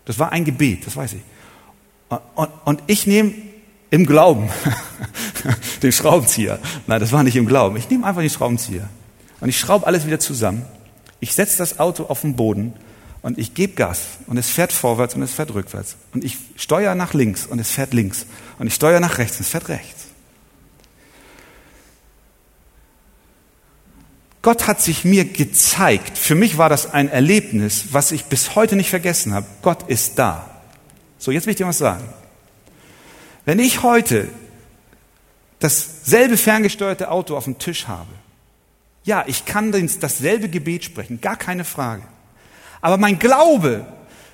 Das 0.05 0.17
war 0.17 0.31
ein 0.31 0.45
Gebet, 0.45 0.87
das 0.87 0.95
weiß 0.95 1.13
ich. 1.13 1.21
Und, 2.35 2.49
und 2.65 2.81
ich 2.87 3.05
nehme 3.05 3.33
im 3.89 4.05
Glauben 4.05 4.49
den 5.83 5.91
Schraubenzieher. 5.91 6.57
Nein, 6.87 7.01
das 7.01 7.11
war 7.11 7.23
nicht 7.23 7.35
im 7.35 7.45
Glauben. 7.47 7.75
Ich 7.75 7.89
nehme 7.89 8.05
einfach 8.05 8.21
den 8.21 8.29
Schraubenzieher 8.29 8.87
und 9.41 9.49
ich 9.49 9.59
schraube 9.59 9.85
alles 9.85 10.07
wieder 10.07 10.19
zusammen. 10.19 10.65
Ich 11.19 11.33
setze 11.33 11.57
das 11.57 11.79
Auto 11.79 12.05
auf 12.05 12.21
den 12.21 12.37
Boden 12.37 12.73
und 13.21 13.37
ich 13.37 13.53
gebe 13.53 13.73
Gas 13.73 14.19
und 14.27 14.37
es 14.37 14.49
fährt 14.49 14.71
vorwärts 14.71 15.15
und 15.15 15.21
es 15.21 15.33
fährt 15.33 15.53
rückwärts. 15.53 15.97
Und 16.13 16.23
ich 16.23 16.37
steuere 16.55 16.95
nach 16.95 17.13
links 17.13 17.45
und 17.45 17.59
es 17.59 17.69
fährt 17.69 17.93
links. 17.93 18.25
Und 18.57 18.67
ich 18.67 18.73
steuere 18.73 19.01
nach 19.01 19.17
rechts 19.17 19.37
und 19.37 19.41
es 19.41 19.49
fährt 19.49 19.67
rechts. 19.67 20.07
Gott 24.41 24.67
hat 24.67 24.81
sich 24.81 25.05
mir 25.05 25.25
gezeigt. 25.25 26.17
Für 26.17 26.33
mich 26.33 26.57
war 26.57 26.69
das 26.69 26.91
ein 26.91 27.09
Erlebnis, 27.09 27.85
was 27.91 28.11
ich 28.11 28.25
bis 28.25 28.55
heute 28.55 28.75
nicht 28.75 28.89
vergessen 28.89 29.33
habe. 29.33 29.45
Gott 29.61 29.87
ist 29.87 30.17
da. 30.17 30.49
So, 31.19 31.31
jetzt 31.31 31.45
will 31.45 31.51
ich 31.51 31.57
dir 31.57 31.67
was 31.67 31.77
sagen. 31.77 32.07
Wenn 33.45 33.59
ich 33.59 33.83
heute 33.83 34.27
dasselbe 35.59 36.37
ferngesteuerte 36.37 37.11
Auto 37.11 37.37
auf 37.37 37.43
dem 37.43 37.59
Tisch 37.59 37.87
habe, 37.87 38.09
ja, 39.03 39.23
ich 39.27 39.45
kann 39.45 39.71
dasselbe 39.99 40.49
Gebet 40.49 40.83
sprechen, 40.83 41.21
gar 41.21 41.35
keine 41.35 41.63
Frage. 41.63 42.03
Aber 42.81 42.97
mein 42.97 43.19
Glaube 43.19 43.85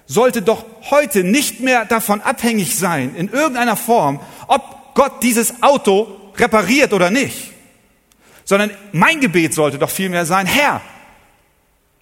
sollte 0.05 0.41
doch 0.41 0.65
heute 0.89 1.25
nicht 1.25 1.59
mehr 1.59 1.83
davon 1.83 2.21
abhängig 2.21 2.77
sein, 2.77 3.13
in 3.15 3.29
irgendeiner 3.29 3.75
Form, 3.75 4.21
ob 4.47 4.93
Gott 4.93 5.21
dieses 5.21 5.61
Auto 5.61 6.07
repariert 6.37 6.93
oder 6.93 7.11
nicht 7.11 7.56
sondern 8.47 8.71
mein 8.93 9.19
Gebet 9.19 9.53
sollte 9.53 9.77
doch 9.77 9.89
vielmehr 9.89 10.25
sein, 10.25 10.47
Herr, 10.47 10.81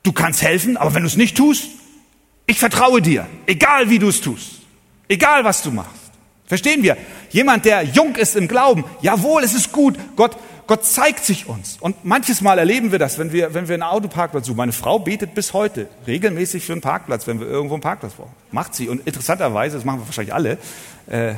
du 0.04 0.14
kannst 0.14 0.43
helfen, 0.43 0.78
aber 0.78 0.93
wenn 0.93 1.02
du 1.02 1.08
es 1.08 1.18
nicht 1.18 1.36
tust, 1.36 1.70
ich 2.46 2.60
vertraue 2.60 3.02
dir, 3.02 3.26
egal 3.48 3.89
wie 3.89 3.98
du 3.98 4.10
es 4.10 4.22
tust, 4.22 4.62
egal 5.10 5.43
was 5.43 5.64
du 5.64 5.72
machst. 5.72 6.12
Verstehen 6.46 6.84
wir? 6.84 6.98
Jemand, 7.32 7.66
der 7.66 7.82
jung 7.82 8.16
ist 8.16 8.36
im 8.36 8.48
Glauben, 8.48 8.84
jawohl, 9.02 9.43
es 9.43 9.56
ist 9.56 9.72
gut, 9.72 9.98
Gott, 10.16 10.38
Gott 10.68 10.86
zeigt 10.86 11.26
sich 11.26 11.48
uns. 11.48 11.78
Und 11.80 12.06
manches 12.06 12.41
Mal 12.41 12.60
erleben 12.60 12.91
wir 12.91 13.00
das, 13.00 13.18
wenn 13.18 13.32
wir, 13.32 13.56
wenn 13.56 13.68
wir 13.68 13.74
einen 13.74 13.82
Autoparkplatz 13.82 14.46
suchen. 14.46 14.58
Meine 14.58 14.72
Frau 14.72 15.00
betet 15.00 15.34
bis 15.34 15.54
heute 15.54 15.88
regelmäßig 16.06 16.64
für 16.64 16.74
einen 16.74 16.82
Parkplatz, 16.82 17.26
wenn 17.26 17.39
wir 17.39 17.48
irgendwo 17.48 17.74
einen 17.74 17.82
Parkplatz 17.82 18.14
brauchen. 18.14 18.36
Macht 18.52 18.76
sie. 18.76 18.88
Und 18.88 19.08
interessanterweise, 19.08 19.78
das 19.78 19.86
machen 19.86 20.02
wir 20.02 20.06
wahrscheinlich 20.06 20.36
alle, 20.36 20.60
äh, 21.08 21.34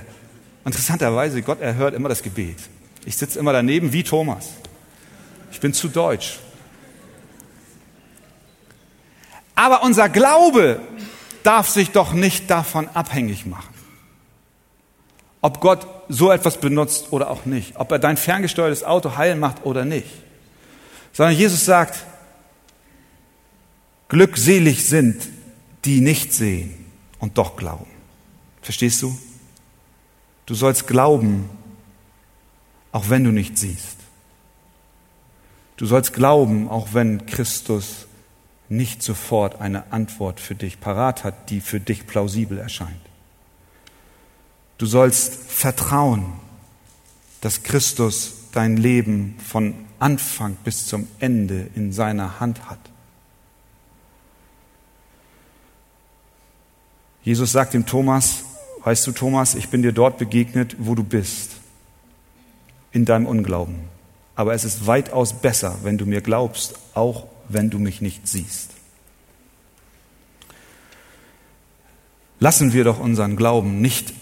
interessanterweise, 0.65 1.41
Gott 1.41 1.61
erhört 1.61 1.93
immer 1.93 2.09
das 2.09 2.21
Gebet. 2.21 2.57
Ich 3.05 3.15
sitze 3.15 3.39
immer 3.39 3.53
daneben 3.53 3.93
wie 3.93 4.03
Thomas. 4.03 4.49
Ich 5.51 5.59
bin 5.59 5.73
zu 5.73 5.87
deutsch. 5.87 6.39
Aber 9.55 9.83
unser 9.83 10.07
Glaube 10.09 10.79
darf 11.43 11.69
sich 11.69 11.91
doch 11.91 12.13
nicht 12.13 12.49
davon 12.49 12.89
abhängig 12.93 13.45
machen. 13.45 13.73
Ob 15.41 15.61
Gott 15.61 15.87
so 16.09 16.31
etwas 16.31 16.59
benutzt 16.59 17.07
oder 17.11 17.29
auch 17.29 17.45
nicht. 17.45 17.77
Ob 17.77 17.91
er 17.91 17.99
dein 17.99 18.17
ferngesteuertes 18.17 18.83
Auto 18.83 19.17
heil 19.17 19.35
macht 19.35 19.65
oder 19.65 19.85
nicht. 19.85 20.09
Sondern 21.13 21.35
Jesus 21.35 21.65
sagt, 21.65 22.05
glückselig 24.09 24.85
sind, 24.85 25.27
die 25.85 26.01
nicht 26.01 26.33
sehen 26.33 26.85
und 27.19 27.37
doch 27.37 27.55
glauben. 27.55 27.87
Verstehst 28.61 29.01
du? 29.01 29.17
Du 30.45 30.53
sollst 30.53 30.87
glauben, 30.87 31.49
auch 32.91 33.09
wenn 33.09 33.23
du 33.23 33.31
nicht 33.31 33.57
siehst. 33.57 33.96
Du 35.77 35.85
sollst 35.85 36.13
glauben, 36.13 36.69
auch 36.69 36.93
wenn 36.93 37.25
Christus 37.27 38.07
nicht 38.67 39.01
sofort 39.01 39.61
eine 39.61 39.91
Antwort 39.93 40.39
für 40.39 40.55
dich 40.55 40.79
parat 40.79 41.23
hat, 41.23 41.49
die 41.49 41.61
für 41.61 41.79
dich 41.79 42.07
plausibel 42.07 42.57
erscheint. 42.57 42.99
Du 44.77 44.85
sollst 44.85 45.33
vertrauen, 45.33 46.33
dass 47.41 47.63
Christus 47.63 48.33
dein 48.51 48.75
Leben 48.75 49.37
von 49.39 49.73
Anfang 49.99 50.57
bis 50.63 50.87
zum 50.87 51.07
Ende 51.19 51.69
in 51.75 51.93
seiner 51.93 52.39
Hand 52.39 52.69
hat. 52.69 52.79
Jesus 57.23 57.51
sagt 57.51 57.73
dem 57.73 57.85
Thomas, 57.85 58.43
weißt 58.83 59.05
du 59.07 59.11
Thomas, 59.11 59.53
ich 59.53 59.69
bin 59.69 59.81
dir 59.81 59.91
dort 59.91 60.17
begegnet, 60.17 60.75
wo 60.79 60.95
du 60.95 61.03
bist, 61.03 61.57
in 62.91 63.05
deinem 63.05 63.25
Unglauben. 63.25 63.96
Aber 64.37 64.53
es 64.53 64.63
ist 64.63 64.85
weitaus 64.85 65.33
besser, 65.33 65.79
wenn 65.81 65.97
du 65.97 66.05
mir 66.05 66.21
glaubst, 66.21 66.75
auch 66.93 67.25
wenn 67.49 67.71
du 67.71 67.79
mich 67.79 68.01
nicht 68.01 68.27
siehst. 68.27 68.69
Lassen 72.39 72.71
wir 72.71 72.83
doch 72.83 72.99
unseren 72.99 73.35
Glauben 73.35 73.81
nicht 73.81 74.13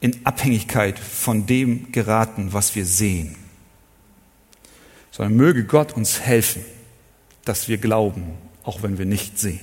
in 0.00 0.24
Abhängigkeit 0.24 0.98
von 0.98 1.44
dem 1.44 1.92
geraten, 1.92 2.54
was 2.54 2.74
wir 2.74 2.86
sehen, 2.86 3.36
sondern 5.10 5.36
möge 5.36 5.64
Gott 5.64 5.92
uns 5.92 6.20
helfen, 6.20 6.64
dass 7.44 7.68
wir 7.68 7.76
glauben, 7.76 8.38
auch 8.62 8.82
wenn 8.82 8.96
wir 8.96 9.04
nicht 9.04 9.38
sehen, 9.38 9.60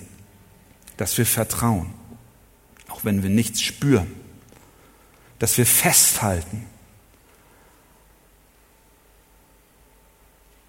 dass 0.98 1.18
wir 1.18 1.26
vertrauen, 1.26 1.92
auch 2.88 3.04
wenn 3.04 3.24
wir 3.24 3.32
nichts 3.32 3.64
spüren, 3.64 4.12
dass 5.40 5.58
wir 5.58 5.66
festhalten, 5.66 6.68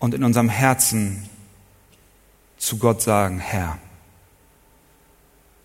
und 0.03 0.15
in 0.15 0.25
unserem 0.25 0.49
Herzen 0.49 1.29
zu 2.57 2.79
Gott 2.79 3.03
sagen, 3.03 3.39
Herr, 3.39 3.79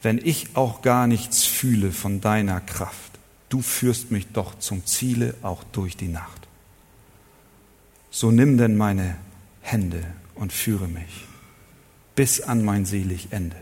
wenn 0.03 0.19
ich 0.23 0.55
auch 0.55 0.83
gar 0.83 1.07
nichts 1.07 1.43
fühle 1.43 1.91
von 1.91 2.21
deiner 2.21 2.61
Kraft, 2.61 3.13
du 3.49 3.63
führst 3.63 4.11
mich 4.11 4.27
doch 4.33 4.59
zum 4.59 4.85
Ziele 4.85 5.33
auch 5.41 5.63
durch 5.71 5.97
die 5.97 6.07
Nacht. 6.07 6.47
So 8.11 8.29
nimm 8.29 8.59
denn 8.59 8.77
meine 8.77 9.17
Hände 9.61 10.03
und 10.35 10.53
führe 10.53 10.87
mich 10.87 11.25
bis 12.13 12.39
an 12.39 12.63
mein 12.63 12.85
selig 12.85 13.29
Ende 13.31 13.57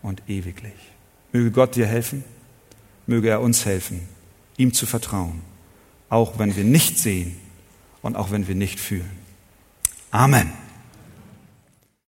und 0.00 0.22
ewiglich. 0.28 0.72
Möge 1.30 1.50
Gott 1.50 1.76
dir 1.76 1.86
helfen, 1.86 2.24
möge 3.06 3.28
er 3.28 3.42
uns 3.42 3.66
helfen, 3.66 4.08
ihm 4.56 4.72
zu 4.72 4.86
vertrauen, 4.86 5.42
auch 6.08 6.38
wenn 6.38 6.56
wir 6.56 6.64
nicht 6.64 6.98
sehen 6.98 7.36
und 8.00 8.16
auch 8.16 8.30
wenn 8.30 8.48
wir 8.48 8.54
nicht 8.54 8.80
fühlen. 8.80 9.21
Amen. 10.12 10.61